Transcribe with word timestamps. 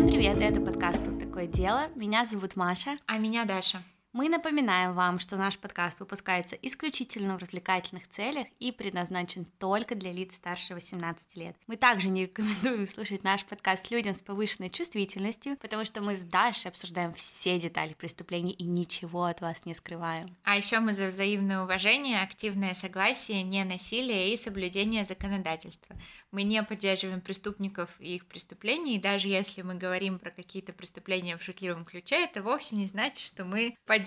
Всем 0.00 0.08
привет, 0.08 0.40
это 0.40 0.62
подкаст 0.62 1.04
«Тут 1.04 1.18
такое 1.18 1.46
дело». 1.46 1.88
Меня 1.94 2.24
зовут 2.24 2.56
Маша. 2.56 2.96
А 3.06 3.18
меня 3.18 3.44
Даша. 3.44 3.82
Мы 4.12 4.28
напоминаем 4.28 4.94
вам, 4.94 5.20
что 5.20 5.36
наш 5.36 5.56
подкаст 5.56 6.00
выпускается 6.00 6.56
исключительно 6.56 7.36
в 7.36 7.40
развлекательных 7.40 8.08
целях 8.08 8.48
и 8.58 8.72
предназначен 8.72 9.44
только 9.60 9.94
для 9.94 10.10
лиц 10.10 10.34
старше 10.34 10.74
18 10.74 11.36
лет. 11.36 11.54
Мы 11.68 11.76
также 11.76 12.08
не 12.08 12.22
рекомендуем 12.22 12.88
слушать 12.88 13.22
наш 13.22 13.44
подкаст 13.44 13.88
людям 13.92 14.14
с 14.14 14.18
повышенной 14.18 14.68
чувствительностью, 14.68 15.56
потому 15.58 15.84
что 15.84 16.02
мы 16.02 16.16
с 16.16 16.22
Дашей 16.22 16.72
обсуждаем 16.72 17.14
все 17.14 17.60
детали 17.60 17.94
преступлений 17.94 18.50
и 18.50 18.64
ничего 18.64 19.26
от 19.26 19.40
вас 19.40 19.64
не 19.64 19.76
скрываем. 19.76 20.36
А 20.42 20.56
еще 20.56 20.80
мы 20.80 20.92
за 20.92 21.06
взаимное 21.06 21.62
уважение, 21.62 22.20
активное 22.20 22.74
согласие, 22.74 23.44
не 23.44 23.62
насилие 23.62 24.34
и 24.34 24.36
соблюдение 24.36 25.04
законодательства. 25.04 25.94
Мы 26.32 26.42
не 26.42 26.60
поддерживаем 26.64 27.20
преступников 27.20 27.88
и 28.00 28.16
их 28.16 28.26
преступлений, 28.26 28.96
и 28.96 29.00
даже 29.00 29.28
если 29.28 29.62
мы 29.62 29.76
говорим 29.76 30.18
про 30.18 30.32
какие-то 30.32 30.72
преступления 30.72 31.36
в 31.36 31.44
шутливом 31.44 31.84
ключе, 31.84 32.24
это 32.24 32.42
вовсе 32.42 32.74
не 32.74 32.86
значит, 32.86 33.24
что 33.24 33.44
мы 33.44 33.76
поддерживаем 33.86 33.99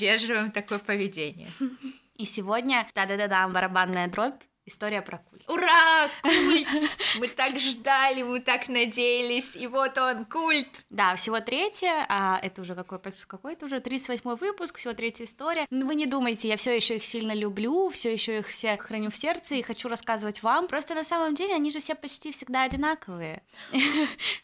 такое 0.51 0.79
поведение. 0.79 1.47
И 2.15 2.25
сегодня, 2.25 2.87
да-да-да-да, 2.93 3.47
барабанная 3.47 4.07
дробь, 4.07 4.41
История 4.65 5.01
про 5.01 5.17
культ. 5.17 5.43
Ура! 5.49 6.09
Культ! 6.21 6.67
Мы 7.19 7.27
так 7.27 7.59
ждали, 7.59 8.23
мы 8.23 8.39
так 8.39 8.69
надеялись, 8.69 9.57
и 9.57 9.67
вот 9.67 9.97
он, 9.97 10.23
культ! 10.23 10.69
Да, 10.89 11.17
всего 11.17 11.41
третья, 11.41 12.05
а 12.07 12.39
это 12.41 12.61
уже 12.61 12.73
какой, 12.73 12.99
какой 13.27 13.53
это 13.53 13.65
уже 13.65 13.81
38 13.81 14.35
выпуск, 14.35 14.77
всего 14.77 14.93
третья 14.93 15.25
история. 15.25 15.67
Ну, 15.69 15.85
вы 15.85 15.95
не 15.95 16.05
думайте, 16.05 16.47
я 16.47 16.55
все 16.55 16.73
еще 16.73 16.95
их 16.95 17.03
сильно 17.03 17.33
люблю, 17.33 17.89
все 17.89 18.13
еще 18.13 18.39
их 18.39 18.47
все 18.47 18.77
храню 18.77 19.11
в 19.11 19.17
сердце 19.17 19.55
и 19.55 19.61
хочу 19.63 19.89
рассказывать 19.89 20.41
вам. 20.43 20.69
Просто 20.69 20.95
на 20.95 21.03
самом 21.03 21.35
деле 21.35 21.55
они 21.55 21.69
же 21.69 21.81
все 21.81 21.93
почти 21.93 22.31
всегда 22.31 22.63
одинаковые. 22.63 23.43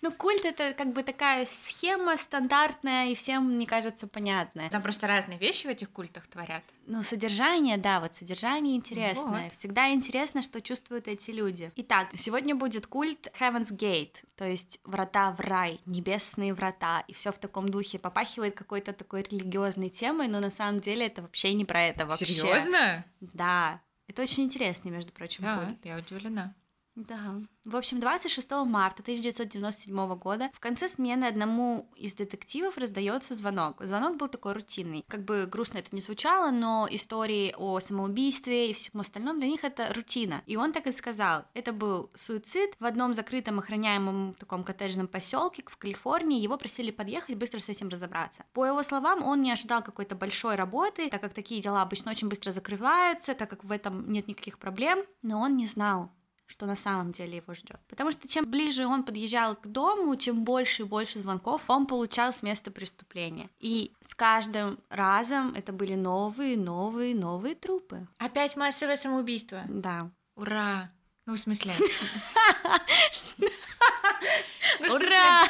Ну, 0.02 0.12
культ 0.12 0.46
это 0.46 0.74
как 0.74 0.94
бы 0.94 1.04
такая 1.04 1.46
схема 1.46 2.16
стандартная 2.18 3.08
и 3.08 3.16
всем, 3.16 3.56
мне 3.56 3.66
кажется, 3.66 4.08
понятная. 4.08 4.70
Там 4.70 4.82
просто 4.82 5.08
разные 5.08 5.38
вещи 5.38 5.68
в 5.68 5.70
этих 5.70 5.90
культах 5.92 6.28
творят. 6.28 6.64
Ну, 6.90 7.04
содержание, 7.04 7.78
да, 7.78 8.00
вот 8.00 8.16
содержание 8.16 8.76
интересное. 8.76 9.44
Вот. 9.44 9.54
Всегда 9.54 9.94
интересно, 9.94 10.42
что 10.42 10.60
чувствуют 10.60 11.08
эти 11.08 11.30
люди. 11.30 11.72
Итак, 11.76 12.10
сегодня 12.16 12.56
будет 12.56 12.88
культ 12.88 13.28
Heaven's 13.40 13.72
Gate, 13.72 14.16
то 14.36 14.44
есть 14.46 14.80
врата 14.84 15.32
в 15.32 15.40
рай, 15.40 15.80
небесные 15.86 16.52
врата, 16.52 17.04
и 17.08 17.14
все 17.14 17.32
в 17.32 17.38
таком 17.38 17.70
духе 17.70 18.00
попахивает 18.00 18.56
какой-то 18.56 18.92
такой 18.94 19.22
религиозной 19.22 19.90
темой, 19.90 20.28
но 20.28 20.40
на 20.40 20.50
самом 20.50 20.82
деле 20.82 21.06
это 21.06 21.22
вообще 21.22 21.54
не 21.54 21.64
про 21.64 21.84
это 21.84 22.08
вообще. 22.08 22.26
Серьезно? 22.26 23.06
Да. 23.22 23.82
Это 24.08 24.24
очень 24.24 24.46
интересно, 24.46 24.90
между 24.90 25.12
прочим. 25.12 25.44
Да, 25.44 25.64
культ. 25.64 25.86
я 25.86 25.96
удивлена. 25.96 26.56
Да. 27.00 27.42
В 27.64 27.78
общем, 27.78 28.02
26 28.02 28.52
марта 28.66 29.02
1997 29.02 30.16
года 30.16 30.50
в 30.54 30.60
конце 30.60 30.90
смены 30.90 31.26
одному 31.26 31.90
из 31.96 32.14
детективов 32.14 32.78
раздается 32.78 33.34
звонок. 33.36 33.82
Звонок 33.82 34.18
был 34.18 34.28
такой 34.28 34.54
рутинный. 34.54 35.06
Как 35.08 35.24
бы 35.24 35.46
грустно 35.46 35.78
это 35.78 35.90
не 35.94 36.02
звучало, 36.02 36.52
но 36.52 36.88
истории 36.92 37.54
о 37.58 37.80
самоубийстве 37.80 38.72
и 38.72 38.74
всем 38.74 39.00
остальном 39.00 39.40
для 39.40 39.48
них 39.48 39.64
это 39.64 39.94
рутина. 39.94 40.42
И 40.46 40.58
он 40.58 40.74
так 40.74 40.88
и 40.88 40.92
сказал. 40.92 41.46
Это 41.54 41.72
был 41.72 42.12
суицид 42.16 42.76
в 42.80 42.86
одном 42.86 43.14
закрытом 43.14 43.60
охраняемом 43.60 44.34
таком 44.34 44.64
коттеджном 44.66 45.08
поселке 45.08 45.64
в 45.66 45.78
Калифорнии. 45.78 46.42
Его 46.42 46.58
просили 46.58 46.92
подъехать, 46.92 47.38
быстро 47.38 47.60
с 47.60 47.70
этим 47.70 47.88
разобраться. 47.88 48.44
По 48.52 48.66
его 48.66 48.84
словам, 48.84 49.24
он 49.24 49.42
не 49.42 49.54
ожидал 49.54 49.82
какой-то 49.82 50.16
большой 50.16 50.56
работы, 50.56 51.10
так 51.10 51.22
как 51.22 51.34
такие 51.34 51.62
дела 51.62 51.82
обычно 51.82 52.12
очень 52.12 52.28
быстро 52.28 52.52
закрываются, 52.52 53.36
так 53.36 53.50
как 53.50 53.64
в 53.64 53.72
этом 53.72 54.10
нет 54.12 54.28
никаких 54.28 54.60
проблем. 54.60 55.00
Но 55.22 55.40
он 55.40 55.54
не 55.54 55.68
знал, 55.68 56.12
что 56.50 56.66
на 56.66 56.76
самом 56.76 57.12
деле 57.12 57.38
его 57.38 57.54
ждет. 57.54 57.80
Потому 57.88 58.12
что 58.12 58.28
чем 58.28 58.50
ближе 58.50 58.88
он 58.88 59.04
подъезжал 59.04 59.56
к 59.56 59.68
дому, 59.68 60.16
тем 60.16 60.44
больше 60.44 60.82
и 60.82 60.86
больше 60.86 61.20
звонков 61.20 61.70
он 61.70 61.86
получал 61.86 62.34
с 62.34 62.42
места 62.42 62.72
преступления. 62.72 63.52
И 63.60 63.94
с 64.02 64.16
каждым 64.16 64.80
разом 64.90 65.54
это 65.54 65.72
были 65.72 65.94
новые, 65.94 66.58
новые, 66.58 67.14
новые 67.14 67.54
трупы. 67.54 68.08
Опять 68.18 68.58
массовое 68.58 68.96
самоубийство. 68.96 69.62
Да. 69.70 70.10
Ура! 70.36 70.90
Ну, 71.28 71.36
в 71.36 71.40
смысле? 71.40 71.74
Ура! 74.90 75.44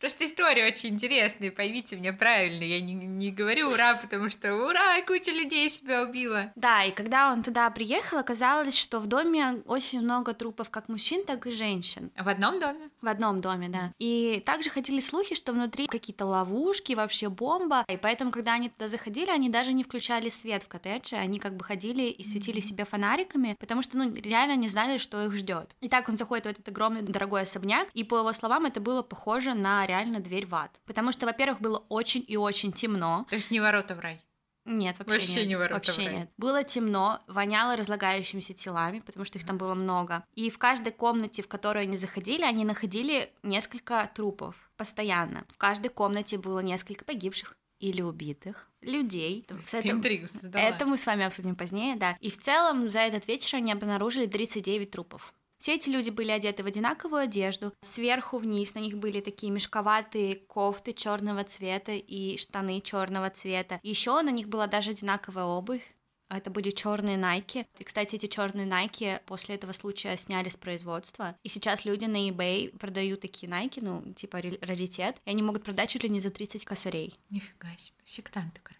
Просто 0.00 0.26
история 0.26 0.66
очень 0.66 0.90
интересная, 0.90 1.50
поймите 1.50 1.96
меня 1.96 2.12
правильно. 2.12 2.62
Я 2.62 2.80
не, 2.80 2.92
не 2.92 3.30
говорю 3.30 3.70
ура, 3.70 3.94
потому 3.94 4.28
что 4.28 4.54
ура, 4.54 5.00
куча 5.06 5.30
людей 5.30 5.70
себя 5.70 6.02
убила. 6.02 6.52
Да, 6.54 6.84
и 6.84 6.90
когда 6.90 7.32
он 7.32 7.42
туда 7.42 7.70
приехал, 7.70 8.18
оказалось, 8.18 8.76
что 8.76 9.00
в 9.00 9.06
доме 9.06 9.62
очень 9.66 10.02
много 10.02 10.34
трупов 10.34 10.68
как 10.68 10.88
мужчин, 10.88 11.24
так 11.24 11.46
и 11.46 11.52
женщин. 11.52 12.10
В 12.18 12.28
одном 12.28 12.60
доме? 12.60 12.90
В 13.00 13.08
одном 13.08 13.40
доме, 13.40 13.68
да. 13.68 13.92
И 13.98 14.42
также 14.44 14.68
ходили 14.68 15.00
слухи, 15.00 15.34
что 15.34 15.52
внутри 15.52 15.86
какие-то 15.86 16.26
ловушки, 16.26 16.92
вообще 16.92 17.30
бомба. 17.30 17.84
И 17.88 17.96
поэтому, 17.96 18.30
когда 18.30 18.54
они 18.54 18.68
туда 18.68 18.88
заходили, 18.88 19.30
они 19.30 19.48
даже 19.48 19.72
не 19.72 19.82
включали 19.82 20.28
свет 20.28 20.62
в 20.62 20.68
коттедже, 20.68 21.16
они 21.16 21.38
как 21.38 21.56
бы 21.56 21.64
ходили 21.64 22.02
и 22.02 22.22
светили 22.22 22.60
себе 22.60 22.84
фонариками, 22.84 23.56
потому 23.58 23.80
что, 23.80 23.96
ну, 23.96 24.12
реально 24.12 24.56
не 24.56 24.68
знали, 24.68 24.98
что 24.98 25.24
их 25.24 25.32
ждет. 25.32 25.74
И 25.80 25.88
так 25.88 26.08
он 26.10 26.18
заходит 26.18 26.44
в 26.44 26.48
этот 26.48 26.68
огромный 26.68 27.00
дорогой 27.00 27.42
особняк, 27.42 27.88
и 27.94 28.04
по 28.04 28.18
его 28.18 28.32
словам 28.34 28.66
это 28.66 28.80
было 28.80 29.02
похоже 29.02 29.54
на 29.54 29.85
реально 29.86 30.20
дверь 30.20 30.46
в 30.46 30.54
ад. 30.54 30.80
Потому 30.86 31.12
что, 31.12 31.26
во-первых, 31.26 31.60
было 31.60 31.84
очень 31.88 32.24
и 32.26 32.36
очень 32.36 32.72
темно. 32.72 33.26
То 33.30 33.36
есть 33.36 33.50
не 33.50 33.60
ворота 33.60 33.94
в 33.94 34.00
рай? 34.00 34.20
Нет, 34.66 34.98
вообще, 34.98 35.14
вообще 35.14 35.40
нет. 35.40 35.48
не 35.48 35.56
ворота 35.56 35.74
вообще 35.74 35.92
в 35.92 36.06
рай. 36.06 36.16
нет. 36.16 36.30
Было 36.36 36.64
темно, 36.64 37.20
воняло 37.28 37.76
разлагающимися 37.76 38.52
телами, 38.52 39.00
потому 39.00 39.24
что 39.24 39.38
их 39.38 39.46
там 39.46 39.58
было 39.58 39.74
много. 39.74 40.24
И 40.34 40.50
в 40.50 40.58
каждой 40.58 40.92
комнате, 40.92 41.42
в 41.42 41.48
которую 41.48 41.84
они 41.84 41.96
заходили, 41.96 42.42
они 42.42 42.64
находили 42.64 43.32
несколько 43.42 44.10
трупов 44.14 44.70
постоянно. 44.76 45.44
В 45.48 45.56
каждой 45.56 45.88
комнате 45.88 46.36
было 46.36 46.58
несколько 46.58 47.04
погибших 47.04 47.56
или 47.78 48.02
убитых 48.02 48.70
людей. 48.80 49.46
Ты 49.46 49.78
это, 49.78 49.90
интригу 49.90 50.28
создала. 50.28 50.64
Это 50.64 50.86
мы 50.86 50.96
с 50.96 51.06
вами 51.06 51.24
обсудим 51.24 51.54
позднее, 51.54 51.96
да. 51.96 52.16
И 52.20 52.30
в 52.30 52.38
целом 52.38 52.90
за 52.90 53.00
этот 53.00 53.28
вечер 53.28 53.58
они 53.58 53.72
обнаружили 53.72 54.26
39 54.26 54.90
трупов. 54.90 55.34
Все 55.58 55.74
эти 55.74 55.88
люди 55.88 56.10
были 56.10 56.30
одеты 56.30 56.62
в 56.62 56.66
одинаковую 56.66 57.22
одежду. 57.22 57.72
Сверху 57.80 58.38
вниз 58.38 58.74
на 58.74 58.80
них 58.80 58.98
были 58.98 59.20
такие 59.20 59.50
мешковатые 59.52 60.36
кофты 60.36 60.92
черного 60.92 61.44
цвета 61.44 61.92
и 61.92 62.36
штаны 62.36 62.80
черного 62.80 63.30
цвета. 63.30 63.80
Еще 63.82 64.20
на 64.22 64.30
них 64.30 64.48
была 64.48 64.66
даже 64.66 64.90
одинаковая 64.90 65.44
обувь. 65.44 65.82
Это 66.28 66.50
были 66.50 66.70
черные 66.70 67.16
Nike. 67.16 67.66
И, 67.78 67.84
кстати, 67.84 68.16
эти 68.16 68.26
черные 68.26 68.66
Nike 68.66 69.20
после 69.26 69.54
этого 69.54 69.72
случая 69.72 70.16
сняли 70.16 70.48
с 70.48 70.56
производства. 70.56 71.36
И 71.44 71.48
сейчас 71.48 71.84
люди 71.84 72.04
на 72.06 72.28
eBay 72.28 72.76
продают 72.76 73.20
такие 73.20 73.50
Nike, 73.50 73.78
ну, 73.80 74.12
типа 74.14 74.42
раритет. 74.60 75.16
И 75.24 75.30
они 75.30 75.42
могут 75.42 75.62
продать 75.62 75.90
чуть 75.90 76.02
ли 76.02 76.08
не 76.08 76.20
за 76.20 76.30
30 76.30 76.64
косарей. 76.64 77.14
Нифига 77.30 77.68
себе. 77.76 77.96
Сектанты, 78.04 78.60
короче. 78.62 78.75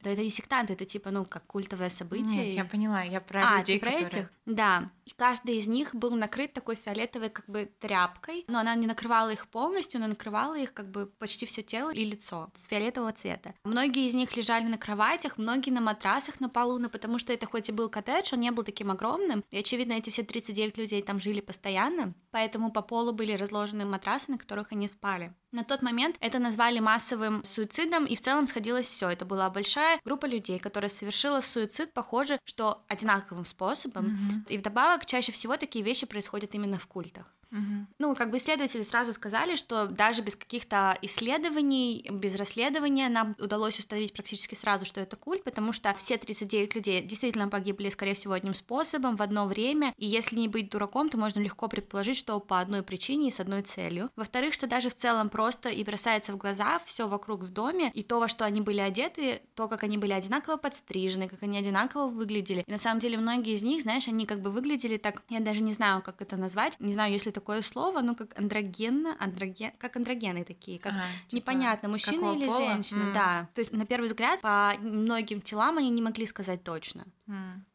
Да 0.00 0.10
это 0.10 0.22
не 0.22 0.30
сектанты, 0.30 0.74
это 0.74 0.84
типа, 0.84 1.10
ну, 1.10 1.24
как 1.24 1.44
культовое 1.46 1.90
событие. 1.90 2.46
Нет, 2.46 2.54
я 2.54 2.64
поняла, 2.64 3.02
я 3.02 3.20
про 3.20 3.56
а, 3.56 3.58
людей, 3.58 3.78
ты 3.78 3.80
про 3.80 3.90
которые... 3.92 4.06
этих? 4.06 4.32
Да. 4.46 4.90
И 5.04 5.10
каждый 5.16 5.56
из 5.56 5.66
них 5.66 5.94
был 5.94 6.14
накрыт 6.14 6.52
такой 6.52 6.76
фиолетовой 6.76 7.30
как 7.30 7.46
бы 7.48 7.70
тряпкой, 7.80 8.44
но 8.46 8.60
она 8.60 8.74
не 8.74 8.86
накрывала 8.86 9.30
их 9.30 9.48
полностью, 9.48 10.00
но 10.00 10.06
накрывала 10.06 10.56
их 10.56 10.72
как 10.72 10.90
бы 10.90 11.06
почти 11.06 11.46
все 11.46 11.62
тело 11.62 11.90
и 11.90 12.04
лицо 12.04 12.50
с 12.54 12.66
фиолетового 12.66 13.12
цвета. 13.12 13.54
Многие 13.64 14.06
из 14.06 14.14
них 14.14 14.36
лежали 14.36 14.66
на 14.66 14.78
кроватях, 14.78 15.36
многие 15.36 15.70
на 15.70 15.80
матрасах 15.80 16.40
на 16.40 16.48
полу, 16.48 16.78
но 16.78 16.88
потому 16.88 17.18
что 17.18 17.32
это 17.32 17.46
хоть 17.46 17.68
и 17.68 17.72
был 17.72 17.88
коттедж, 17.88 18.30
он 18.32 18.40
не 18.40 18.50
был 18.50 18.62
таким 18.62 18.90
огромным, 18.90 19.44
и, 19.50 19.58
очевидно, 19.58 19.94
эти 19.94 20.10
все 20.10 20.22
39 20.22 20.78
людей 20.78 21.02
там 21.02 21.20
жили 21.20 21.40
постоянно, 21.40 22.14
поэтому 22.30 22.70
по 22.70 22.82
полу 22.82 23.12
были 23.12 23.32
разложены 23.32 23.84
матрасы, 23.84 24.30
на 24.30 24.38
которых 24.38 24.72
они 24.72 24.86
спали. 24.88 25.34
На 25.50 25.64
тот 25.64 25.80
момент 25.80 26.16
это 26.20 26.38
назвали 26.38 26.78
массовым 26.78 27.42
суицидом, 27.42 28.04
и 28.04 28.14
в 28.14 28.20
целом 28.20 28.46
сходилось 28.46 28.86
все. 28.86 29.08
Это 29.08 29.24
была 29.24 29.48
большая 29.48 29.98
группа 30.04 30.26
людей, 30.26 30.58
которая 30.58 30.90
совершила 30.90 31.40
суицид, 31.40 31.92
похоже, 31.94 32.38
что 32.44 32.84
одинаковым 32.86 33.46
способом. 33.46 34.06
Mm-hmm. 34.06 34.52
И 34.52 34.58
вдобавок 34.58 35.06
чаще 35.06 35.32
всего 35.32 35.56
такие 35.56 35.82
вещи 35.82 36.06
происходят 36.06 36.54
именно 36.54 36.76
в 36.76 36.86
культах. 36.86 37.34
Ну, 37.98 38.14
как 38.14 38.30
бы 38.30 38.36
исследователи 38.36 38.82
сразу 38.82 39.12
сказали, 39.12 39.56
что 39.56 39.86
даже 39.86 40.22
без 40.22 40.36
каких-то 40.36 40.96
исследований, 41.02 42.06
без 42.10 42.34
расследования 42.34 43.08
нам 43.08 43.34
удалось 43.38 43.78
установить 43.78 44.12
практически 44.12 44.54
сразу, 44.54 44.84
что 44.84 45.00
это 45.00 45.16
культ, 45.16 45.44
потому 45.44 45.72
что 45.72 45.92
все 45.94 46.16
39 46.16 46.74
людей 46.74 47.02
действительно 47.02 47.48
погибли, 47.48 47.88
скорее 47.88 48.14
всего, 48.14 48.34
одним 48.34 48.54
способом 48.54 49.16
в 49.16 49.22
одно 49.22 49.46
время, 49.46 49.94
и 49.96 50.06
если 50.06 50.36
не 50.36 50.48
быть 50.48 50.70
дураком, 50.70 51.08
то 51.08 51.16
можно 51.16 51.40
легко 51.40 51.68
предположить, 51.68 52.16
что 52.16 52.38
по 52.40 52.60
одной 52.60 52.82
причине 52.82 53.28
и 53.28 53.30
с 53.30 53.40
одной 53.40 53.62
целью. 53.62 54.10
Во-вторых, 54.16 54.54
что 54.54 54.66
даже 54.66 54.90
в 54.90 54.94
целом 54.94 55.28
просто 55.28 55.68
и 55.68 55.82
бросается 55.84 56.32
в 56.32 56.36
глаза 56.36 56.78
все 56.84 57.08
вокруг 57.08 57.42
в 57.42 57.50
доме, 57.50 57.90
и 57.94 58.02
то, 58.02 58.20
во 58.20 58.28
что 58.28 58.44
они 58.44 58.60
были 58.60 58.80
одеты, 58.80 59.40
то, 59.54 59.68
как 59.68 59.82
они 59.82 59.98
были 59.98 60.12
одинаково 60.12 60.56
подстрижены, 60.56 61.28
как 61.28 61.42
они 61.42 61.58
одинаково 61.58 62.08
выглядели. 62.08 62.64
И 62.66 62.70
на 62.70 62.78
самом 62.78 63.00
деле 63.00 63.16
многие 63.18 63.54
из 63.54 63.62
них, 63.62 63.82
знаешь, 63.82 64.08
они 64.08 64.26
как 64.26 64.40
бы 64.40 64.50
выглядели 64.50 64.96
так, 64.96 65.22
я 65.28 65.40
даже 65.40 65.62
не 65.62 65.72
знаю, 65.72 66.02
как 66.02 66.20
это 66.20 66.36
назвать, 66.36 66.78
не 66.78 66.92
знаю, 66.92 67.12
если 67.12 67.30
это 67.30 67.37
такое 67.40 67.62
слово, 67.62 68.00
ну, 68.00 68.14
как 68.14 68.38
андрогенно, 68.38 69.16
андроген, 69.20 69.72
как 69.78 69.96
андрогены 69.96 70.44
такие, 70.44 70.78
как 70.78 70.92
Ага, 70.92 71.04
типа, 71.28 71.36
непонятно, 71.36 71.88
мужчина 71.88 72.34
или 72.34 72.46
пола? 72.46 72.56
женщина, 72.56 73.02
М. 73.04 73.12
да. 73.12 73.48
То 73.54 73.60
есть, 73.60 73.72
на 73.72 73.86
первый 73.86 74.06
взгляд, 74.06 74.40
по 74.40 74.74
многим 74.80 75.40
телам 75.40 75.78
они 75.78 75.90
не 75.90 76.02
могли 76.02 76.26
сказать 76.26 76.64
точно. 76.64 77.04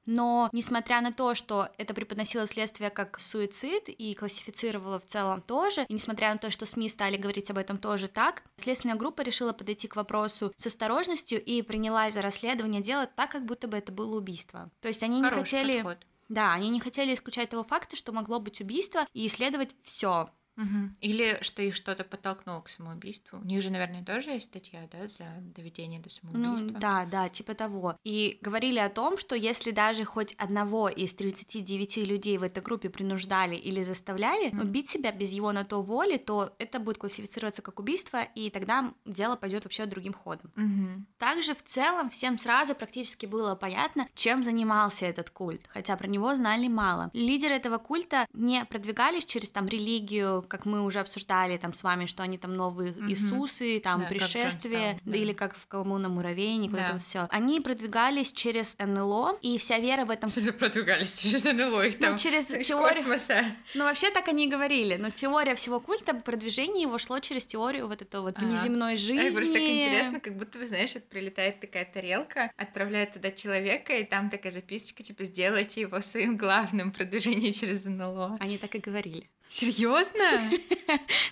Но, 0.06 0.50
несмотря 0.52 1.00
на 1.02 1.14
то, 1.14 1.34
что 1.36 1.70
это 1.78 1.94
преподносило 1.94 2.46
следствие 2.48 2.90
как 2.90 3.20
суицид 3.20 3.88
и 3.88 4.14
классифицировало 4.16 5.00
в 5.00 5.06
целом 5.06 5.42
тоже, 5.42 5.86
и 5.88 5.94
несмотря 5.94 6.34
на 6.34 6.40
то, 6.40 6.52
что 6.52 6.66
СМИ 6.66 6.90
стали 6.90 7.16
говорить 7.16 7.50
об 7.52 7.58
этом 7.58 7.78
тоже 7.78 8.08
так, 8.08 8.44
следственная 8.58 8.98
группа 8.98 9.22
решила 9.22 9.54
подойти 9.54 9.88
к 9.88 9.96
вопросу 9.96 10.52
с 10.58 10.66
осторожностью 10.68 11.42
и 11.42 11.62
принялась 11.62 12.16
за 12.16 12.22
расследование 12.22 12.82
дела 12.82 13.06
так, 13.06 13.32
как 13.32 13.46
будто 13.46 13.68
бы 13.68 13.78
это 13.78 13.92
было 13.92 14.18
убийство. 14.18 14.70
То 14.82 14.90
есть 14.90 15.04
они 15.04 15.22
не 15.22 15.30
Хороший 15.30 15.60
хотели... 15.60 15.78
подход. 15.82 16.06
Да, 16.30 16.54
они 16.54 16.70
не 16.70 16.80
хотели 16.80 17.14
исключать 17.14 17.50
того 17.50 17.64
факта, 17.64 17.96
что 17.96 18.12
могло 18.12 18.40
быть 18.40 18.62
убийство, 18.62 19.06
и 19.14 19.26
исследовать 19.26 19.76
все. 19.82 20.30
Мгм. 20.56 20.96
Или 21.02 21.38
что 21.42 21.64
их 21.64 21.76
что-то 21.76 22.04
подтолкнуло 22.04 22.62
к 22.62 22.70
самоубийству. 22.70 23.40
У 23.40 23.46
них 23.46 23.62
же, 23.62 23.70
наверное, 23.72 24.04
тоже 24.04 24.32
есть 24.32 24.46
статья, 24.46 24.88
да, 24.92 25.08
за 25.08 25.26
доведение 25.56 26.00
до 26.00 26.10
Ну, 26.24 26.32
самоубийства. 26.56 26.80
да, 26.80 27.06
да, 27.06 27.30
типа 27.30 27.54
того. 27.56 27.98
И 28.04 28.38
говорили 28.42 28.80
о 28.80 28.90
том, 28.90 29.18
что 29.18 29.36
если 29.36 29.72
даже 29.72 30.04
хоть 30.06 30.34
одного 30.34 30.90
из 30.90 31.14
39 31.16 32.06
людей 32.06 32.38
в 32.38 32.44
этой 32.44 32.62
группе 32.62 32.90
принуждали 32.90 33.56
или 33.56 33.84
заставляли 33.84 34.50
Мгм. 34.50 34.60
убить 34.62 34.90
себя 34.90 35.12
без 35.12 35.32
его 35.34 35.52
на 35.52 35.64
то 35.66 35.82
воли, 35.82 36.18
то 36.18 36.54
это 36.60 36.80
будет 36.80 36.98
классифицироваться 37.00 37.62
как 37.62 37.80
убийство, 37.80 38.22
и 38.36 38.50
тогда 38.50 38.94
дело 39.06 39.36
пойдет 39.36 39.64
вообще 39.64 39.86
другим 39.86 40.14
ходом. 40.14 40.52
Мгм. 40.56 41.08
Также 41.18 41.54
в 41.56 41.64
целом 41.64 42.10
всем 42.10 42.38
сразу 42.38 42.76
практически 42.76 43.26
было 43.26 43.56
понятно, 43.56 44.08
чем 44.14 44.44
занимался 44.44 45.06
этот 45.08 45.30
культ, 45.32 45.62
хотя 45.68 45.98
про 45.98 46.08
него 46.08 46.36
знали 46.36 46.68
мало. 46.68 47.10
Лидеры 47.14 47.56
этого 47.56 47.78
культа 47.80 48.28
не 48.34 48.64
продвигались 48.66 49.26
через 49.26 49.50
там 49.50 49.68
религию, 49.68 50.43
как 50.48 50.66
мы 50.66 50.82
уже 50.84 51.00
обсуждали 51.00 51.58
там 51.58 51.74
с 51.74 51.84
вами, 51.84 52.06
что 52.06 52.24
они 52.24 52.38
там 52.38 52.56
новые 52.56 52.92
Мгм. 52.94 53.10
Иисусы, 53.10 53.80
там 53.80 54.02
Да, 54.02 54.06
как 54.08 54.10
пришествие, 54.18 54.74
Джонстаун, 54.94 55.00
да. 55.06 55.18
или 55.18 55.34
как 55.34 55.56
в 55.56 55.68
коммуна 55.68 56.10
муравейник, 56.10 56.72
вот 56.72 56.78
Да. 56.80 56.84
это 56.86 56.94
вот 56.94 57.02
все. 57.02 57.28
Они 57.30 57.60
продвигались 57.62 58.32
через 58.34 58.76
НЛО, 58.80 59.38
и 59.42 59.58
вся 59.58 59.80
вера 59.80 60.06
в 60.06 60.12
этом... 60.12 60.30
Что 60.30 60.52
продвигались 60.54 61.12
через 61.20 61.44
НЛО 61.44 61.88
их 61.88 62.00
Ну, 62.00 62.06
там 62.08 62.18
через 62.18 62.52
из 62.52 62.68
теорию... 62.68 62.96
космоса. 62.98 63.46
Ну, 63.74 63.84
вообще 63.84 64.10
так 64.12 64.28
они 64.28 64.46
и 64.46 64.50
говорили, 64.50 64.96
но 64.98 65.10
теория 65.10 65.56
всего 65.56 65.80
культа, 65.80 66.14
продвижение 66.14 66.84
его 66.84 66.98
шло 66.98 67.20
через 67.20 67.46
теорию 67.46 67.88
вот 67.88 68.02
этого 68.02 68.24
вот 68.24 68.38
Ага. 68.38 68.46
внеземной 68.48 68.98
жизни. 68.98 69.20
Ай, 69.28 69.32
просто 69.32 69.54
так 69.54 69.62
интересно, 69.64 70.20
как 70.20 70.38
будто 70.38 70.58
бы, 70.60 70.68
знаешь, 70.68 70.94
вот 70.94 71.04
прилетает 71.10 71.60
такая 71.60 71.86
тарелка, 71.86 72.52
отправляет 72.58 73.14
туда 73.14 73.32
человека, 73.32 73.94
и 73.98 74.04
там 74.04 74.30
такая 74.30 74.52
записочка, 74.52 75.04
типа, 75.04 75.24
сделайте 75.24 75.82
его 75.82 76.02
своим 76.02 76.38
главным 76.38 76.92
продвижением 76.92 77.54
через 77.54 77.86
НЛО. 77.86 78.38
Они 78.40 78.58
так 78.58 78.76
и 78.76 78.80
говорили. 78.80 79.30
Серьезно? 79.54 80.50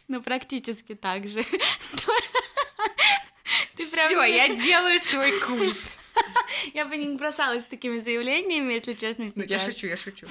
Ну, 0.08 0.22
практически 0.22 0.94
так 0.94 1.28
же. 1.28 1.44
Все, 3.78 4.24
я 4.24 4.56
делаю 4.64 5.00
свой 5.00 5.40
культ. 5.40 5.78
Я 6.74 6.86
бы 6.86 6.98
не 6.98 7.16
бросалась 7.16 7.66
такими 7.66 8.00
заявлениями, 8.00 8.74
если 8.74 8.94
честно, 8.94 9.32
Ну, 9.36 9.44
я 9.44 9.60
шучу, 9.60 9.88
я 9.88 9.98
шучу. 9.98 10.28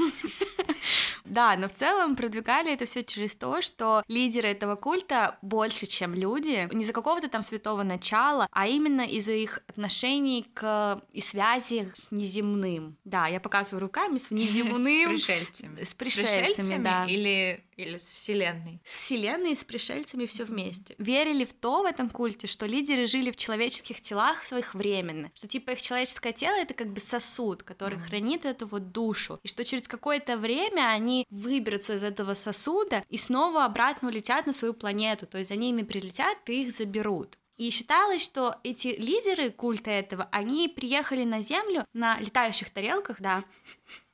Да, 1.25 1.56
но 1.56 1.69
в 1.69 1.75
целом 1.75 2.17
продвигали 2.17 2.72
это 2.72 2.84
все 2.84 3.05
через 3.05 3.34
то, 3.37 3.61
что 3.62 4.02
лидеры 4.08 4.49
этого 4.49 4.76
культа 4.76 5.38
больше, 5.43 5.87
чем 5.87 6.14
люди, 6.14 6.69
не 6.75 6.82
из-за 6.82 6.93
какого-то 6.93 7.28
там 7.28 7.43
святого 7.43 7.82
начала, 7.82 8.46
а 8.50 8.67
именно 8.67 9.02
из-за 9.02 9.32
их 9.32 9.62
отношений 9.69 10.46
к 10.55 11.02
и 11.12 11.20
связи 11.20 11.90
с 11.94 12.11
неземным. 12.11 12.96
Да, 13.05 13.26
я 13.26 13.40
показываю 13.40 13.81
руками 13.82 14.17
с 14.19 14.31
внеземным, 14.31 15.19
С 15.19 15.25
пришельцами. 15.25 15.84
С 15.84 15.94
пришельцами, 15.94 16.82
да. 16.82 17.05
Или, 17.06 17.64
или 17.76 17.99
с 17.99 18.08
Вселенной. 18.11 18.81
с 18.84 18.94
вселенной, 18.94 19.52
и 19.52 19.56
с 19.56 19.64
пришельцами 19.64 20.26
все 20.26 20.44
вместе. 20.44 20.94
Верили 20.99 21.44
в 21.44 21.52
то 21.52 21.82
в 21.82 21.87
этом 21.87 22.08
культе, 22.11 22.46
что 22.46 22.67
лидеры 22.67 23.06
жили 23.06 23.31
в 23.31 23.37
человеческих 23.37 24.00
телах 24.00 24.44
своих 24.44 24.75
временно, 24.75 25.31
что 25.34 25.46
типа 25.46 25.70
их 25.72 25.82
человеческое 25.82 26.32
тело 26.32 26.55
это 26.56 26.75
как 26.75 26.88
бы 26.93 27.00
сосуд, 27.00 27.62
который 27.62 27.99
Мгм. 27.99 28.06
хранит 28.06 28.44
эту 28.44 28.67
вот 28.67 28.93
душу, 28.93 29.38
и 29.43 29.49
что 29.49 29.64
через 29.64 29.88
какое-то 29.88 30.37
время 30.37 30.88
они 30.88 31.10
выберутся 31.31 31.95
из 31.95 32.03
этого 32.03 32.35
сосуда 32.35 33.05
и 33.09 33.19
снова 33.19 33.65
обратно 33.65 34.09
улетят 34.09 34.47
на 34.47 34.53
свою 34.53 34.75
планету, 34.75 35.27
то 35.27 35.39
есть 35.39 35.51
за 35.51 35.57
ними 35.57 35.83
прилетят 35.83 36.37
и 36.47 36.62
их 36.62 36.73
заберут. 36.73 37.39
И 37.61 37.69
считалось, 37.71 38.23
что 38.23 38.57
эти 38.65 38.89
лидеры 38.89 39.51
культа 39.51 39.91
этого, 39.91 40.27
они 40.33 40.67
приехали 40.67 41.25
на 41.25 41.43
Землю 41.43 41.85
на 41.93 42.19
летающих 42.19 42.71
тарелках, 42.71 43.21
да, 43.21 43.45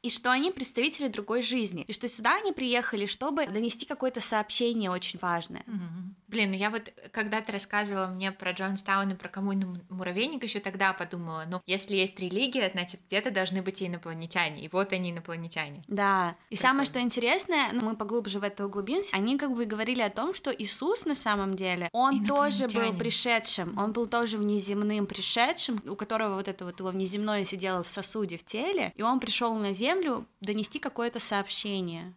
и 0.03 0.11
что 0.11 0.33
они 0.33 0.51
представители 0.51 1.07
другой 1.07 1.43
жизни, 1.43 1.85
и 1.87 1.93
что 1.93 2.09
сюда 2.09 2.37
они 2.43 2.53
приехали, 2.53 3.07
чтобы 3.07 3.47
донести 3.47 3.87
какое-то 3.87 4.21
сообщение 4.21 4.91
очень 4.91 5.21
важное. 5.21 5.63
Мгм. 5.67 6.17
Блин, 6.29 6.51
ну 6.51 6.57
я 6.57 6.71
вот, 6.71 6.93
когда 7.13 7.41
ты 7.41 7.53
рассказывала 7.53 8.07
мне 8.07 8.33
про 8.33 8.53
Джонстаун 8.53 9.11
и 9.11 9.15
про 9.15 9.29
коммуну 9.29 9.81
Муравейник, 9.89 10.43
еще 10.43 10.59
тогда 10.61 10.93
подумала, 10.93 11.45
ну, 11.49 11.63
если 11.67 11.95
есть 11.95 12.19
религия, 12.19 12.69
значит, 12.69 13.01
где-то 13.07 13.31
должны 13.31 13.63
быть 13.63 13.81
и 13.81 13.87
инопланетяне, 13.87 14.65
и 14.65 14.69
вот 14.69 14.93
они 14.93 15.11
инопланетяне. 15.11 15.83
Да, 15.87 16.37
и 16.51 16.57
самое, 16.57 16.87
Прикольно. 16.87 17.11
что 17.11 17.17
интересное, 17.17 17.69
ну, 17.73 17.83
мы 17.83 17.97
поглубже 17.97 18.41
в 18.41 18.43
это 18.43 18.67
углубимся, 18.67 19.15
они 19.17 19.39
как 19.39 19.55
бы 19.55 19.65
говорили 19.67 20.03
о 20.03 20.11
том, 20.11 20.35
что 20.35 20.51
Иисус 20.51 21.05
на 21.05 21.15
самом 21.15 21.55
деле, 21.55 21.89
он 21.93 22.25
тоже 22.25 22.67
был 22.69 22.93
пришедшим, 22.95 23.79
он 23.79 23.93
был 23.93 24.07
тоже 24.07 24.37
внеземным 24.37 25.07
пришедшим, 25.07 25.81
у 25.87 25.95
которого 25.95 26.35
вот 26.37 26.49
это 26.49 26.65
вот 26.65 26.81
его 26.81 26.91
внеземное 26.91 27.45
сидело 27.45 27.85
в 27.85 27.89
сосуде 27.89 28.37
в 28.37 28.45
теле, 28.45 28.93
и 28.97 29.03
он 29.03 29.21
пришел 29.21 29.55
на 29.55 29.73
землю 29.73 30.27
донести 30.47 30.79
какое-то 30.79 31.21
сообщение. 31.21 32.15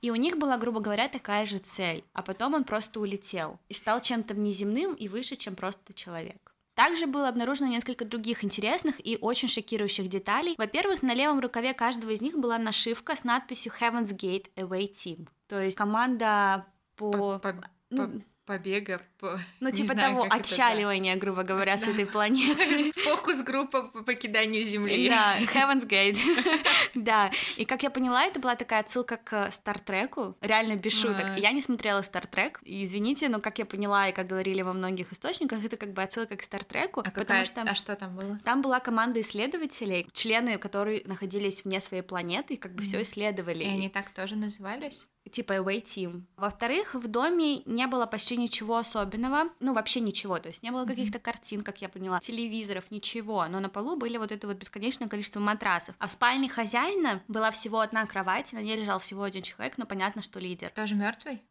И 0.00 0.10
у 0.10 0.14
них 0.14 0.36
была, 0.38 0.56
грубо 0.56 0.78
говоря, 0.80 1.08
такая 1.08 1.46
же 1.46 1.58
цель, 1.58 2.04
а 2.12 2.22
потом 2.22 2.54
он 2.54 2.62
просто 2.64 3.00
улетел 3.00 3.58
и 3.68 3.74
стал 3.74 4.00
чем-то 4.00 4.34
внеземным 4.34 4.94
и 4.94 5.08
выше, 5.08 5.34
чем 5.36 5.56
просто 5.56 5.92
человек. 5.94 6.54
Также 6.74 7.06
было 7.06 7.28
обнаружено 7.28 7.68
несколько 7.68 8.04
других 8.04 8.44
интересных 8.44 9.04
и 9.06 9.18
очень 9.20 9.48
шокирующих 9.48 10.08
деталей. 10.08 10.54
Во-первых, 10.56 11.02
на 11.02 11.14
левом 11.14 11.40
рукаве 11.40 11.74
каждого 11.74 12.10
из 12.10 12.20
них 12.22 12.38
была 12.38 12.56
нашивка 12.58 13.16
с 13.16 13.24
надписью 13.24 13.72
Heaven's 13.78 14.16
Gate 14.16 14.46
Away 14.56 14.90
Team. 14.92 15.28
То 15.48 15.60
есть 15.60 15.76
команда 15.76 16.64
по... 16.96 17.10
По- 17.10 17.38
по- 17.38 17.70
ну, 17.90 18.22
Побега, 18.50 19.00
по... 19.20 19.38
ну, 19.60 19.70
типа 19.70 19.92
знаю, 19.92 20.10
того, 20.10 20.26
это, 20.26 20.34
отчаливания, 20.34 21.14
грубо 21.14 21.44
говоря, 21.44 21.76
с 21.76 21.86
этой 21.86 22.04
планеты. 22.04 22.90
Фокус-группа 22.96 23.84
по 23.84 24.02
покиданию 24.02 24.64
Земли. 24.64 25.08
Да, 25.08 25.38
Heaven's 25.54 25.86
Gate. 25.86 26.18
Да, 26.94 27.30
и 27.56 27.64
как 27.64 27.84
я 27.84 27.90
поняла, 27.90 28.24
это 28.24 28.40
была 28.40 28.56
такая 28.56 28.80
отсылка 28.80 29.18
к 29.18 29.52
Стартреку, 29.52 30.36
реально 30.40 30.74
без 30.74 30.92
шуток. 31.00 31.26
А. 31.36 31.38
Я 31.38 31.52
не 31.52 31.60
смотрела 31.60 32.02
Стартрек, 32.02 32.60
извините, 32.64 33.28
но 33.28 33.38
как 33.38 33.60
я 33.60 33.66
поняла 33.66 34.08
и 34.08 34.12
как 34.12 34.26
говорили 34.26 34.62
во 34.62 34.72
многих 34.72 35.12
источниках, 35.12 35.64
это 35.64 35.76
как 35.76 35.92
бы 35.92 36.02
отсылка 36.02 36.36
к 36.36 36.42
Стартреку, 36.42 37.00
А, 37.00 37.04
потому 37.04 37.24
какая... 37.24 37.44
что... 37.44 37.62
а 37.62 37.74
что 37.76 37.94
там 37.94 38.16
было? 38.16 38.40
Там 38.44 38.62
была 38.62 38.80
команда 38.80 39.20
исследователей, 39.20 40.08
члены, 40.12 40.58
которые 40.58 41.02
находились 41.04 41.64
вне 41.64 41.78
своей 41.78 42.02
планеты, 42.02 42.54
и 42.54 42.56
как 42.56 42.74
бы 42.74 42.82
все 42.82 43.02
исследовали. 43.02 43.62
И 43.62 43.68
они 43.68 43.88
так 43.88 44.10
тоже 44.10 44.34
назывались? 44.34 45.06
Типа 45.30 45.54
away 45.54 45.82
team. 45.82 46.22
Во-вторых, 46.36 46.94
в 46.94 47.06
доме 47.06 47.62
не 47.64 47.86
было 47.86 48.06
почти 48.06 48.36
ничего 48.36 48.78
особенного, 48.78 49.50
ну 49.60 49.74
вообще 49.74 50.00
ничего, 50.00 50.38
то 50.38 50.48
есть 50.48 50.62
не 50.62 50.70
было 50.70 50.84
каких-то 50.86 51.18
картин, 51.18 51.62
как 51.62 51.80
я 51.80 51.88
поняла, 51.88 52.20
телевизоров, 52.20 52.90
ничего, 52.90 53.46
но 53.46 53.60
на 53.60 53.68
полу 53.68 53.96
были 53.96 54.16
вот 54.16 54.32
это 54.32 54.46
вот 54.46 54.56
бесконечное 54.56 55.08
количество 55.08 55.40
матрасов. 55.40 55.94
А 55.98 56.06
в 56.06 56.12
спальне 56.12 56.48
хозяина 56.48 57.22
была 57.28 57.50
всего 57.50 57.80
одна 57.80 58.06
кровать, 58.06 58.52
и 58.52 58.56
на 58.56 58.60
ней 58.60 58.76
лежал 58.76 58.98
всего 58.98 59.22
один 59.22 59.42
человек, 59.42 59.78
но 59.78 59.86
понятно, 59.86 60.22
что 60.22 60.40
лидер, 60.40 60.70
Тоже 60.70 60.94
мертвый? 60.94 61.42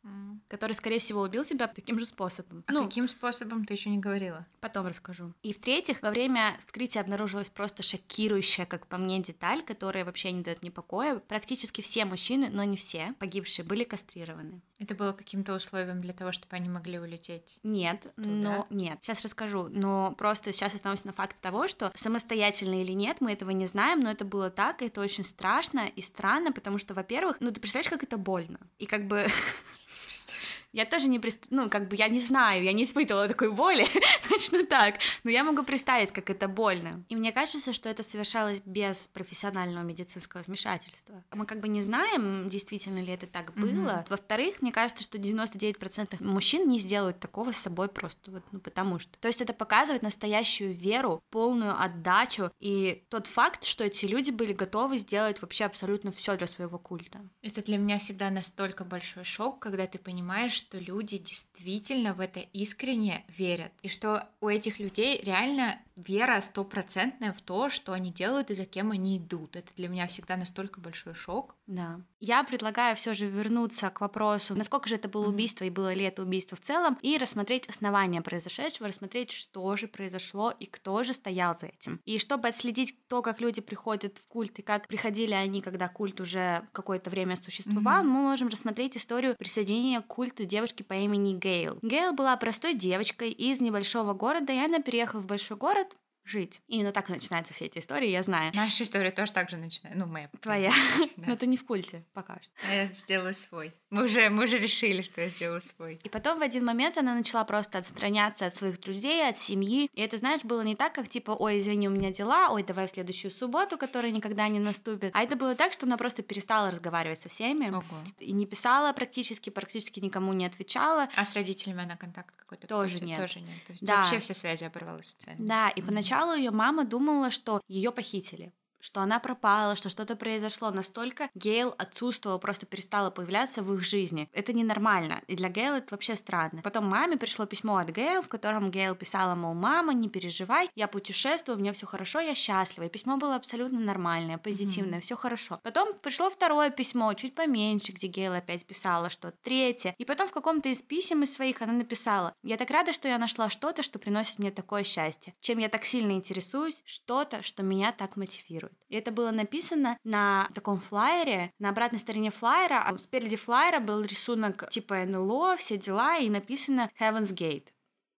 который, 0.50 0.74
скорее 0.74 1.00
всего, 1.00 1.22
убил 1.22 1.46
себя 1.46 1.68
таким 1.68 2.00
же 2.00 2.06
способом. 2.06 2.64
А 2.68 2.72
ну, 2.72 2.86
каким 2.86 3.08
способом 3.08 3.66
ты 3.66 3.74
еще 3.74 3.90
не 3.90 4.00
говорила? 4.00 4.46
Потом 4.60 4.88
расскажу. 4.88 5.34
И 5.44 5.54
в-третьих, 5.54 6.02
во 6.02 6.10
время 6.10 6.56
вскрытия 6.60 7.02
обнаружилась 7.02 7.50
просто 7.50 7.84
шокирующая, 7.84 8.66
как 8.66 8.88
по 8.88 8.98
мне, 8.98 9.20
деталь, 9.20 9.62
которая 9.62 10.06
вообще 10.06 10.32
не 10.32 10.42
дает 10.42 10.62
мне 10.62 10.72
покоя. 10.72 11.20
Практически 11.20 11.82
все 11.82 12.06
мужчины, 12.06 12.50
но 12.52 12.64
не 12.64 12.78
все, 12.78 13.14
погибшие, 13.20 13.59
были 13.64 13.84
кастрированы. 13.84 14.62
Это 14.80 14.96
было 14.96 15.14
каким-то 15.14 15.54
условием 15.54 16.02
для 16.02 16.14
того, 16.14 16.32
чтобы 16.32 16.56
они 16.56 16.70
могли 16.70 17.00
улететь. 17.00 17.60
Нет, 17.64 18.12
но 18.16 18.68
нет. 18.70 19.00
Сейчас 19.02 19.24
расскажу. 19.24 19.68
Но 19.70 20.14
просто 20.18 20.54
сейчас 20.54 20.76
остановимся 20.76 21.08
на 21.08 21.14
факте 21.14 21.40
того, 21.42 21.68
что 21.68 21.92
самостоятельно 21.96 22.82
или 22.82 22.94
нет, 22.94 23.22
мы 23.22 23.34
этого 23.34 23.52
не 23.52 23.66
знаем, 23.66 24.00
но 24.00 24.12
это 24.12 24.26
было 24.26 24.50
так, 24.50 24.82
и 24.82 24.88
это 24.88 25.02
очень 25.02 25.24
страшно 25.24 25.88
и 25.96 26.02
странно, 26.02 26.52
потому 26.52 26.78
что, 26.78 26.94
во-первых, 26.94 27.38
ну 27.40 27.52
ты 27.52 27.60
представляешь, 27.60 27.90
как 27.90 28.04
это 28.04 28.18
больно. 28.18 28.60
И 28.78 28.86
как 28.86 29.08
бы 29.08 29.28
Я 30.72 30.86
тоже 30.86 31.08
не, 31.10 31.20
прист... 31.20 31.46
ну, 31.50 31.70
как 31.70 31.88
бы 31.88 31.96
я 31.96 32.08
не 32.08 32.20
знаю, 32.20 32.64
я 32.64 32.74
не 32.74 32.84
испытывала 32.84 33.28
такой 33.28 33.52
боли, 33.52 33.86
начну 34.30 34.66
так, 34.66 34.96
но 35.24 35.32
я 35.32 35.44
могу 35.44 35.64
представить, 35.64 36.12
как 36.12 36.30
это 36.30 36.48
больно. 36.48 37.04
И 37.10 37.16
мне 37.16 37.32
кажется, 37.32 37.74
что 37.74 37.90
это 37.90 38.04
совершалось 38.04 38.62
без 38.66 39.08
профессионального 39.08 39.84
медицинского 39.84 40.44
вмешательства. 40.44 41.24
Мы 41.34 41.46
как 41.46 41.60
бы 41.60 41.68
не 41.68 41.82
знаем, 41.82 42.50
действительно 42.50 43.00
ли 43.00 43.14
это 43.14 43.26
так 43.26 43.54
было. 43.56 43.90
Mm-hmm. 43.90 44.10
Во-вторых, 44.10 44.62
мне 44.62 44.72
кажется, 44.72 45.04
что 45.04 45.18
99% 45.18 46.24
мужчин 46.24 46.70
не 46.70 46.80
сделают 46.80 47.20
такого 47.20 47.52
с 47.52 47.58
собой 47.58 47.88
просто 47.88 48.32
вот, 48.32 48.44
ну, 48.52 48.60
потому 48.60 49.00
что. 49.00 49.18
То 49.20 49.28
есть 49.28 49.42
это 49.42 49.54
показывает 49.54 50.04
настоящую 50.04 50.74
веру, 50.74 51.24
полную 51.30 51.80
отдачу 51.82 52.52
и 52.60 53.04
тот 53.10 53.28
факт, 53.28 53.64
что 53.64 53.84
эти 53.84 54.06
люди 54.06 54.32
были 54.32 54.54
готовы 54.54 54.98
сделать 54.98 55.42
вообще 55.42 55.66
абсолютно 55.66 56.12
все 56.12 56.38
для 56.38 56.48
своего 56.48 56.78
культа. 56.78 57.20
Это 57.42 57.64
для 57.64 57.78
меня 57.78 58.00
всегда 58.00 58.30
настолько 58.30 58.86
большой 58.86 59.24
шок, 59.24 59.60
когда 59.60 59.88
ты 59.88 59.98
понимаешь, 59.98 60.59
что 60.60 60.78
люди 60.78 61.18
действительно 61.18 62.14
в 62.14 62.20
это 62.20 62.40
искренне 62.40 63.26
верят, 63.28 63.72
и 63.82 63.90
что 63.90 64.30
у 64.42 64.48
этих 64.48 64.80
людей 64.80 65.20
реально 65.24 65.80
вера 66.08 66.40
стопроцентная 66.42 67.34
в 67.34 67.42
то, 67.42 67.70
что 67.70 67.94
они 67.94 68.12
делают 68.12 68.52
и 68.52 68.56
за 68.56 68.66
кем 68.66 68.92
они 68.92 69.18
идут. 69.18 69.56
Это 69.56 69.74
для 69.76 69.88
меня 69.88 70.08
всегда 70.08 70.38
настолько 70.38 70.80
большой 70.80 71.14
шок. 71.14 71.56
Да. 71.68 72.02
Я 72.20 72.44
предлагаю 72.44 72.96
все 72.96 73.14
же 73.14 73.28
вернуться 73.28 73.90
к 73.90 74.02
вопросу, 74.02 74.56
насколько 74.56 74.90
же 74.90 74.96
это 74.96 75.08
было 75.08 75.30
убийство 75.30 75.64
и 75.64 75.70
было 75.70 75.94
ли 75.94 76.04
это 76.04 76.24
убийство 76.24 76.58
в 76.58 76.62
целом, 76.62 76.98
и 77.02 77.18
рассмотреть 77.18 77.68
основания 77.68 78.22
произошедшего, 78.22 78.90
рассмотреть, 78.90 79.32
что 79.32 79.76
же 79.76 79.88
произошло 79.88 80.52
и 80.52 80.66
кто 80.66 81.04
же 81.04 81.14
стоял 81.14 81.56
за 81.56 81.68
этим. 81.68 82.02
И 82.06 82.18
чтобы 82.18 82.48
отследить 82.48 82.96
то, 83.08 83.22
как 83.22 83.40
люди 83.40 83.62
приходят 83.62 84.18
в 84.18 84.28
культ 84.28 84.60
и 84.60 84.62
как 84.62 84.88
приходили 84.88 85.34
они, 85.34 85.62
когда 85.62 85.88
культ 85.88 86.20
уже 86.20 86.68
какое-то 86.72 87.10
время 87.10 87.36
существовал, 87.36 88.04
mm-hmm. 88.04 88.08
мы 88.08 88.22
можем 88.22 88.48
рассмотреть 88.50 88.98
историю 88.98 89.36
присоединения 89.38 90.02
к 90.02 90.08
культу 90.08 90.46
девушки 90.46 90.84
по 90.84 90.94
имени 90.94 91.38
Гейл. 91.38 91.80
Гейл 91.82 92.14
была 92.14 92.36
простой 92.38 92.74
девочкой 92.74 93.32
из 93.32 93.62
небольшого 93.62 94.14
города, 94.14 94.52
и 94.52 94.58
она 94.58 94.80
переехала 94.80 95.22
в 95.22 95.28
большой 95.28 95.58
город, 95.58 95.89
жить. 96.30 96.62
Именно 96.68 96.92
так 96.92 97.10
начинаются 97.10 97.54
все 97.54 97.66
эти 97.66 97.80
истории, 97.80 98.10
я 98.10 98.22
знаю. 98.22 98.52
Наша 98.54 98.84
история 98.84 99.12
тоже 99.12 99.32
так 99.34 99.50
же 99.50 99.58
начинается. 99.58 100.00
Ну, 100.00 100.06
моя. 100.06 100.30
Твоя. 100.42 100.72
Да. 101.18 101.30
Но 101.30 101.36
ты 101.36 101.48
не 101.48 101.58
в 101.58 101.66
культе 101.66 102.06
пока 102.14 102.40
что. 102.42 102.52
А 102.70 102.74
я 102.74 102.86
сделаю 102.94 103.34
свой. 103.34 103.74
Мы 103.90 104.06
уже, 104.06 104.30
мы 104.30 104.46
уже 104.46 104.58
решили, 104.58 105.02
что 105.02 105.22
я 105.22 105.30
сделаю 105.30 105.62
свой. 105.62 106.00
И 106.04 106.10
потом 106.10 106.40
в 106.40 106.42
один 106.42 106.64
момент 106.64 106.98
она 106.98 107.14
начала 107.14 107.44
просто 107.44 107.80
отстраняться 107.80 108.46
от 108.46 108.56
своих 108.56 108.80
друзей, 108.80 109.28
от 109.28 109.38
семьи. 109.38 109.90
И 109.94 110.02
это, 110.02 110.18
знаешь, 110.18 110.44
было 110.44 110.62
не 110.62 110.76
так, 110.76 110.94
как 110.94 111.10
типа, 111.10 111.32
ой, 111.32 111.60
извини, 111.60 111.88
у 111.88 111.92
меня 111.92 112.12
дела, 112.12 112.50
ой, 112.52 112.64
давай 112.64 112.88
в 112.88 112.92
следующую 112.92 113.32
субботу, 113.32 113.78
которая 113.78 114.12
никогда 114.12 114.48
не 114.48 114.60
наступит. 114.60 115.12
А 115.14 115.24
это 115.24 115.36
было 115.36 115.56
так, 115.56 115.74
что 115.74 115.86
она 115.86 115.98
просто 115.98 116.22
перестала 116.22 116.72
разговаривать 116.72 117.20
со 117.20 117.30
всеми. 117.30 117.70
Ого. 117.70 117.84
И 118.20 118.32
не 118.32 118.46
писала 118.46 118.94
практически, 118.94 119.50
практически 119.50 120.00
никому 120.00 120.34
не 120.34 120.46
отвечала. 120.46 121.10
А 121.16 121.26
с 121.26 121.36
родителями 121.36 121.84
она 121.84 121.98
контакт 121.98 122.36
какой-то? 122.36 122.68
Тоже 122.68 123.04
нет. 123.04 123.20
Тоже 123.20 123.42
нет. 123.42 123.64
То 123.66 123.74
есть 123.74 123.86
да. 123.86 123.98
вообще 123.98 124.20
все 124.20 124.34
связи 124.34 124.64
оборвала 124.64 125.02
социально. 125.02 125.46
Да, 125.46 125.70
и 125.70 125.82
mm-hmm. 125.82 125.86
Поначалу 126.20 126.38
ее 126.38 126.52
мама 126.52 126.86
думала, 126.86 127.32
что 127.32 127.62
ее 127.68 127.92
похитили 127.92 128.52
что 128.80 129.02
она 129.02 129.20
пропала, 129.20 129.76
что 129.76 129.90
что-то 129.90 130.16
произошло. 130.16 130.72
Настолько 130.72 131.30
Гейл 131.36 131.74
отсутствовала, 131.78 132.38
просто 132.38 132.66
перестала 132.66 133.10
появляться 133.10 133.62
в 133.62 133.74
их 133.74 133.84
жизни. 133.84 134.30
Это 134.34 134.54
ненормально. 134.54 135.22
И 135.28 135.36
для 135.36 135.50
Гейл 135.50 135.76
это 135.76 135.88
вообще 135.92 136.16
странно. 136.16 136.62
Потом 136.64 136.86
маме 136.86 137.18
пришло 137.18 137.46
письмо 137.46 137.78
от 137.78 137.90
Гейл, 137.90 138.22
в 138.22 138.28
котором 138.28 138.72
Гейл 138.72 138.96
писала, 138.96 139.36
мол, 139.36 139.54
мама, 139.54 139.94
не 139.94 140.10
переживай, 140.10 140.70
я 140.76 140.88
путешествую, 140.88 141.58
у 141.58 141.62
меня 141.62 141.74
все 141.74 141.86
хорошо, 141.86 142.20
я 142.20 142.36
счастлива. 142.36 142.86
И 142.86 142.90
письмо 142.90 143.18
было 143.18 143.36
абсолютно 143.36 143.80
нормальное, 143.80 144.38
позитивное, 144.38 145.00
mm-hmm. 145.00 145.04
все 145.04 145.16
хорошо. 145.16 145.60
Потом 145.64 145.90
пришло 146.02 146.30
второе 146.30 146.70
письмо, 146.70 147.14
чуть 147.14 147.36
поменьше, 147.36 147.92
где 147.92 148.08
Гейл 148.08 148.34
опять 148.34 148.66
писала 148.66 149.10
что-то. 149.10 149.38
Третье. 149.44 149.96
И 149.98 150.06
потом 150.06 150.28
в 150.28 150.32
каком-то 150.32 150.70
из 150.70 150.82
писем 150.82 151.24
из 151.24 151.34
своих 151.34 151.62
она 151.62 151.74
написала, 151.74 152.34
я 152.44 152.58
так 152.58 152.70
рада, 152.70 152.94
что 152.94 153.08
я 153.08 153.18
нашла 153.18 153.50
что-то, 153.50 153.84
что 153.84 154.00
приносит 154.00 154.40
мне 154.40 154.52
такое 154.52 154.84
счастье. 154.84 155.34
Чем 155.40 155.58
я 155.60 155.70
так 155.70 155.86
сильно 155.86 156.12
интересуюсь, 156.12 156.82
что-то, 156.86 157.42
что 157.42 157.64
меня 157.64 157.92
так 157.92 158.16
мотивирует 158.16 158.69
мотивирует. 158.70 158.80
И 158.90 158.96
это 158.96 159.12
было 159.12 159.32
написано 159.32 159.98
на 160.04 160.50
таком 160.54 160.80
флайере, 160.80 161.52
на 161.60 161.70
обратной 161.70 162.00
стороне 162.00 162.32
флайера, 162.32 162.82
а 162.82 162.98
спереди 162.98 163.36
флайера 163.36 163.80
был 163.80 164.02
рисунок 164.02 164.70
типа 164.70 165.06
НЛО, 165.06 165.58
все 165.58 165.78
дела, 165.78 166.18
и 166.18 166.30
написано 166.30 166.90
Heaven's 167.00 167.34
Gate. 167.34 167.68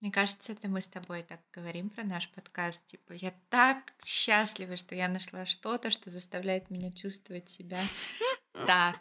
Мне 0.01 0.11
кажется, 0.11 0.53
это 0.53 0.67
мы 0.67 0.81
с 0.81 0.87
тобой 0.87 1.21
так 1.21 1.41
говорим 1.53 1.89
про 1.91 2.03
наш 2.03 2.27
подкаст. 2.31 2.87
Типа, 2.87 3.13
я 3.13 3.31
так 3.49 3.93
счастлива, 4.03 4.75
что 4.75 4.95
я 4.95 5.07
нашла 5.07 5.45
что-то, 5.45 5.91
что 5.91 6.09
заставляет 6.09 6.71
меня 6.71 6.91
чувствовать 6.91 7.49
себя 7.49 7.79
так. 8.65 8.99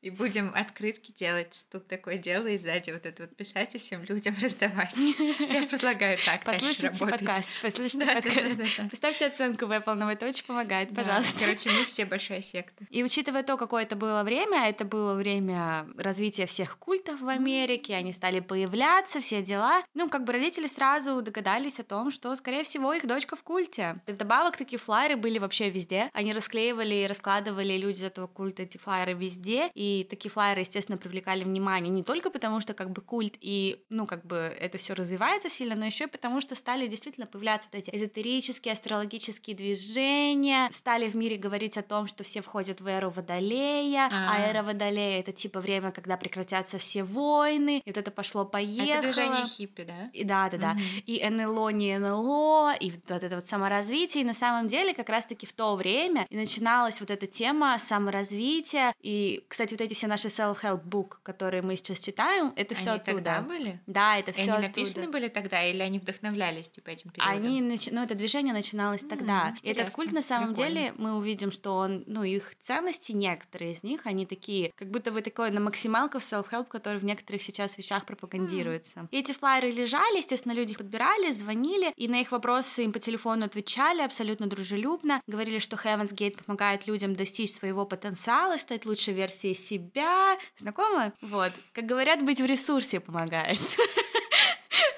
И 0.00 0.10
будем 0.10 0.52
открытки 0.54 1.12
делать. 1.12 1.66
Тут 1.72 1.88
такое 1.88 2.18
дело, 2.18 2.46
и 2.46 2.56
сзади 2.56 2.90
вот 2.90 3.04
это 3.04 3.24
вот 3.24 3.36
писать 3.36 3.74
и 3.74 3.78
всем 3.78 4.04
людям 4.04 4.34
раздавать. 4.42 4.94
Я 4.96 5.66
предлагаю 5.66 6.18
так 6.24 6.44
Послушайте 6.44 6.92
подкаст, 6.98 7.50
послушайте 7.62 8.06
да, 8.06 8.14
подкаст. 8.14 8.56
Да, 8.56 8.64
да, 8.64 8.70
да. 8.78 8.88
Поставьте 8.90 9.26
оценку 9.26 9.66
в 9.66 9.72
Apple, 9.72 9.94
нам 9.94 10.08
это 10.08 10.26
очень 10.26 10.44
помогает, 10.44 10.94
пожалуйста. 10.94 11.40
Короче, 11.40 11.70
мы 11.70 11.84
все 11.84 12.04
большая 12.04 12.42
секта. 12.42 12.84
И 12.90 13.02
учитывая 13.02 13.42
то, 13.42 13.56
какое 13.56 13.82
это 13.82 13.96
было 13.96 14.22
время, 14.22 14.68
это 14.68 14.84
было 14.84 15.14
время 15.14 15.86
развития 15.96 16.46
всех 16.46 16.78
культов 16.78 17.20
в 17.20 17.28
Америке, 17.28 17.94
они 17.94 18.12
стали 18.12 18.40
появляться, 18.40 19.20
все 19.20 19.42
дела. 19.42 19.82
Ну, 19.94 20.08
как 20.08 20.24
бы 20.24 20.32
родители 20.32 20.66
сразу 20.66 21.20
догадались 21.22 21.80
о 21.80 21.84
том, 21.84 22.10
что, 22.10 22.34
скорее 22.36 22.62
всего, 22.62 22.92
их 22.92 23.06
дочка 23.06 23.36
в 23.36 23.42
культе. 23.42 23.96
И 24.06 24.12
вдобавок 24.12 24.56
такие 24.56 24.78
флайеры 24.78 25.16
были 25.16 25.38
вообще 25.38 25.70
везде. 25.70 26.10
Они 26.12 26.32
расклеивали 26.32 26.94
и 26.94 27.06
раскладывали 27.06 27.76
люди 27.76 27.98
из 27.98 28.04
этого 28.04 28.26
культа 28.26 28.62
эти 28.62 28.78
флайеры 28.78 28.97
везде, 29.06 29.70
и 29.74 30.06
такие 30.08 30.30
флайеры, 30.30 30.60
естественно, 30.60 30.98
привлекали 30.98 31.44
внимание 31.44 31.90
не 31.90 32.02
только 32.02 32.30
потому, 32.30 32.60
что 32.60 32.74
как 32.74 32.90
бы 32.90 33.02
культ 33.02 33.34
и, 33.40 33.84
ну, 33.88 34.06
как 34.06 34.24
бы 34.26 34.36
это 34.36 34.78
все 34.78 34.94
развивается 34.94 35.48
сильно, 35.48 35.74
но 35.74 35.84
еще 35.84 36.04
и 36.04 36.08
потому, 36.08 36.40
что 36.40 36.54
стали 36.54 36.86
действительно 36.86 37.26
появляться 37.26 37.68
вот 37.72 37.78
эти 37.78 37.94
эзотерические, 37.94 38.72
астрологические 38.72 39.56
движения, 39.56 40.68
стали 40.72 41.08
в 41.08 41.14
мире 41.14 41.36
говорить 41.36 41.76
о 41.76 41.82
том, 41.82 42.06
что 42.06 42.24
все 42.24 42.40
входят 42.40 42.80
в 42.80 42.86
эру 42.86 43.10
Водолея, 43.10 44.08
а, 44.12 44.36
а 44.36 44.40
эра 44.48 44.62
Водолея— 44.62 45.20
это 45.20 45.32
типа 45.32 45.60
время, 45.60 45.90
когда 45.92 46.16
прекратятся 46.16 46.78
все 46.78 47.04
войны, 47.04 47.82
и 47.84 47.88
вот 47.88 47.98
это 47.98 48.10
пошло-поехало. 48.10 48.98
Это 48.98 49.02
движение 49.02 49.44
хиппи, 49.44 49.84
да? 49.84 50.10
И, 50.12 50.24
да, 50.24 50.48
да, 50.50 50.58
да. 50.58 50.72
Mm-hmm. 50.74 51.00
И 51.06 51.30
НЛО, 51.30 51.68
не 51.70 51.98
НЛО, 51.98 52.74
и 52.80 52.90
вот 52.90 53.10
это 53.10 53.34
вот 53.34 53.46
саморазвитие, 53.46 54.22
и 54.22 54.26
на 54.26 54.34
самом 54.34 54.68
деле 54.68 54.94
как 54.94 55.08
раз-таки 55.08 55.46
в 55.46 55.52
то 55.52 55.76
время 55.76 56.26
и 56.30 56.36
начиналась 56.36 57.00
вот 57.00 57.10
эта 57.10 57.26
тема 57.26 57.78
саморазвития, 57.78 58.87
и, 59.00 59.44
кстати, 59.48 59.72
вот 59.72 59.80
эти 59.80 59.94
все 59.94 60.06
наши 60.06 60.28
self-help 60.28 60.84
book, 60.84 61.16
которые 61.22 61.62
мы 61.62 61.76
сейчас 61.76 62.00
читаем, 62.00 62.52
это 62.56 62.74
все 62.74 62.92
оттуда. 62.92 63.12
тогда 63.16 63.40
были? 63.42 63.80
Да, 63.86 64.18
это 64.18 64.32
все 64.32 64.52
Они 64.52 64.66
написаны 64.66 65.08
были 65.08 65.28
тогда, 65.28 65.64
или 65.64 65.80
они 65.80 65.98
вдохновлялись 65.98 66.68
типа 66.68 66.90
этим 66.90 67.10
периодом? 67.10 67.34
Они, 67.34 67.60
нач... 67.60 67.88
ну, 67.90 68.02
это 68.02 68.14
движение 68.14 68.52
начиналось 68.52 69.02
mm, 69.02 69.08
тогда. 69.08 69.54
И 69.62 69.70
этот 69.70 69.90
культ, 69.90 70.12
на 70.12 70.22
самом 70.22 70.54
Прикольно. 70.54 70.74
деле, 70.74 70.94
мы 70.98 71.16
увидим, 71.16 71.52
что 71.52 71.76
он, 71.76 72.04
ну, 72.06 72.22
их 72.22 72.54
ценности, 72.60 73.12
некоторые 73.12 73.72
из 73.72 73.82
них, 73.82 74.06
они 74.06 74.26
такие, 74.26 74.72
как 74.76 74.90
будто 74.90 75.12
вы 75.12 75.22
такой 75.22 75.50
на 75.50 75.60
максималках 75.60 76.22
self-help, 76.22 76.66
который 76.68 76.98
в 76.98 77.04
некоторых 77.04 77.42
сейчас 77.42 77.78
вещах 77.78 78.04
пропагандируется. 78.04 79.00
Mm. 79.00 79.08
И 79.10 79.18
эти 79.18 79.32
флайеры 79.32 79.70
лежали, 79.70 80.18
естественно, 80.18 80.52
люди 80.52 80.72
их 80.72 80.78
подбирали, 80.78 81.30
звонили, 81.30 81.92
и 81.96 82.08
на 82.08 82.20
их 82.20 82.32
вопросы 82.32 82.84
им 82.84 82.92
по 82.92 82.98
телефону 82.98 83.44
отвечали 83.44 84.02
абсолютно 84.02 84.46
дружелюбно, 84.46 85.20
говорили, 85.26 85.58
что 85.58 85.76
Heaven's 85.76 86.14
Gate 86.14 86.42
помогает 86.42 86.86
людям 86.86 87.14
достичь 87.14 87.52
своего 87.52 87.86
потенциала, 87.86 88.56
стать 88.68 88.84
лучшей 88.84 89.14
версией 89.14 89.54
себя. 89.54 90.36
Знакомо? 90.58 91.14
Вот. 91.22 91.52
Как 91.72 91.86
говорят, 91.86 92.22
быть 92.22 92.38
в 92.38 92.44
ресурсе 92.44 93.00
помогает. 93.00 93.58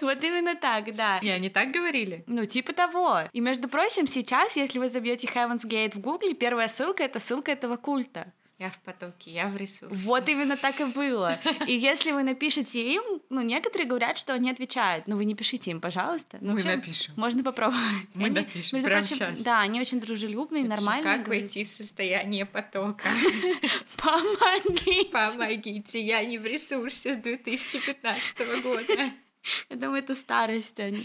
Вот 0.02 0.22
именно 0.22 0.54
так, 0.54 0.96
да. 0.96 1.18
И 1.18 1.28
они 1.28 1.50
так 1.50 1.72
говорили? 1.72 2.24
Ну, 2.26 2.46
типа 2.46 2.72
того. 2.72 3.20
И, 3.32 3.40
между 3.40 3.68
прочим, 3.68 4.06
сейчас, 4.06 4.56
если 4.56 4.78
вы 4.78 4.88
забьете 4.88 5.26
Heaven's 5.26 5.66
Gate 5.66 5.94
в 5.94 6.00
гугле, 6.00 6.32
первая 6.32 6.68
ссылка— 6.68 7.02
это 7.04 7.18
ссылка 7.18 7.52
этого 7.52 7.76
культа. 7.76 8.32
Я 8.60 8.68
в 8.68 8.78
потоке, 8.80 9.30
я 9.30 9.48
в 9.48 9.56
ресурсе. 9.56 9.94
Вот 9.94 10.28
именно 10.28 10.54
так 10.54 10.78
и 10.82 10.84
было. 10.84 11.40
И 11.66 11.72
если 11.72 12.12
вы 12.12 12.22
напишете 12.22 12.92
им, 12.92 13.02
ну, 13.30 13.40
некоторые 13.40 13.88
говорят, 13.88 14.18
что 14.18 14.34
они 14.34 14.50
отвечают. 14.50 15.06
Но 15.06 15.16
вы 15.16 15.24
не 15.24 15.34
пишите 15.34 15.70
им, 15.70 15.80
пожалуйста. 15.80 16.36
Ну, 16.42 16.52
Мы 16.52 16.62
напишем. 16.62 17.14
Можно 17.16 17.42
попробовать. 17.42 17.80
Мы 18.12 18.26
они, 18.26 18.34
напишем 18.34 18.82
прямо 18.82 19.00
прочим, 19.00 19.16
сейчас. 19.16 19.40
Да, 19.40 19.60
они 19.60 19.80
очень 19.80 19.98
дружелюбные, 19.98 20.64
Напиши, 20.64 20.76
нормальные. 20.84 21.04
Как 21.04 21.24
говорят. 21.24 21.44
войти 21.44 21.64
в 21.64 21.70
состояние 21.70 22.44
потока? 22.44 23.08
Помогите. 23.96 25.06
Помогите, 25.10 25.98
я 25.98 26.22
не 26.26 26.36
в 26.36 26.44
ресурсе 26.44 27.14
с 27.14 27.16
2015 27.16 28.62
года. 28.62 29.10
Я 29.68 29.76
думаю, 29.76 30.02
это 30.02 30.14
старость, 30.14 30.78
а 30.80 30.90
не, 30.90 31.04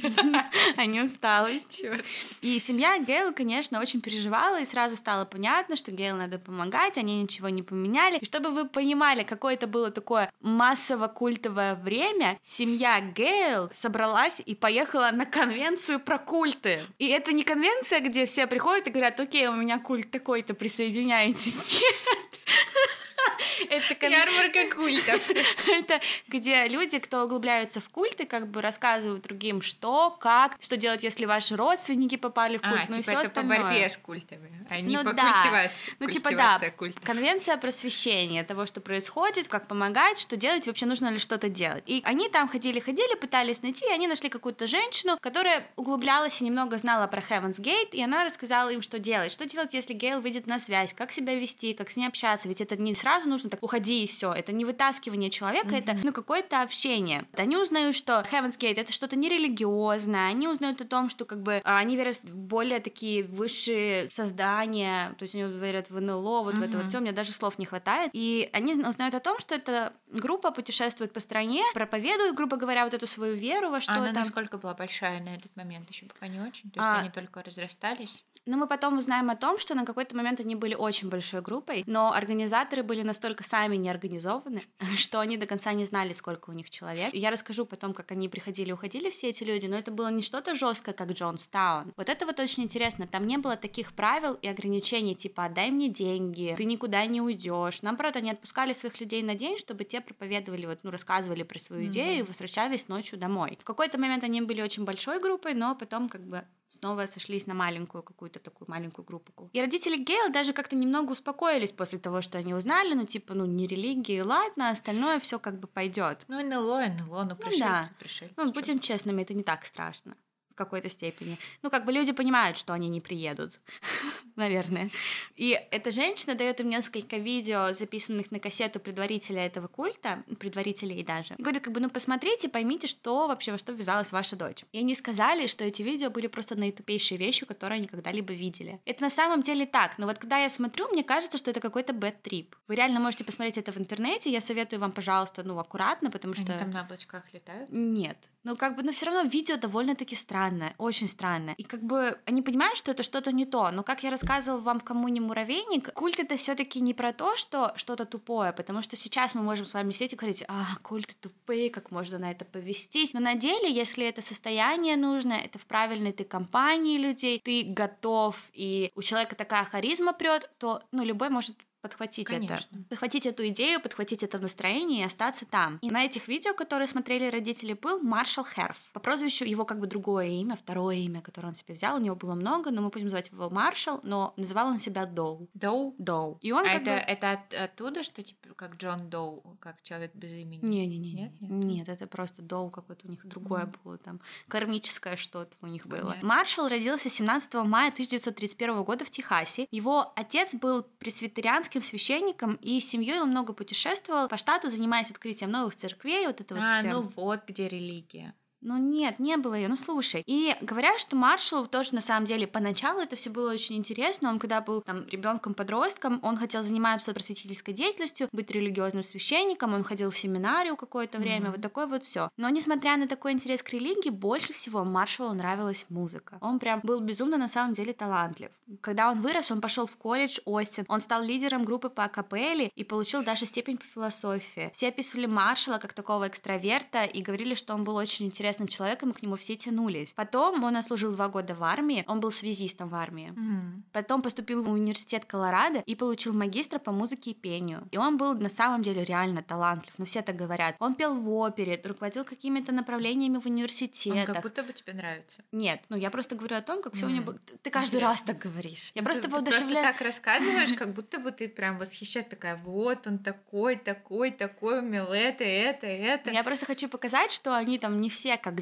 а 1.01 1.03
усталость. 1.03 1.81
Черт. 1.81 2.03
И 2.41 2.59
семья 2.59 2.97
Гейл, 2.99 3.33
конечно, 3.33 3.79
очень 3.79 4.01
переживала, 4.01 4.59
и 4.61 4.65
сразу 4.65 4.97
стало 4.97 5.25
понятно, 5.25 5.75
что 5.75 5.91
Гейл 5.91 6.15
надо 6.15 6.37
помогать, 6.39 6.97
они 6.97 7.21
ничего 7.21 7.49
не 7.49 7.63
поменяли. 7.63 8.17
И 8.17 8.25
чтобы 8.25 8.49
вы 8.49 8.67
понимали, 8.67 9.23
какое 9.23 9.53
это 9.53 9.67
было 9.67 9.91
такое 9.91 10.31
массово-культовое 10.41 11.75
время, 11.75 12.37
семья 12.41 12.99
Гейл 12.99 13.69
собралась 13.71 14.41
и 14.45 14.55
поехала 14.55 15.11
на 15.11 15.25
конвенцию 15.25 15.99
про 15.99 16.17
культы. 16.17 16.85
И 16.99 17.07
это 17.07 17.31
не 17.31 17.43
конвенция, 17.43 17.99
где 18.01 18.25
все 18.25 18.47
приходят 18.47 18.87
и 18.87 18.91
говорят, 18.91 19.19
окей, 19.19 19.47
у 19.47 19.53
меня 19.53 19.79
культ 19.79 20.11
такой-то, 20.11 20.53
присоединяйтесь. 20.53 21.81
Это 23.69 23.95
кон... 23.95 24.11
ярмарка 24.11 24.75
культов. 24.75 25.29
Это 25.67 25.99
где 26.27 26.67
люди, 26.67 26.99
кто 26.99 27.23
углубляются 27.23 27.79
в 27.79 27.89
культы, 27.89 28.25
как 28.25 28.49
бы 28.49 28.61
рассказывают 28.61 29.23
другим, 29.23 29.61
что, 29.61 30.15
как, 30.19 30.57
что 30.59 30.77
делать, 30.77 31.03
если 31.03 31.25
ваши 31.25 31.55
родственники 31.55 32.17
попали 32.17 32.57
в 32.57 32.61
культ, 32.61 32.73
а, 32.73 32.85
ну 32.87 32.97
типа 32.97 32.99
и 32.99 33.01
все 33.01 33.11
это 33.11 33.21
остальное. 33.21 33.57
по 33.57 33.63
борьбе 33.63 33.89
с 33.89 33.97
культами, 33.97 34.67
а 34.69 34.81
не 34.81 34.97
ну, 34.97 35.03
по 35.03 35.13
да. 35.13 35.33
культивации. 35.33 35.93
Ну 35.99 36.09
типа 36.09 36.31
да, 36.31 36.59
конвенция 37.03 37.57
просвещения 37.57 38.43
того, 38.43 38.65
что 38.65 38.81
происходит, 38.81 39.47
как 39.47 39.67
помогать, 39.67 40.19
что 40.19 40.35
делать, 40.37 40.67
вообще 40.67 40.85
нужно 40.85 41.09
ли 41.09 41.17
что-то 41.17 41.49
делать. 41.49 41.83
И 41.87 42.01
они 42.05 42.29
там 42.29 42.47
ходили-ходили, 42.47 43.15
пытались 43.15 43.61
найти, 43.61 43.85
и 43.85 43.91
они 43.91 44.07
нашли 44.07 44.29
какую-то 44.29 44.67
женщину, 44.67 45.17
которая 45.21 45.65
углублялась 45.75 46.41
и 46.41 46.45
немного 46.45 46.77
знала 46.77 47.07
про 47.07 47.21
Heaven's 47.21 47.59
Gate, 47.59 47.91
и 47.91 48.03
она 48.03 48.25
рассказала 48.25 48.69
им, 48.69 48.81
что 48.81 48.99
делать. 48.99 49.31
Что 49.31 49.45
делать, 49.45 49.73
если 49.73 49.93
Гейл 49.93 50.21
выйдет 50.21 50.47
на 50.47 50.59
связь, 50.59 50.93
как 50.93 51.11
себя 51.11 51.35
вести, 51.35 51.73
как 51.73 51.89
с 51.89 51.95
ней 51.95 52.07
общаться, 52.07 52.47
ведь 52.47 52.61
это 52.61 52.75
не 52.77 52.93
сразу 52.95 53.14
нужно 53.23 53.49
так 53.49 53.63
уходи 53.63 54.03
и 54.03 54.07
все, 54.07 54.33
это 54.33 54.51
не 54.51 54.65
вытаскивание 54.65 55.29
человека, 55.29 55.69
mm-hmm. 55.69 55.79
это 55.79 55.97
ну 56.03 56.11
какое-то 56.11 56.61
общение. 56.61 57.25
Они 57.37 57.55
узнают, 57.55 57.95
что 57.95 58.25
Heaven's 58.31 58.59
Gate 58.59 58.75
это 58.75 58.91
что-то 58.91 59.15
нерелигиозное, 59.15 60.27
они 60.27 60.49
узнают 60.49 60.81
о 60.81 60.85
том, 60.85 61.09
что 61.09 61.25
как 61.25 61.41
бы 61.41 61.61
а, 61.63 61.77
они 61.77 61.95
верят 61.95 62.17
в 62.23 62.35
более 62.35 62.79
такие 62.79 63.23
высшие 63.23 64.09
создания, 64.09 65.15
то 65.17 65.23
есть 65.23 65.35
они 65.35 65.43
верят 65.43 65.89
в 65.89 66.01
НЛО, 66.01 66.43
вот 66.43 66.55
mm-hmm. 66.55 66.57
в 66.57 66.63
это 66.63 66.77
вот 66.77 66.87
все, 66.87 66.99
мне 66.99 67.13
даже 67.13 67.31
слов 67.31 67.57
не 67.57 67.65
хватает, 67.65 68.11
и 68.13 68.49
они 68.51 68.73
узнают 68.73 69.15
о 69.15 69.19
том, 69.19 69.39
что 69.39 69.55
эта 69.55 69.93
группа 70.11 70.51
путешествует 70.51 71.13
по 71.13 71.19
стране, 71.19 71.63
проповедует, 71.73 72.35
грубо 72.35 72.57
говоря, 72.57 72.83
вот 72.83 72.93
эту 72.93 73.07
свою 73.07 73.35
веру 73.35 73.69
во 73.69 73.79
что-то. 73.79 73.99
Она 73.99 74.11
насколько 74.11 74.57
была 74.57 74.73
большая 74.73 75.21
на 75.21 75.35
этот 75.35 75.55
момент, 75.55 75.89
еще 75.89 76.05
пока 76.05 76.27
не 76.27 76.39
очень, 76.39 76.71
то 76.71 76.79
есть 76.79 76.89
а... 76.89 76.99
они 76.99 77.09
только 77.09 77.43
разрастались. 77.43 78.25
Но 78.45 78.57
мы 78.57 78.67
потом 78.67 78.97
узнаем 78.97 79.29
о 79.29 79.35
том, 79.35 79.57
что 79.57 79.73
на 79.75 79.85
какой-то 79.85 80.15
момент 80.15 80.39
они 80.39 80.55
были 80.55 80.75
очень 80.75 81.09
большой 81.09 81.41
группой, 81.41 81.83
но 81.87 82.11
организаторы 82.13 82.83
были 82.83 83.01
настолько 83.01 83.43
сами 83.43 83.75
неорганизованы, 83.75 84.61
что 84.97 85.19
они 85.19 85.37
до 85.37 85.45
конца 85.45 85.73
не 85.73 85.83
знали, 85.83 86.13
сколько 86.13 86.49
у 86.51 86.53
них 86.53 86.69
человек. 86.69 87.13
Я 87.13 87.31
расскажу 87.31 87.65
потом, 87.65 87.93
как 87.93 88.11
они 88.11 88.29
приходили 88.29 88.69
и 88.69 88.73
уходили, 88.73 89.09
все 89.09 89.29
эти 89.29 89.43
люди, 89.43 89.65
но 89.65 89.75
это 89.75 89.91
было 89.91 90.11
не 90.11 90.21
что-то 90.21 90.55
жесткое, 90.55 90.93
как 90.93 91.11
Джонстаун. 91.11 91.93
Вот 91.97 92.09
это 92.09 92.25
вот 92.25 92.39
очень 92.39 92.63
интересно. 92.63 93.07
Там 93.07 93.25
не 93.25 93.37
было 93.37 93.55
таких 93.55 93.93
правил 93.93 94.33
и 94.33 94.47
ограничений, 94.47 95.15
типа 95.15 95.45
«отдай 95.45 95.71
мне 95.71 95.89
деньги», 95.89 96.55
«ты 96.57 96.65
никуда 96.65 97.05
не 97.05 97.21
уйдешь». 97.21 97.81
Наоборот, 97.81 98.15
они 98.15 98.31
отпускали 98.31 98.73
своих 98.73 98.99
людей 98.99 99.23
на 99.23 99.35
день, 99.35 99.57
чтобы 99.57 99.83
те 99.83 100.01
проповедовали, 100.01 100.65
вот, 100.65 100.79
ну, 100.83 100.91
рассказывали 100.91 101.43
про 101.43 101.59
свою 101.59 101.87
идею 101.87 102.17
mm-hmm. 102.17 102.19
и 102.19 102.23
возвращались 102.23 102.87
ночью 102.87 103.17
домой. 103.17 103.57
В 103.59 103.63
какой-то 103.63 103.99
момент 103.99 104.23
они 104.23 104.41
были 104.41 104.61
очень 104.61 104.85
большой 104.85 105.19
группой, 105.19 105.53
но 105.53 105.75
потом 105.75 106.09
как 106.09 106.25
бы 106.25 106.45
снова 106.75 107.05
сошлись 107.05 107.47
на 107.47 107.53
маленькую 107.53 108.03
какую-то 108.03 108.39
такую 108.39 108.69
маленькую 108.69 109.05
группу. 109.05 109.49
И 109.53 109.61
родители 109.61 109.97
Гейл 109.97 110.31
даже 110.31 110.53
как-то 110.53 110.75
немного 110.75 111.11
успокоились 111.11 111.71
после 111.71 111.99
того, 111.99 112.21
что 112.21 112.37
они 112.37 112.53
узнали, 112.53 112.93
ну 112.93 113.05
типа, 113.05 113.33
ну 113.33 113.45
не 113.45 113.67
религии, 113.67 114.19
ладно, 114.19 114.69
остальное 114.69 115.19
все 115.19 115.39
как 115.39 115.59
бы 115.59 115.67
пойдет. 115.67 116.19
Ну 116.27 116.41
НЛО, 116.41 116.85
НЛО, 116.99 117.23
ну 117.23 117.35
пришельцы, 117.35 117.59
ну, 117.59 117.65
да. 117.65 117.83
пришельцы. 117.99 118.33
Ну, 118.37 118.51
будем 118.51 118.79
честными, 118.79 119.21
это 119.21 119.33
не 119.33 119.43
так 119.43 119.65
страшно 119.65 120.15
в 120.55 120.57
какой-то 120.57 120.87
степени. 120.87 121.37
Ну, 121.63 121.69
как 121.69 121.85
бы 121.85 121.91
люди 121.91 122.13
понимают, 122.13 122.57
что 122.57 122.71
они 122.71 122.87
не 122.87 123.01
приедут, 123.01 123.59
наверное. 124.37 124.89
И 125.35 125.59
эта 125.69 125.91
женщина 125.91 126.33
дает 126.33 126.61
им 126.61 126.69
несколько 126.69 127.17
видео, 127.17 127.73
записанных 127.73 128.31
на 128.31 128.39
кассету 128.39 128.79
предварителя 128.79 129.45
этого 129.45 129.67
культа, 129.67 130.23
предварителей 130.39 131.03
даже. 131.03 131.33
И 131.37 131.41
говорит, 131.41 131.61
как 131.61 131.73
бы, 131.73 131.81
ну, 131.81 131.89
посмотрите, 131.89 132.47
поймите, 132.47 132.87
что 132.87 133.27
вообще, 133.27 133.51
во 133.51 133.57
что 133.57 133.73
ввязалась 133.73 134.13
ваша 134.13 134.37
дочь. 134.37 134.63
И 134.71 134.79
они 134.79 134.95
сказали, 134.95 135.47
что 135.47 135.65
эти 135.65 135.81
видео 135.81 136.09
были 136.09 136.27
просто 136.27 136.55
наитупейшие 136.55 137.17
вещи, 137.17 137.45
которые 137.45 137.79
они 137.79 137.87
когда-либо 137.87 138.31
видели. 138.31 138.79
Это 138.85 139.03
на 139.03 139.09
самом 139.09 139.41
деле 139.41 139.65
так, 139.65 139.97
но 139.97 140.07
вот 140.07 140.19
когда 140.19 140.37
я 140.37 140.47
смотрю, 140.47 140.87
мне 140.87 141.03
кажется, 141.03 141.37
что 141.37 141.51
это 141.51 141.59
какой-то 141.59 141.91
trip. 141.91 142.53
Вы 142.69 142.75
реально 142.75 143.01
можете 143.01 143.25
посмотреть 143.25 143.57
это 143.57 143.73
в 143.73 143.77
интернете, 143.77 144.31
я 144.31 144.39
советую 144.39 144.79
вам, 144.79 144.93
пожалуйста, 144.93 145.43
ну, 145.43 145.59
аккуратно, 145.59 146.09
потому 146.09 146.33
что... 146.33 146.43
Они 146.43 146.59
там 146.59 146.69
на 146.69 146.81
облачках 146.81 147.23
летают? 147.33 147.69
Нет. 147.71 148.17
Ну, 148.45 148.55
как 148.55 148.75
бы, 148.75 148.83
но 148.83 148.91
все 148.91 149.07
равно 149.07 149.23
видео 149.23 149.57
довольно-таки 149.57 150.15
странное, 150.15 150.75
очень 150.77 151.07
странное. 151.07 151.55
И 151.57 151.63
как 151.63 151.81
бы 151.81 152.19
они 152.25 152.43
понимают, 152.43 152.77
что 152.77 152.91
это 152.91 153.01
что-то 153.01 153.31
не 153.31 153.45
то. 153.45 153.71
Но 153.71 153.81
как 153.81 154.03
я 154.03 154.11
рассказывала 154.11 154.61
вам 154.61 154.79
в 154.79 154.83
коммуне 154.83 155.19
муравейник, 155.19 155.91
культ 155.93 156.19
это 156.19 156.37
все-таки 156.37 156.79
не 156.79 156.93
про 156.93 157.11
то, 157.11 157.35
что 157.35 157.73
что-то 157.75 158.05
тупое, 158.05 158.53
потому 158.53 158.83
что 158.83 158.95
сейчас 158.95 159.33
мы 159.33 159.41
можем 159.41 159.65
с 159.65 159.73
вами 159.73 159.91
сидеть 159.91 160.13
и 160.13 160.15
говорить, 160.15 160.43
а, 160.47 160.67
культы 160.83 161.15
тупые, 161.19 161.71
как 161.71 161.89
можно 161.89 162.19
на 162.19 162.29
это 162.29 162.45
повестись. 162.45 163.13
Но 163.13 163.19
на 163.19 163.33
деле, 163.33 163.71
если 163.71 164.05
это 164.05 164.21
состояние 164.21 164.95
нужно, 164.95 165.33
это 165.33 165.57
в 165.57 165.65
правильной 165.65 166.13
ты 166.13 166.23
компании 166.23 166.99
людей, 166.99 167.41
ты 167.43 167.63
готов, 167.63 168.51
и 168.53 168.91
у 168.95 169.01
человека 169.01 169.35
такая 169.35 169.63
харизма 169.63 170.13
прет, 170.13 170.51
то, 170.59 170.83
ну, 170.91 171.03
любой 171.03 171.29
может 171.29 171.57
подхватить 171.85 172.27
Конечно. 172.27 172.75
это. 172.75 172.83
Подхватить 172.89 173.27
эту 173.27 173.47
идею, 173.49 173.79
подхватить 173.79 174.23
это 174.23 174.39
настроение 174.39 175.01
и 175.01 175.05
остаться 175.05 175.45
там. 175.45 175.77
И 175.83 175.91
на 175.91 176.03
этих 176.03 176.27
видео, 176.27 176.55
которые 176.55 176.87
смотрели 176.87 177.29
родители, 177.29 177.73
был 177.73 178.01
Маршал 178.01 178.43
Херф. 178.43 178.77
По 178.91 178.99
прозвищу 178.99 179.45
его 179.45 179.65
как 179.65 179.79
бы 179.79 179.85
другое 179.85 180.29
имя, 180.29 180.55
второе 180.55 180.95
имя, 180.95 181.21
которое 181.21 181.49
он 181.49 181.53
себе 181.53 181.75
взял. 181.75 181.95
У 181.95 181.99
него 181.99 182.15
было 182.15 182.33
много, 182.33 182.71
но 182.71 182.81
мы 182.81 182.89
будем 182.89 183.05
называть 183.05 183.29
его 183.29 183.51
Маршал, 183.51 183.99
но 184.01 184.33
называл 184.35 184.69
он 184.69 184.79
себя 184.79 185.05
Доу. 185.05 185.47
Доу? 185.53 185.93
Доу. 185.99 186.39
И 186.41 186.51
он 186.51 186.65
а 186.65 186.69
это, 186.69 186.85
бы... 186.85 186.91
это 186.91 187.31
от, 187.33 187.53
оттуда, 187.53 188.01
что 188.01 188.23
типа 188.23 188.55
как 188.55 188.77
Джон 188.77 189.11
Доу, 189.11 189.57
как 189.59 189.83
человек 189.83 190.15
без 190.15 190.31
имени? 190.31 190.65
Не-не-не. 190.65 191.13
Нет, 191.13 191.31
нет? 191.39 191.51
нет, 191.51 191.89
это 191.89 192.07
просто 192.07 192.41
Доу 192.41 192.71
какое-то 192.71 193.07
у 193.07 193.11
них 193.11 193.23
другое 193.27 193.65
mm. 193.65 193.75
было 193.83 193.97
там. 193.99 194.21
Кармическое 194.47 195.17
что-то 195.17 195.55
у 195.61 195.67
них 195.67 195.85
было. 195.85 196.15
Нет. 196.15 196.23
Маршал 196.23 196.67
родился 196.67 197.09
17 197.09 197.53
мая 197.65 197.91
1931 197.91 198.83
года 198.83 199.05
в 199.05 199.11
Техасе. 199.11 199.67
Его 199.69 200.11
отец 200.15 200.55
был 200.55 200.81
пресвитерианским 200.97 201.74
католическим 201.75 201.81
священником, 201.81 202.55
и 202.61 202.79
с 202.79 202.89
семьей 202.89 203.19
он 203.19 203.29
много 203.29 203.53
путешествовал 203.53 204.27
по 204.27 204.37
штату, 204.37 204.69
занимаясь 204.69 205.11
открытием 205.11 205.51
новых 205.51 205.75
церквей, 205.75 206.27
вот 206.27 206.41
это 206.41 206.55
вот 206.55 206.63
А, 206.63 206.79
все. 206.79 206.91
ну 206.91 207.01
вот 207.01 207.41
где 207.47 207.67
религия. 207.67 208.33
Ну 208.65 208.77
нет, 208.77 209.19
не 209.19 209.37
было 209.37 209.53
ее. 209.53 209.67
Ну 209.67 209.75
слушай. 209.75 210.23
И 210.25 210.55
говорят, 210.59 210.99
что 210.99 211.15
Маршалу 211.15 211.67
тоже 211.67 211.93
на 211.93 212.01
самом 212.01 212.25
деле 212.25 212.47
поначалу 212.47 212.99
это 212.99 213.15
все 213.15 213.29
было 213.29 213.53
очень 213.53 213.75
интересно. 213.75 214.29
Он 214.29 214.39
когда 214.39 214.59
был 214.59 214.81
там 214.81 215.07
ребенком-подростком, 215.07 216.19
он 216.23 216.35
хотел 216.35 216.63
заниматься 216.63 217.13
просветительской 217.13 217.75
деятельностью, 217.75 218.27
быть 218.31 218.49
религиозным 218.49 219.03
священником, 219.03 219.75
он 219.75 219.83
ходил 219.83 220.09
в 220.09 220.17
семинарию 220.17 220.75
какое-то 220.75 221.19
время, 221.19 221.45
mm-hmm. 221.47 221.51
вот 221.51 221.61
такое 221.61 221.85
вот 221.85 222.05
все. 222.05 222.29
Но 222.37 222.49
несмотря 222.49 222.97
на 222.97 223.07
такой 223.07 223.33
интерес 223.33 223.61
к 223.61 223.69
религии, 223.69 224.09
больше 224.09 224.51
всего 224.51 224.83
Маршалу 224.83 225.33
нравилась 225.33 225.85
музыка. 225.89 226.39
Он 226.41 226.57
прям 226.57 226.79
был 226.81 227.01
безумно 227.01 227.37
на 227.37 227.47
самом 227.47 227.75
деле 227.75 227.93
талантлив. 227.93 228.49
Когда 228.81 229.11
он 229.11 229.21
вырос, 229.21 229.51
он 229.51 229.61
пошел 229.61 229.85
в 229.85 229.95
колледж 229.95 230.39
Остин, 230.45 230.85
он 230.87 231.01
стал 231.01 231.21
лидером 231.21 231.65
группы 231.65 231.89
по 231.89 232.05
акапелле 232.05 232.71
и 232.73 232.83
получил 232.83 233.23
даже 233.23 233.45
степень 233.45 233.77
по 233.77 233.85
философии. 233.85 234.71
Все 234.73 234.87
описывали 234.87 235.27
Маршала 235.27 235.77
как 235.77 235.93
такого 235.93 236.27
экстраверта 236.27 237.03
и 237.03 237.21
говорили, 237.21 237.53
что 237.53 237.75
он 237.75 237.83
был 237.83 237.95
очень 237.95 238.25
интересным 238.25 238.54
интересным 238.55 238.67
человеком, 238.67 239.11
и 239.11 239.13
к 239.13 239.21
нему 239.21 239.35
все 239.35 239.55
тянулись. 239.55 240.13
Потом 240.15 240.63
он 240.63 240.75
отслужил 240.75 241.11
два 241.11 241.27
года 241.27 241.55
в 241.55 241.63
армии, 241.63 242.03
он 242.07 242.19
был 242.19 242.31
связистом 242.31 242.89
в 242.89 242.95
армии. 242.95 243.33
Mm. 243.35 243.81
Потом 243.91 244.21
поступил 244.21 244.63
в 244.63 244.69
университет 244.69 245.25
Колорадо 245.25 245.81
и 245.85 245.95
получил 245.95 246.33
магистра 246.33 246.79
по 246.79 246.91
музыке 246.91 247.31
и 247.31 247.33
пению. 247.33 247.87
И 247.91 247.97
он 247.97 248.17
был 248.17 248.33
на 248.33 248.49
самом 248.49 248.81
деле 248.81 249.03
реально 249.03 249.41
талантлив, 249.41 249.93
ну 249.97 250.05
все 250.05 250.21
так 250.21 250.35
говорят. 250.35 250.75
Он 250.79 250.93
пел 250.93 251.15
в 251.15 251.29
опере, 251.29 251.81
руководил 251.83 252.23
какими-то 252.23 252.71
направлениями 252.71 253.39
в 253.39 253.45
университетах. 253.45 254.29
Он 254.29 254.33
как 254.33 254.43
будто 254.43 254.63
бы 254.63 254.73
тебе 254.73 254.93
нравится. 254.93 255.43
Нет, 255.51 255.81
ну 255.89 255.97
я 255.97 256.09
просто 256.09 256.35
говорю 256.35 256.57
о 256.57 256.61
том, 256.61 256.81
как 256.81 256.93
все 256.93 257.05
mm. 257.05 257.09
у 257.09 257.11
него 257.11 257.25
было. 257.25 257.39
Ты 257.61 257.69
каждый 257.69 257.95
Интересно. 257.95 258.07
раз 258.07 258.21
так 258.21 258.37
говоришь. 258.39 258.91
Я 258.95 259.01
ну, 259.01 259.05
просто 259.05 259.23
ты, 259.23 259.29
воодушевляю. 259.29 259.67
Ты 259.67 259.73
просто 259.73 259.93
так 259.93 260.01
рассказываешь, 260.01 260.73
как 260.77 260.93
будто 260.93 261.19
бы 261.19 261.31
ты 261.31 261.49
прям 261.49 261.77
восхищаешь 261.77 262.27
такая, 262.29 262.55
вот 262.57 263.07
он 263.07 263.19
такой, 263.19 263.75
такой, 263.75 264.31
такой, 264.31 264.79
умел 264.79 265.11
это, 265.11 265.43
это, 265.43 265.87
это. 265.87 266.31
Я 266.31 266.43
просто 266.43 266.65
хочу 266.65 266.87
показать, 266.87 267.31
что 267.31 267.55
они 267.55 267.77
там 267.79 268.01
не 268.01 268.09
все 268.09 268.34
как 268.37 268.55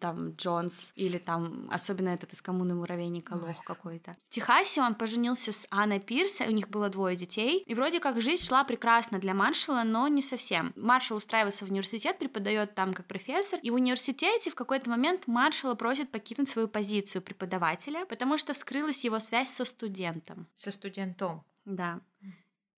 там 0.00 0.30
Джонс 0.30 0.92
или 0.96 1.18
там 1.18 1.68
особенно 1.70 2.10
этот 2.10 2.32
из 2.32 2.42
коммуны 2.42 2.74
муравейника 2.74 3.34
лох 3.34 3.64
какой-то. 3.64 4.16
В 4.22 4.30
Техасе 4.30 4.82
он 4.82 4.94
поженился 4.94 5.52
с 5.52 5.66
Анной 5.70 6.00
Пирс, 6.00 6.40
у 6.40 6.50
них 6.50 6.68
было 6.68 6.88
двое 6.88 7.16
детей, 7.16 7.62
и 7.66 7.74
вроде 7.74 8.00
как 8.00 8.20
жизнь 8.20 8.44
шла 8.44 8.64
прекрасно 8.64 9.18
для 9.18 9.34
Маршала, 9.34 9.82
но 9.84 10.08
не 10.08 10.22
совсем. 10.22 10.72
Маршал 10.76 11.18
устраивается 11.18 11.64
в 11.64 11.70
университет, 11.70 12.18
преподает 12.18 12.74
там 12.74 12.94
как 12.94 13.06
профессор, 13.06 13.58
и 13.62 13.70
в 13.70 13.74
университете 13.74 14.50
в 14.50 14.54
какой-то 14.54 14.90
момент 14.90 15.26
Маршала 15.26 15.74
просит 15.74 16.10
покинуть 16.10 16.48
свою 16.48 16.68
позицию 16.68 17.22
преподавателя, 17.22 18.04
потому 18.06 18.38
что 18.38 18.52
вскрылась 18.52 19.04
его 19.04 19.20
связь 19.20 19.50
со 19.50 19.64
студентом. 19.64 20.46
Со 20.56 20.70
студентом. 20.70 21.44
Да. 21.64 22.00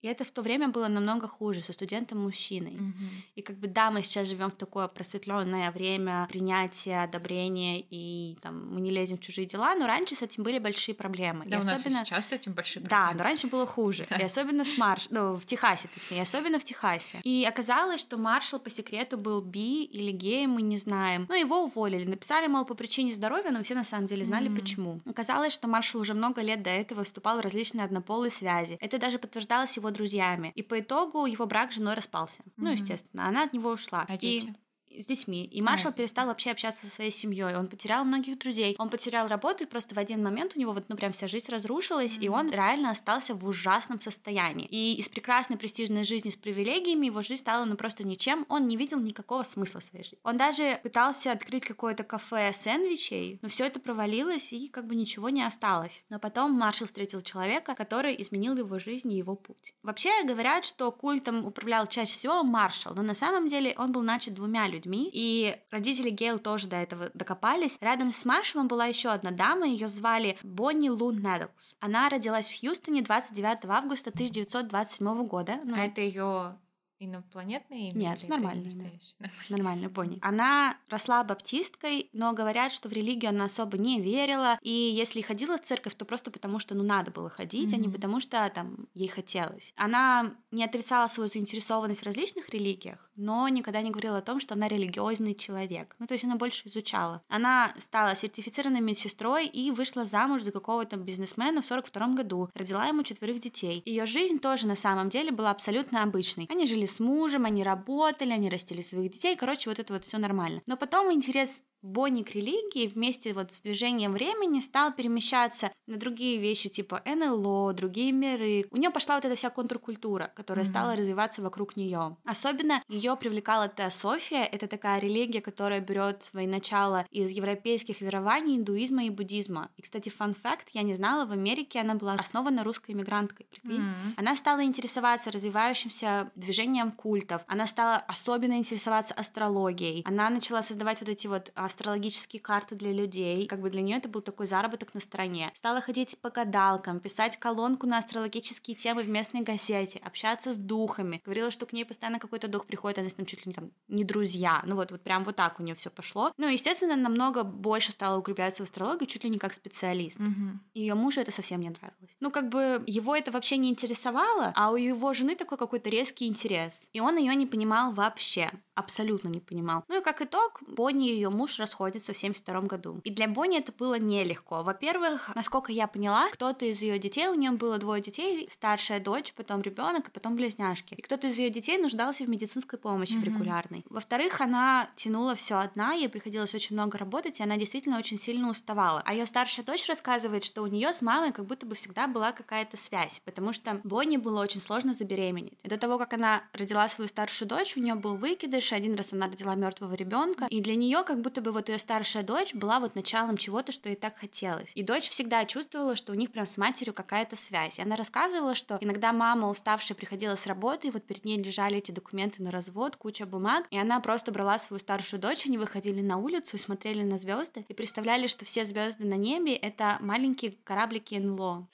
И 0.03 0.09
это 0.09 0.25
в 0.25 0.31
то 0.33 0.43
время 0.43 0.69
было 0.69 0.89
намного 0.89 1.29
хуже 1.29 1.63
со 1.63 1.73
студентом-мужчиной. 1.73 2.73
Mm-hmm. 2.73 3.11
И 3.37 3.43
как 3.43 3.57
бы 3.57 3.69
да, 3.69 3.91
мы 3.93 4.03
сейчас 4.03 4.29
живем 4.29 4.51
в 4.51 4.55
такое 4.55 4.89
просветленное 4.89 5.71
время 5.71 6.27
принятия, 6.29 7.05
одобрения, 7.05 7.85
и 7.89 8.37
там 8.43 8.75
мы 8.75 8.81
не 8.81 8.91
лезем 8.91 9.17
в 9.17 9.21
чужие 9.21 9.47
дела, 9.47 9.77
но 9.77 9.87
раньше 9.87 10.17
с 10.17 10.23
этим 10.23 10.43
были 10.43 10.59
большие 10.59 10.97
проблемы. 10.97 11.45
Да, 11.47 11.57
и 11.57 11.61
у 11.61 11.63
особенно... 11.63 11.99
нас 11.99 12.09
сейчас 12.09 12.29
с 12.29 12.33
этим 12.33 12.53
большие 12.53 12.83
проблемы. 12.83 13.13
Да, 13.13 13.17
но 13.17 13.23
раньше 13.23 13.47
было 13.47 13.65
хуже. 13.65 14.07
И 14.19 14.23
особенно 14.23 14.65
с 14.65 14.77
Марш... 14.77 15.07
ну, 15.11 15.37
в 15.37 15.47
Техасе, 15.47 15.89
точнее, 15.95 16.19
и 16.19 16.21
особенно 16.21 16.59
в 16.59 16.65
Техасе. 16.65 17.21
И 17.23 17.45
оказалось, 17.45 18.01
что 18.01 18.19
Маршал 18.19 18.59
по 18.59 18.71
секрету 18.71 19.17
был 19.17 19.41
би 19.41 19.85
или 19.85 20.11
геем, 20.11 20.51
мы 20.51 20.63
не 20.63 20.79
знаем. 20.79 21.27
Но 21.29 21.37
его 21.37 21.63
уволили. 21.63 22.05
Написали, 22.05 22.49
мол, 22.49 22.65
по 22.65 22.75
причине 22.75 23.15
здоровья, 23.15 23.53
но 23.53 23.63
все 23.63 23.77
на 23.77 23.85
самом 23.85 24.07
деле 24.07 24.25
знали, 24.25 24.51
mm-hmm. 24.51 24.57
почему. 24.57 25.01
Оказалось, 25.07 25.53
что 25.53 25.69
Маршал 25.69 26.01
уже 26.01 26.15
много 26.15 26.43
лет 26.43 26.63
до 26.65 26.71
этого 26.71 27.05
вступал 27.05 27.39
в 27.39 27.41
различные 27.41 27.85
однополые 27.85 28.33
связи. 28.33 28.77
Это 28.81 28.99
даже 28.99 29.21
подтверждалось 29.21 29.77
его 29.77 29.92
друзьями. 29.93 30.53
И 30.55 30.63
по 30.63 30.81
итогу 30.81 31.27
его 31.27 31.47
брак 31.47 31.73
с 31.73 31.77
женой 31.77 31.95
распался. 31.95 32.43
Mm-hmm. 32.43 32.53
Ну, 32.57 32.71
естественно, 32.71 33.29
она 33.29 33.45
от 33.45 33.53
него 33.53 33.71
ушла. 33.71 34.05
А 34.09 34.17
дети? 34.17 34.53
С 34.99 35.07
детьми. 35.07 35.45
И 35.45 35.63
Маршал 35.63 35.93
перестал 35.93 36.27
вообще 36.27 36.51
общаться 36.51 36.87
со 36.87 36.95
своей 36.95 37.11
семьей. 37.11 37.57
Он 37.57 37.67
потерял 37.67 38.05
многих 38.05 38.39
друзей. 38.39 38.77
Он 38.79 38.89
потерял 38.89 39.27
работу, 39.27 39.65
и 39.65 39.67
просто 39.67 39.95
в 39.95 39.99
один 39.99 40.23
момент 40.23 40.53
у 40.55 40.61
него 40.61 40.73
вот, 40.73 40.85
ну, 40.89 40.97
прям 40.97 41.13
вся 41.13 41.29
жизнь 41.29 41.47
разрушилась, 41.49 42.19
mm-hmm. 42.19 42.25
и 42.25 42.29
он 42.29 42.51
реально 42.51 42.91
остался 42.91 43.35
в 43.35 43.47
ужасном 43.47 44.01
состоянии. 44.01 44.67
И 44.67 44.95
из 44.95 45.09
прекрасной 45.09 45.57
престижной 45.57 46.05
жизни 46.05 46.31
с 46.31 46.37
привилегиями 46.37 47.07
его 47.07 47.23
жизнь 47.23 47.41
стала, 47.41 47.65
ну, 47.65 47.77
просто 47.77 48.05
ничем. 48.05 48.45
Он 48.49 48.67
не 48.67 48.77
видел 48.77 49.01
никакого 49.01 49.43
смысла 49.45 49.81
своей 49.81 50.05
жизни. 50.05 50.19
Он 50.25 50.37
даже 50.37 50.79
пытался 50.83 51.33
открыть 51.33 51.65
какое-то 51.65 52.03
кафе 52.03 52.53
сэндвичей, 52.53 53.39
но 53.43 53.49
все 53.49 53.65
это 53.65 53.81
провалилось, 53.81 54.53
и 54.53 54.69
как 54.69 54.87
бы 54.87 54.95
ничего 54.95 55.31
не 55.31 55.43
осталось. 55.43 56.05
Но 56.11 56.19
потом 56.19 56.53
Маршал 56.53 56.87
встретил 56.87 57.23
человека, 57.23 57.75
который 57.75 58.21
изменил 58.21 58.57
его 58.57 58.79
жизнь 58.79 59.13
и 59.13 59.17
его 59.17 59.37
путь. 59.37 59.75
Вообще 59.83 60.11
говорят, 60.25 60.65
что 60.65 60.93
культом 60.93 61.47
управлял 61.47 61.87
чаще 61.87 62.13
всего 62.13 62.43
Маршал, 62.43 62.95
но 62.95 63.03
на 63.03 63.15
самом 63.15 63.49
деле 63.49 63.75
он 63.79 63.93
был 63.93 64.03
начат 64.03 64.35
двумя 64.35 64.69
людьми 64.69 64.82
людьми, 64.83 65.11
и 65.13 65.57
родители 65.71 66.11
Гейл 66.11 66.39
тоже 66.39 66.69
до 66.69 66.77
этого 66.77 67.11
докопались. 67.15 67.79
Рядом 67.81 68.13
с 68.13 68.25
Маршалом 68.25 68.69
была 68.69 68.87
еще 68.87 69.11
одна 69.11 69.31
дама, 69.31 69.67
ее 69.67 69.89
звали 69.89 70.37
Бонни 70.43 70.89
Лун 70.89 71.17
Недлс. 71.17 71.77
Она 71.81 72.09
родилась 72.09 72.47
в 72.47 72.61
Хьюстоне 72.61 73.03
29 73.03 73.65
августа 73.67 74.11
1927 74.11 75.27
года. 75.27 75.61
Ну, 75.65 75.75
а 75.77 75.85
это 75.85 76.01
ее 76.01 76.57
Инопланетное 77.05 77.91
имя? 77.91 77.99
Нет, 77.99 78.29
нормально. 78.29 78.71
Да. 79.19 79.29
Нормально, 79.49 79.89
Бонни. 79.89 80.19
Она 80.23 80.77
росла 80.89 81.25
баптисткой, 81.25 82.09
но 82.13 82.33
говорят, 82.33 82.71
что 82.71 82.89
в 82.89 82.93
религию 82.93 83.31
она 83.31 83.47
особо 83.47 83.77
не 83.77 84.01
верила, 84.01 84.57
и 84.63 84.71
если 84.71 85.21
ходила 85.21 85.59
в 85.59 85.63
церковь, 85.63 85.97
то 85.97 86.05
просто 86.05 86.31
потому, 86.31 86.61
что 86.61 86.77
ну 86.77 86.85
надо 86.85 87.11
было 87.11 87.29
ходить, 87.29 87.73
mm-hmm. 87.73 87.77
а 87.77 87.81
не 87.81 87.89
потому, 87.89 88.21
что 88.21 88.49
там 88.55 88.87
ей 88.95 89.09
хотелось. 89.09 89.73
Она 89.75 90.33
не 90.53 90.65
отрицала 90.65 91.09
свою 91.09 91.29
заинтересованность 91.29 92.03
в 92.03 92.07
различных 92.07 92.51
религиях, 92.51 93.11
но 93.17 93.49
никогда 93.49 93.83
не 93.83 93.91
говорила 93.91 94.19
о 94.19 94.23
том, 94.23 94.39
что 94.39 94.55
она 94.55 94.69
религиозный 94.69 95.35
человек. 95.35 95.97
Ну, 95.99 96.07
то 96.07 96.15
есть 96.15 96.25
она 96.25 96.37
больше 96.37 96.69
изучала. 96.69 97.21
Она 97.29 97.75
стала 97.79 98.15
сертифицированной 98.15 98.81
медсестрой 98.81 99.47
и 99.47 99.73
вышла 99.73 100.05
замуж 100.05 100.43
за 100.43 100.53
какого-то 100.53 100.97
бизнесмена 100.97 101.63
в 101.63 101.67
42 101.67 102.09
году. 102.15 102.49
Родила 102.55 102.87
ему 102.87 103.03
четверых 103.03 103.41
детей. 103.41 103.83
Ее 103.85 104.07
жизнь 104.07 104.39
тоже 104.39 104.69
на 104.69 104.77
самом 104.77 105.09
деле 105.09 105.33
была 105.33 105.51
абсолютно 105.51 106.05
обычной. 106.05 106.47
Они 106.49 106.69
жили 106.69 106.87
с 106.93 107.01
мужем, 107.01 107.45
они 107.45 107.65
работали, 107.65 108.33
они 108.33 108.49
растили 108.51 108.81
своих 108.81 109.11
детей, 109.13 109.37
короче, 109.37 109.71
вот 109.71 109.79
это 109.79 109.93
вот 109.95 110.05
все 110.05 110.19
нормально. 110.19 110.63
Но 110.67 110.77
потом 110.77 111.13
интерес 111.13 111.61
Бонни 111.83 112.23
к 112.23 112.31
религии 112.31 112.87
вместе 112.87 113.33
вот 113.33 113.53
с 113.53 113.61
движением 113.61 114.13
времени 114.13 114.61
стал 114.61 114.93
перемещаться 114.93 115.73
на 115.89 115.97
другие 115.97 116.39
вещи, 116.39 116.69
типа 116.69 117.03
НЛО, 117.05 117.73
другие 117.73 118.13
миры. 118.13 118.67
У 118.71 118.77
нее 118.77 118.91
пошла 118.91 119.17
вот 119.17 119.25
эта 119.25 119.35
вся 119.35 119.51
контркультура, 119.51 120.31
которая 120.37 120.65
mm-hmm. 120.65 120.69
стала 120.69 120.97
развиваться 120.97 121.43
вокруг 121.43 121.77
нее. 121.77 122.17
Особенно 122.25 122.83
ее 122.89 123.17
привлекала 123.17 123.69
теософия. 123.69 124.45
Это 124.45 124.69
такая 124.69 125.01
религия, 125.01 125.41
которая 125.41 125.81
берет 125.81 126.23
свои 126.23 126.47
начала 126.47 127.05
из 127.11 127.31
европейских 127.33 128.01
верований, 128.01 128.57
индуизма 128.57 129.05
и 129.05 129.11
буддизма. 129.11 129.71
И, 129.77 129.83
кстати, 129.83 130.09
фан 130.09 130.35
факт, 130.35 130.69
я 130.73 130.83
не 130.83 130.95
знала, 130.95 131.27
в 131.27 131.33
Америке 131.33 131.81
она 131.81 131.97
была 131.97 132.15
основана 132.15 132.63
русской 132.63 132.93
иммигранткой. 132.93 133.47
Mm-hmm. 133.65 134.15
Она 134.17 134.37
стала 134.37 134.63
интересоваться 134.63 135.33
развивающимся 135.33 136.31
движением 136.37 136.93
культов. 136.93 137.43
Она 137.49 137.67
стала 137.67 137.97
особенно 137.97 138.55
интересоваться 138.55 139.15
астрологией. 139.15 140.03
Она 140.05 140.31
начала 140.31 140.63
создавать 140.63 141.01
вот 141.01 141.09
эти 141.09 141.27
вот 141.27 141.51
астрологические 141.73 142.41
карты 142.41 142.77
для 142.77 142.93
людей. 142.93 143.47
Как 143.47 143.61
бы 143.61 143.71
для 143.71 143.83
нее 143.83 143.97
это 143.97 144.09
был 144.09 144.21
такой 144.21 144.47
заработок 144.47 144.95
на 144.95 145.01
стороне. 145.01 145.51
Стала 145.55 145.81
ходить 145.81 146.19
по 146.19 146.31
гадалкам, 146.31 147.01
писать 147.01 147.39
колонку 147.39 147.87
на 147.87 147.99
астрологические 147.99 148.77
темы 148.77 149.03
в 149.03 149.09
местной 149.09 149.41
газете, 149.41 149.99
общаться 150.05 150.53
с 150.53 150.59
духами. 150.59 151.21
Говорила, 151.25 151.51
что 151.51 151.67
к 151.67 151.73
ней 151.73 151.85
постоянно 151.85 152.19
какой-то 152.19 152.49
дух 152.49 152.67
приходит, 152.67 152.99
она 152.99 153.09
с 153.09 153.19
ним 153.19 153.27
чуть 153.27 153.45
ли 153.47 153.51
не 153.51 153.55
там 153.55 153.71
не 153.89 154.05
друзья. 154.05 154.63
Ну 154.67 154.77
вот, 154.77 154.91
вот 154.91 155.03
прям 155.03 155.25
вот 155.25 155.37
так 155.37 155.59
у 155.59 155.63
нее 155.63 155.75
все 155.75 155.91
пошло. 155.91 156.33
Ну, 156.37 156.49
естественно, 156.49 156.97
намного 156.97 157.43
больше 157.43 157.93
стала 157.93 158.19
укрепляться 158.19 158.63
в 158.63 158.67
астрологии, 158.67 159.07
чуть 159.07 159.25
ли 159.25 159.31
не 159.31 159.39
как 159.39 159.53
специалист. 159.53 160.21
Угу. 160.21 160.61
Ее 160.75 160.95
мужу 160.95 161.21
это 161.21 161.33
совсем 161.33 161.61
не 161.61 161.71
нравилось. 161.71 162.17
Ну, 162.21 162.31
как 162.31 162.49
бы 162.49 162.83
его 162.87 163.17
это 163.17 163.31
вообще 163.31 163.57
не 163.57 163.71
интересовало, 163.71 164.53
а 164.55 164.71
у 164.71 164.77
его 164.77 165.15
жены 165.15 165.35
такой 165.37 165.59
какой-то 165.59 165.91
резкий 165.91 166.27
интерес. 166.27 166.89
И 166.93 167.01
он 167.01 167.17
ее 167.17 167.35
не 167.35 167.47
понимал 167.47 167.93
вообще 167.93 168.51
абсолютно 168.75 169.29
не 169.29 169.41
понимал. 169.41 169.85
Ну 169.89 170.01
и 170.01 170.05
как 170.05 170.23
итог, 170.23 170.61
Бонни 170.67 171.11
и 171.11 171.15
ее 171.15 171.31
муж 171.31 171.59
расходятся 171.63 172.13
в 172.13 172.17
72 172.17 172.61
году. 172.63 173.01
И 173.05 173.11
для 173.11 173.29
Бонни 173.29 173.59
это 173.59 173.73
было 173.73 173.99
нелегко. 173.99 174.63
Во-первых, 174.63 175.35
насколько 175.35 175.73
я 175.73 175.87
поняла, 175.87 176.29
кто-то 176.31 176.67
из 176.67 176.83
ее 176.83 176.99
детей, 176.99 177.29
у 177.29 177.35
нее 177.35 177.53
было 177.53 177.79
двое 177.79 178.03
детей, 178.03 178.49
старшая 178.51 179.01
дочь, 179.01 179.33
потом 179.33 179.63
ребенок, 179.63 180.09
и 180.09 180.11
потом 180.11 180.37
близняшки. 180.37 180.95
И 180.95 181.03
кто-то 181.03 181.29
из 181.29 181.39
ее 181.39 181.51
детей 181.51 181.79
нуждался 181.79 182.25
в 182.25 182.29
медицинской 182.29 182.79
помощи 182.79 183.13
mm-hmm. 183.13 183.21
в 183.21 183.25
регулярной. 183.25 183.85
Во-вторых, 183.89 184.41
она 184.41 184.91
тянула 184.97 185.35
все 185.35 185.59
одна, 185.59 185.93
ей 185.93 186.09
приходилось 186.09 186.55
очень 186.55 186.75
много 186.77 186.99
работать, 186.99 187.41
и 187.41 187.43
она 187.43 187.57
действительно 187.57 187.99
очень 187.99 188.19
сильно 188.19 188.51
уставала. 188.51 189.03
А 189.05 189.15
ее 189.15 189.25
старшая 189.27 189.65
дочь 189.65 189.89
рассказывает, 189.89 190.45
что 190.45 190.63
у 190.63 190.67
нее 190.67 190.93
с 190.93 191.01
мамой 191.03 191.33
как 191.33 191.47
будто 191.47 191.65
бы 191.67 191.75
всегда 191.75 192.07
была 192.09 192.33
какая-то 192.33 192.77
связь, 192.77 193.23
потому 193.25 193.53
что 193.53 193.81
Бонни 193.85 194.17
было 194.17 194.43
очень 194.43 194.61
сложно 194.61 194.95
забеременеть. 194.95 195.59
И 195.63 195.69
до 195.69 195.79
того, 195.79 195.99
как 195.99 196.13
она 196.13 196.43
родила 196.53 196.89
свою 196.89 197.09
старшую 197.09 197.49
дочь, 197.49 197.77
у 197.77 197.81
нее 197.81 197.95
был 197.95 198.17
выкидыш, 198.17 198.73
один 198.73 198.95
раз 198.97 199.09
она 199.13 199.27
родила 199.27 199.55
мертвого 199.55 199.95
ребенка, 199.95 200.47
и 200.51 200.61
для 200.61 200.75
нее 200.75 201.03
как 201.05 201.21
будто 201.21 201.41
бы 201.41 201.52
вот 201.53 201.69
ее 201.69 201.79
старшая 201.79 202.23
дочь 202.23 202.55
была 202.55 202.81
вот 202.81 202.95
началом 202.95 203.37
чего-то, 203.37 203.73
что 203.73 203.89
ей 203.89 203.97
так 203.97 204.17
хотелось. 204.17 204.73
И 204.75 204.83
дочь 204.83 205.09
всегда 205.09 205.45
чувствовала, 205.45 205.97
что 205.97 206.13
у 206.13 206.15
них 206.15 206.31
прям 206.33 206.47
с 206.47 206.59
матерью 206.59 206.95
какая-то 206.95 207.37
связь. 207.37 207.79
И 207.79 207.83
она 207.83 207.97
рассказывала, 207.97 208.55
что 208.55 208.79
иногда 208.81 209.13
мама 209.13 209.49
уставшая 209.49 209.97
приходила 209.97 210.37
с 210.37 210.47
работы, 210.47 210.89
и 210.89 210.91
вот 210.91 211.05
перед 211.05 211.25
ней 211.25 211.39
лежали 211.43 211.79
эти 211.79 211.91
документы 211.91 212.43
на 212.43 212.51
развод, 212.51 212.97
куча 212.97 213.27
бумаг, 213.27 213.67
и 213.71 213.79
она 213.79 214.01
просто 214.01 214.33
брала 214.33 214.59
свою 214.59 214.81
старшую 214.81 215.21
дочь, 215.21 215.47
они 215.47 215.59
выходили 215.59 216.01
на 216.01 216.17
улицу 216.17 216.57
и 216.57 216.61
смотрели 216.61 217.03
на 217.03 217.19
звезды 217.19 217.65
и 217.69 217.75
представляли, 217.75 218.27
что 218.27 218.45
все 218.45 218.65
звезды 218.65 219.07
на 219.07 219.15
небе 219.15 219.55
это 219.55 219.99
маленькие 220.01 220.55
кораблики 220.65 221.15
НЛО. 221.15 221.67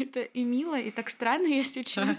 Это 0.04 0.20
и 0.22 0.42
мило, 0.42 0.78
и 0.78 0.90
так 0.90 1.10
странно, 1.10 1.46
если 1.62 1.82
честно. 1.82 2.16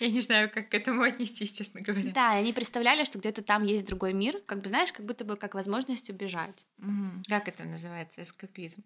Я 0.00 0.10
не 0.10 0.20
знаю, 0.20 0.50
как 0.50 0.68
к 0.68 0.74
этому 0.74 1.02
отнестись, 1.02 1.52
честно 1.52 1.80
говоря. 1.80 2.12
Да, 2.12 2.36
и 2.36 2.40
они 2.40 2.52
представляли, 2.52 3.04
что 3.04 3.18
где-то 3.18 3.42
там 3.42 3.64
есть 3.64 3.86
другой 3.86 4.12
мир, 4.12 4.40
как 4.44 4.60
бы, 4.60 4.68
знаешь, 4.68 4.92
как 4.92 5.06
будто 5.06 5.24
бы 5.24 5.36
как 5.36 5.54
возможность 5.54 6.10
убежать. 6.10 6.66
Угу. 6.78 7.22
Как 7.28 7.48
это 7.48 7.64
называется? 7.64 8.22
Эскапизм. 8.22 8.84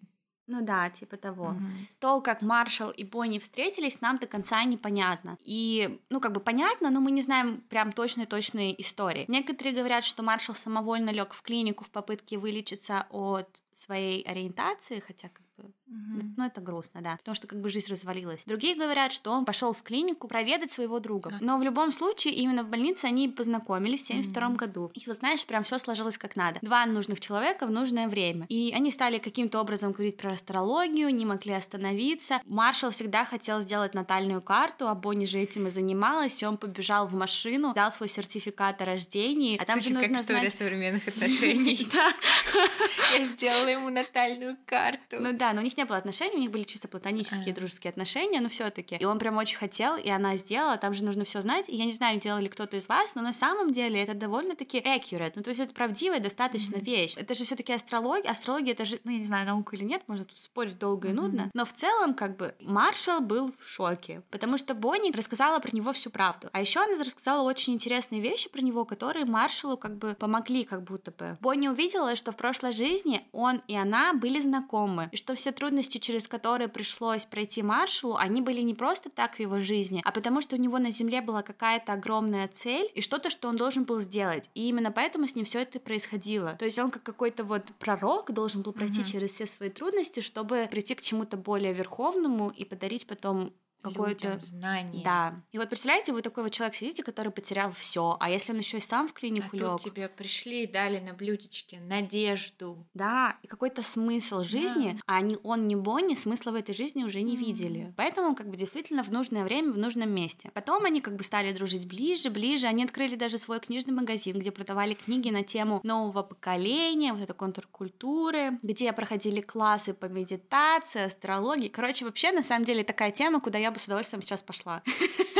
Ну 0.50 0.62
да, 0.62 0.90
типа 0.90 1.16
того. 1.16 1.50
Угу. 1.50 1.62
То, 2.00 2.20
как 2.20 2.42
Маршал 2.42 2.90
и 2.90 3.04
Бонни 3.04 3.38
встретились, 3.38 4.00
нам 4.00 4.18
до 4.18 4.26
конца 4.26 4.64
непонятно. 4.64 5.38
И, 5.44 6.00
ну, 6.10 6.20
как 6.20 6.32
бы 6.32 6.40
понятно, 6.40 6.90
но 6.90 7.00
мы 7.00 7.12
не 7.12 7.22
знаем 7.22 7.60
прям 7.68 7.92
точные-точные 7.92 8.80
истории. 8.82 9.26
Некоторые 9.28 9.76
говорят, 9.76 10.04
что 10.04 10.24
Маршал 10.24 10.56
самовольно 10.56 11.10
лег 11.10 11.34
в 11.34 11.42
клинику 11.42 11.84
в 11.84 11.90
попытке 11.90 12.36
вылечиться 12.36 13.06
от 13.10 13.62
своей 13.70 14.22
ориентации, 14.22 14.98
хотя 14.98 15.28
как 15.28 15.42
угу. 15.90 16.22
ну 16.36 16.44
это 16.44 16.60
грустно, 16.60 17.00
да, 17.02 17.16
потому 17.18 17.34
что 17.34 17.46
как 17.46 17.60
бы 17.60 17.68
жизнь 17.68 17.90
развалилась. 17.90 18.42
Другие 18.46 18.74
говорят, 18.74 19.12
что 19.12 19.30
он 19.32 19.44
пошел 19.44 19.72
в 19.72 19.82
клинику 19.82 20.28
проведать 20.28 20.72
своего 20.72 20.98
друга, 21.00 21.38
но 21.40 21.58
в 21.58 21.62
любом 21.62 21.92
случае 21.92 22.34
именно 22.34 22.62
в 22.62 22.68
больнице 22.68 23.04
они 23.06 23.28
познакомились 23.28 24.04
в 24.04 24.06
72 24.06 24.46
угу. 24.46 24.56
году. 24.56 24.90
И 24.94 25.02
вот 25.06 25.16
знаешь, 25.16 25.44
прям 25.44 25.62
все 25.62 25.78
сложилось 25.78 26.18
как 26.18 26.36
надо. 26.36 26.58
Два 26.62 26.86
нужных 26.86 27.20
человека 27.20 27.66
в 27.66 27.70
нужное 27.70 28.08
время. 28.08 28.46
И 28.48 28.72
они 28.74 28.90
стали 28.90 29.18
каким-то 29.18 29.60
образом 29.60 29.92
говорить 29.92 30.16
про 30.16 30.32
астрологию, 30.32 31.14
не 31.14 31.26
могли 31.26 31.52
остановиться. 31.52 32.40
Маршал 32.46 32.90
всегда 32.90 33.24
хотел 33.24 33.60
сделать 33.60 33.94
натальную 33.94 34.40
карту, 34.40 34.88
а 34.88 34.94
Бонни 34.94 35.26
же 35.26 35.38
этим 35.38 35.66
и 35.66 35.70
занималась, 35.70 36.42
и 36.42 36.46
он 36.46 36.56
побежал 36.56 37.06
в 37.06 37.14
машину, 37.14 37.74
дал 37.74 37.92
свой 37.92 38.08
сертификат 38.08 38.80
о 38.82 38.84
рождении, 38.84 39.56
а 39.56 39.64
там 39.64 39.80
Слушай, 39.80 39.88
же 39.88 39.94
нужно 39.94 40.08
как 40.14 40.20
история 40.20 40.40
знать... 40.40 40.54
современных 40.54 41.08
отношений. 41.08 41.88
Я 43.12 43.24
сделала 43.24 43.50
сделала 43.50 43.68
ему 43.68 43.90
натальную 43.90 44.56
карту. 44.66 45.16
Ну 45.20 45.32
да, 45.32 45.52
но 45.52 45.60
у 45.60 45.64
них 45.64 45.76
не 45.80 45.86
было 45.86 45.96
отношений, 45.96 46.36
у 46.36 46.40
них 46.40 46.50
были 46.50 46.64
чисто 46.64 46.88
платонические, 46.88 47.54
дружеские 47.54 47.90
отношения, 47.90 48.40
но 48.40 48.48
все 48.48 48.70
таки 48.70 48.96
И 48.96 49.04
он 49.04 49.18
прям 49.18 49.36
очень 49.38 49.56
хотел, 49.56 49.96
и 49.96 50.10
она 50.10 50.36
сделала, 50.36 50.76
там 50.76 50.92
же 50.92 51.04
нужно 51.04 51.24
все 51.24 51.40
знать. 51.40 51.68
И 51.68 51.76
я 51.76 51.86
не 51.86 51.92
знаю, 51.92 52.20
делал 52.20 52.38
ли 52.38 52.48
кто-то 52.48 52.76
из 52.76 52.88
вас, 52.88 53.14
но 53.14 53.22
на 53.22 53.32
самом 53.32 53.72
деле 53.72 54.02
это 54.02 54.14
довольно-таки 54.14 54.78
accurate. 54.78 55.32
Ну, 55.36 55.42
то 55.42 55.50
есть 55.50 55.60
это 55.60 55.72
правдивая 55.72 56.20
достаточно 56.20 56.76
mm-hmm. 56.76 56.84
вещь. 56.84 57.14
Это 57.16 57.34
же 57.34 57.44
все 57.44 57.56
таки 57.56 57.72
астрология. 57.72 58.30
Астрология, 58.30 58.72
это 58.72 58.84
же, 58.84 59.00
ну, 59.04 59.12
я 59.12 59.18
не 59.18 59.24
знаю, 59.24 59.46
наука 59.46 59.74
или 59.76 59.84
нет, 59.84 60.02
может 60.06 60.30
спорить 60.36 60.78
долго 60.78 61.08
mm-hmm. 61.08 61.12
и 61.12 61.14
нудно. 61.14 61.50
Но 61.54 61.64
в 61.64 61.72
целом, 61.72 62.14
как 62.14 62.36
бы, 62.36 62.54
Маршал 62.60 63.20
был 63.20 63.50
в 63.58 63.66
шоке, 63.66 64.22
потому 64.30 64.58
что 64.58 64.74
Бонни 64.74 65.10
рассказала 65.12 65.60
про 65.60 65.74
него 65.74 65.92
всю 65.92 66.10
правду. 66.10 66.50
А 66.52 66.60
еще 66.60 66.80
она 66.80 67.02
рассказала 67.02 67.42
очень 67.48 67.72
интересные 67.72 68.20
вещи 68.20 68.50
про 68.50 68.60
него, 68.60 68.84
которые 68.84 69.24
Маршалу 69.24 69.78
как 69.78 69.96
бы 69.96 70.14
помогли, 70.18 70.64
как 70.64 70.82
будто 70.82 71.10
бы. 71.10 71.38
Бонни 71.40 71.68
увидела, 71.68 72.16
что 72.16 72.32
в 72.32 72.36
прошлой 72.36 72.72
жизни 72.72 73.22
он 73.32 73.62
и 73.66 73.76
она 73.76 74.12
были 74.12 74.40
знакомы, 74.40 75.08
и 75.12 75.16
что 75.16 75.34
все 75.34 75.52
трудности, 75.70 75.98
через 75.98 76.26
которые 76.26 76.66
пришлось 76.66 77.24
пройти 77.24 77.62
маршалу, 77.62 78.16
они 78.16 78.40
были 78.40 78.60
не 78.60 78.74
просто 78.74 79.08
так 79.08 79.36
в 79.36 79.40
его 79.40 79.60
жизни, 79.60 80.02
а 80.04 80.10
потому 80.10 80.40
что 80.40 80.56
у 80.56 80.58
него 80.58 80.80
на 80.80 80.90
земле 80.90 81.20
была 81.20 81.42
какая-то 81.42 81.92
огромная 81.92 82.48
цель 82.48 82.90
и 82.96 83.00
что-то, 83.00 83.30
что 83.30 83.48
он 83.48 83.56
должен 83.56 83.84
был 83.84 84.00
сделать. 84.00 84.50
И 84.54 84.68
именно 84.68 84.90
поэтому 84.90 85.28
с 85.28 85.36
ним 85.36 85.44
все 85.44 85.60
это 85.60 85.78
происходило. 85.78 86.56
То 86.58 86.64
есть 86.64 86.76
он 86.80 86.90
как 86.90 87.04
какой-то 87.04 87.44
вот 87.44 87.70
пророк 87.78 88.32
должен 88.32 88.62
был 88.62 88.72
пройти 88.72 89.02
mm-hmm. 89.02 89.12
через 89.12 89.30
все 89.30 89.46
свои 89.46 89.70
трудности, 89.70 90.18
чтобы 90.18 90.66
прийти 90.68 90.96
к 90.96 91.02
чему-то 91.02 91.36
более 91.36 91.72
верховному 91.72 92.50
и 92.50 92.64
подарить 92.64 93.06
потом 93.06 93.52
какое-то 93.82 94.38
знание. 94.40 95.04
Да. 95.04 95.42
И 95.52 95.58
вот 95.58 95.68
представляете, 95.68 96.12
вы 96.12 96.22
такой 96.22 96.44
вот 96.44 96.52
человек 96.52 96.74
сидите, 96.74 97.02
который 97.02 97.32
потерял 97.32 97.72
все, 97.72 98.16
а 98.20 98.30
если 98.30 98.52
он 98.52 98.58
еще 98.58 98.78
и 98.78 98.80
сам 98.80 99.08
в 99.08 99.12
клинику 99.12 99.48
а 99.52 99.56
лег. 99.56 99.70
Тут 99.70 99.80
тебе 99.80 100.08
пришли 100.08 100.64
и 100.64 100.66
дали 100.66 100.98
на 100.98 101.14
блюдечке 101.14 101.80
надежду. 101.80 102.86
Да, 102.94 103.36
и 103.42 103.46
какой-то 103.46 103.82
смысл 103.82 104.42
жизни, 104.42 104.92
да. 104.94 105.02
а 105.06 105.20
ни 105.20 105.38
он, 105.42 105.66
ни 105.68 105.74
Бонни 105.74 106.14
смысла 106.14 106.50
в 106.50 106.54
этой 106.54 106.74
жизни 106.74 107.04
уже 107.04 107.22
не 107.22 107.36
mm. 107.36 107.38
видели. 107.38 107.94
Поэтому 107.96 108.34
как 108.34 108.48
бы 108.48 108.56
действительно 108.56 109.02
в 109.02 109.10
нужное 109.10 109.44
время, 109.44 109.72
в 109.72 109.78
нужном 109.78 110.10
месте. 110.10 110.50
Потом 110.54 110.84
они 110.84 111.00
как 111.00 111.16
бы 111.16 111.24
стали 111.24 111.52
дружить 111.52 111.86
ближе, 111.86 112.30
ближе. 112.30 112.66
Они 112.66 112.84
открыли 112.84 113.16
даже 113.16 113.38
свой 113.38 113.60
книжный 113.60 113.94
магазин, 113.94 114.38
где 114.38 114.50
продавали 114.50 114.94
книги 114.94 115.30
на 115.30 115.42
тему 115.42 115.80
нового 115.82 116.22
поколения, 116.22 117.12
вот 117.12 117.22
это 117.22 117.34
контркультуры, 117.34 118.58
где 118.62 118.92
проходили 118.92 119.40
классы 119.40 119.94
по 119.94 120.06
медитации, 120.06 121.04
астрологии. 121.04 121.68
Короче, 121.68 122.04
вообще 122.04 122.32
на 122.32 122.42
самом 122.42 122.64
деле 122.64 122.84
такая 122.84 123.10
тема, 123.10 123.40
куда 123.40 123.58
я 123.58 123.69
бы 123.70 123.78
с 123.78 123.84
удовольствием 123.84 124.22
сейчас 124.22 124.42
пошла. 124.42 124.82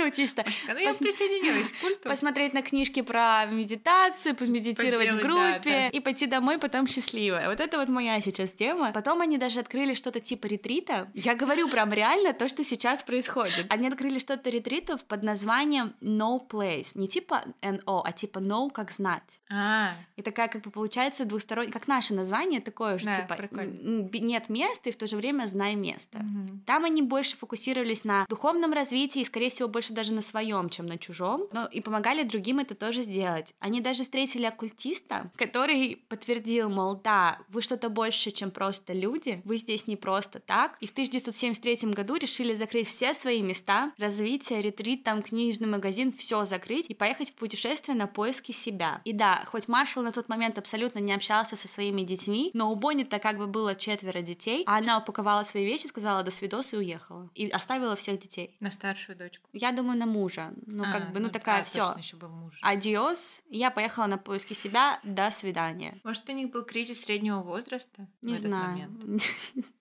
Ну, 0.00 0.10
чисто. 0.10 0.44
Ну, 0.66 0.78
я 0.78 0.94
присоединилась 0.94 1.72
к 1.72 1.80
культу. 1.80 2.08
Посмотреть 2.08 2.54
на 2.54 2.62
книжки 2.62 3.02
про 3.02 3.44
медитацию, 3.44 4.34
помедитировать 4.34 5.12
в 5.12 5.18
группе 5.18 5.90
и 5.92 6.00
пойти 6.00 6.26
домой 6.26 6.58
потом 6.58 6.86
счастливая. 6.86 7.48
Вот 7.48 7.60
это 7.60 7.78
вот 7.78 7.88
моя 7.88 8.20
сейчас 8.20 8.52
тема. 8.52 8.92
Потом 8.92 9.20
они 9.20 9.36
даже 9.36 9.60
открыли 9.60 9.94
что-то 9.94 10.20
типа 10.20 10.46
ретрита. 10.46 11.08
Я 11.14 11.34
говорю 11.34 11.68
прям 11.68 11.92
реально 11.92 12.32
то, 12.32 12.48
что 12.48 12.64
сейчас 12.64 13.02
происходит. 13.02 13.66
Они 13.68 13.88
открыли 13.88 14.18
что-то 14.18 14.48
ретритов 14.48 15.04
под 15.04 15.22
названием 15.22 15.94
No 16.00 16.40
Place. 16.48 16.92
Не 16.94 17.08
типа 17.08 17.44
NO, 17.60 18.00
а 18.04 18.12
типа 18.12 18.38
No 18.38 18.70
как 18.70 18.90
знать. 18.90 19.40
А. 19.50 19.92
И 20.16 20.22
такая 20.22 20.48
как 20.48 20.62
бы 20.62 20.70
получается 20.70 21.24
двусторонняя, 21.24 21.72
как 21.72 21.88
наше 21.88 22.14
название 22.14 22.60
такое 22.60 22.98
же, 22.98 23.04
да, 23.04 23.20
типа 23.20 23.34
прикольно. 23.34 24.08
нет 24.12 24.48
места 24.48 24.88
и 24.88 24.92
в 24.92 24.96
то 24.96 25.06
же 25.06 25.16
время 25.16 25.46
знай 25.46 25.74
место. 25.74 26.18
Угу. 26.18 26.60
Там 26.66 26.84
они 26.84 27.02
больше 27.02 27.36
фокусировались 27.36 28.04
на 28.04 28.24
духовном 28.28 28.72
развитии 28.72 29.20
и, 29.20 29.24
скорее 29.24 29.50
всего, 29.50 29.68
больше 29.68 29.89
даже 29.92 30.12
на 30.12 30.22
своем, 30.22 30.68
чем 30.70 30.86
на 30.86 30.98
чужом, 30.98 31.46
но 31.52 31.66
и 31.66 31.80
помогали 31.80 32.22
другим 32.22 32.58
это 32.58 32.74
тоже 32.74 33.02
сделать. 33.02 33.54
Они 33.60 33.80
даже 33.80 34.02
встретили 34.02 34.44
оккультиста, 34.44 35.30
который 35.36 36.02
подтвердил, 36.08 36.68
мол, 36.68 37.00
да, 37.02 37.38
вы 37.48 37.62
что-то 37.62 37.88
больше, 37.88 38.30
чем 38.30 38.50
просто 38.50 38.92
люди, 38.92 39.42
вы 39.44 39.56
здесь 39.56 39.86
не 39.86 39.96
просто 39.96 40.40
так. 40.40 40.76
И 40.80 40.86
в 40.86 40.92
1973 40.92 41.90
году 41.92 42.16
решили 42.16 42.54
закрыть 42.54 42.88
все 42.88 43.14
свои 43.14 43.42
места, 43.42 43.92
развитие, 43.98 44.62
ретрит, 44.62 45.04
там 45.04 45.22
книжный 45.22 45.68
магазин, 45.68 46.12
все 46.12 46.44
закрыть 46.44 46.86
и 46.88 46.94
поехать 46.94 47.30
в 47.30 47.34
путешествие 47.34 47.96
на 47.96 48.06
поиски 48.06 48.52
себя. 48.52 49.00
И 49.04 49.12
да, 49.12 49.44
хоть 49.46 49.68
Маршал 49.68 50.02
на 50.02 50.12
тот 50.12 50.28
момент 50.28 50.58
абсолютно 50.58 50.98
не 50.98 51.12
общался 51.12 51.56
со 51.56 51.68
своими 51.68 52.02
детьми, 52.02 52.50
но 52.54 52.70
у 52.70 52.74
Бонни-то 52.74 53.18
как 53.18 53.38
бы 53.38 53.46
было 53.46 53.74
четверо 53.74 54.20
детей, 54.22 54.64
а 54.66 54.78
она 54.78 54.98
упаковала 54.98 55.42
свои 55.42 55.64
вещи, 55.64 55.86
сказала 55.86 56.22
до 56.22 56.30
свидос 56.30 56.72
и 56.72 56.76
уехала. 56.76 57.28
И 57.34 57.48
оставила 57.48 57.96
всех 57.96 58.20
детей. 58.20 58.56
На 58.60 58.70
старшую 58.70 59.16
дочку. 59.16 59.48
Я 59.52 59.72
думаю, 59.80 59.98
на 59.98 60.06
мужа. 60.06 60.52
Ну, 60.66 60.84
а, 60.84 60.92
как 60.92 61.12
бы, 61.12 61.20
ну, 61.20 61.26
ну 61.26 61.32
такая, 61.32 61.60
а, 61.60 61.64
все. 61.64 61.94
еще 61.98 62.16
был 62.16 62.28
муж. 62.28 62.58
Адиос. 62.62 63.42
Я 63.50 63.70
поехала 63.70 64.06
на 64.06 64.18
поиски 64.18 64.54
себя. 64.54 65.00
До 65.02 65.30
свидания. 65.30 65.98
Может, 66.04 66.28
у 66.28 66.32
них 66.32 66.50
был 66.50 66.64
кризис 66.64 67.02
среднего 67.02 67.40
возраста? 67.40 68.06
Не 68.22 68.36
знаю. 68.36 68.90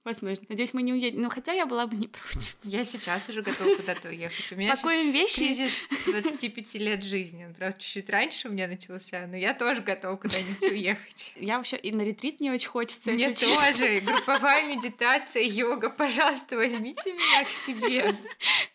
Возможно. 0.03 0.45
Надеюсь, 0.49 0.73
мы 0.73 0.81
не 0.81 0.93
уедем. 0.93 1.21
Ну, 1.21 1.29
хотя 1.29 1.51
я 1.51 1.65
была 1.65 1.85
бы 1.85 1.95
не 1.95 2.07
против. 2.07 2.57
Я 2.63 2.85
сейчас 2.85 3.29
уже 3.29 3.41
готова 3.41 3.75
куда-то 3.75 4.07
уехать. 4.09 4.51
У 4.51 4.55
меня 4.55 4.75
Пакуем 4.75 5.11
вещи. 5.11 5.39
кризис 5.39 5.71
25 6.07 6.73
лет 6.75 7.03
жизни. 7.03 7.53
Правда, 7.57 7.77
чуть-чуть 7.79 8.09
раньше 8.09 8.47
у 8.47 8.51
меня 8.51 8.67
начался, 8.67 9.27
но 9.27 9.35
я 9.37 9.53
тоже 9.53 9.81
готова 9.81 10.15
куда-нибудь 10.15 10.61
уехать. 10.71 11.33
Я 11.35 11.57
вообще 11.57 11.77
и 11.77 11.91
на 11.91 12.01
ретрит 12.01 12.39
не 12.39 12.49
очень 12.49 12.69
хочется. 12.69 13.11
Мне 13.11 13.33
тоже. 13.33 13.99
Групповая 13.99 14.67
медитация, 14.67 15.43
йога. 15.43 15.89
Пожалуйста, 15.89 16.55
возьмите 16.55 17.13
меня 17.13 17.43
к 17.43 17.51
себе. 17.51 18.15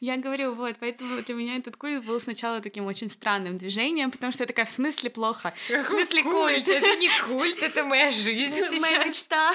Я 0.01 0.17
говорю, 0.17 0.55
вот, 0.55 0.77
поэтому 0.79 1.14
для 1.23 1.35
меня 1.35 1.57
этот 1.57 1.77
культ 1.77 2.05
был 2.05 2.21
сначала 2.21 2.61
таким 2.61 2.87
очень 2.87 3.11
странным 3.11 3.57
движением, 3.57 4.11
потому 4.11 4.33
что 4.33 4.43
я 4.43 4.47
такая, 4.47 4.67
в 4.67 4.71
смысле 4.71 5.11
плохо? 5.11 5.55
В 5.69 5.85
смысле 5.85 6.23
культ? 6.23 6.69
Это 6.69 6.97
не 6.97 7.09
культ, 7.27 7.63
это 7.63 7.85
моя 7.85 8.11
жизнь 8.11 8.55
сейчас. 8.55 8.81
Моя 8.81 9.05
мечта. 9.05 9.53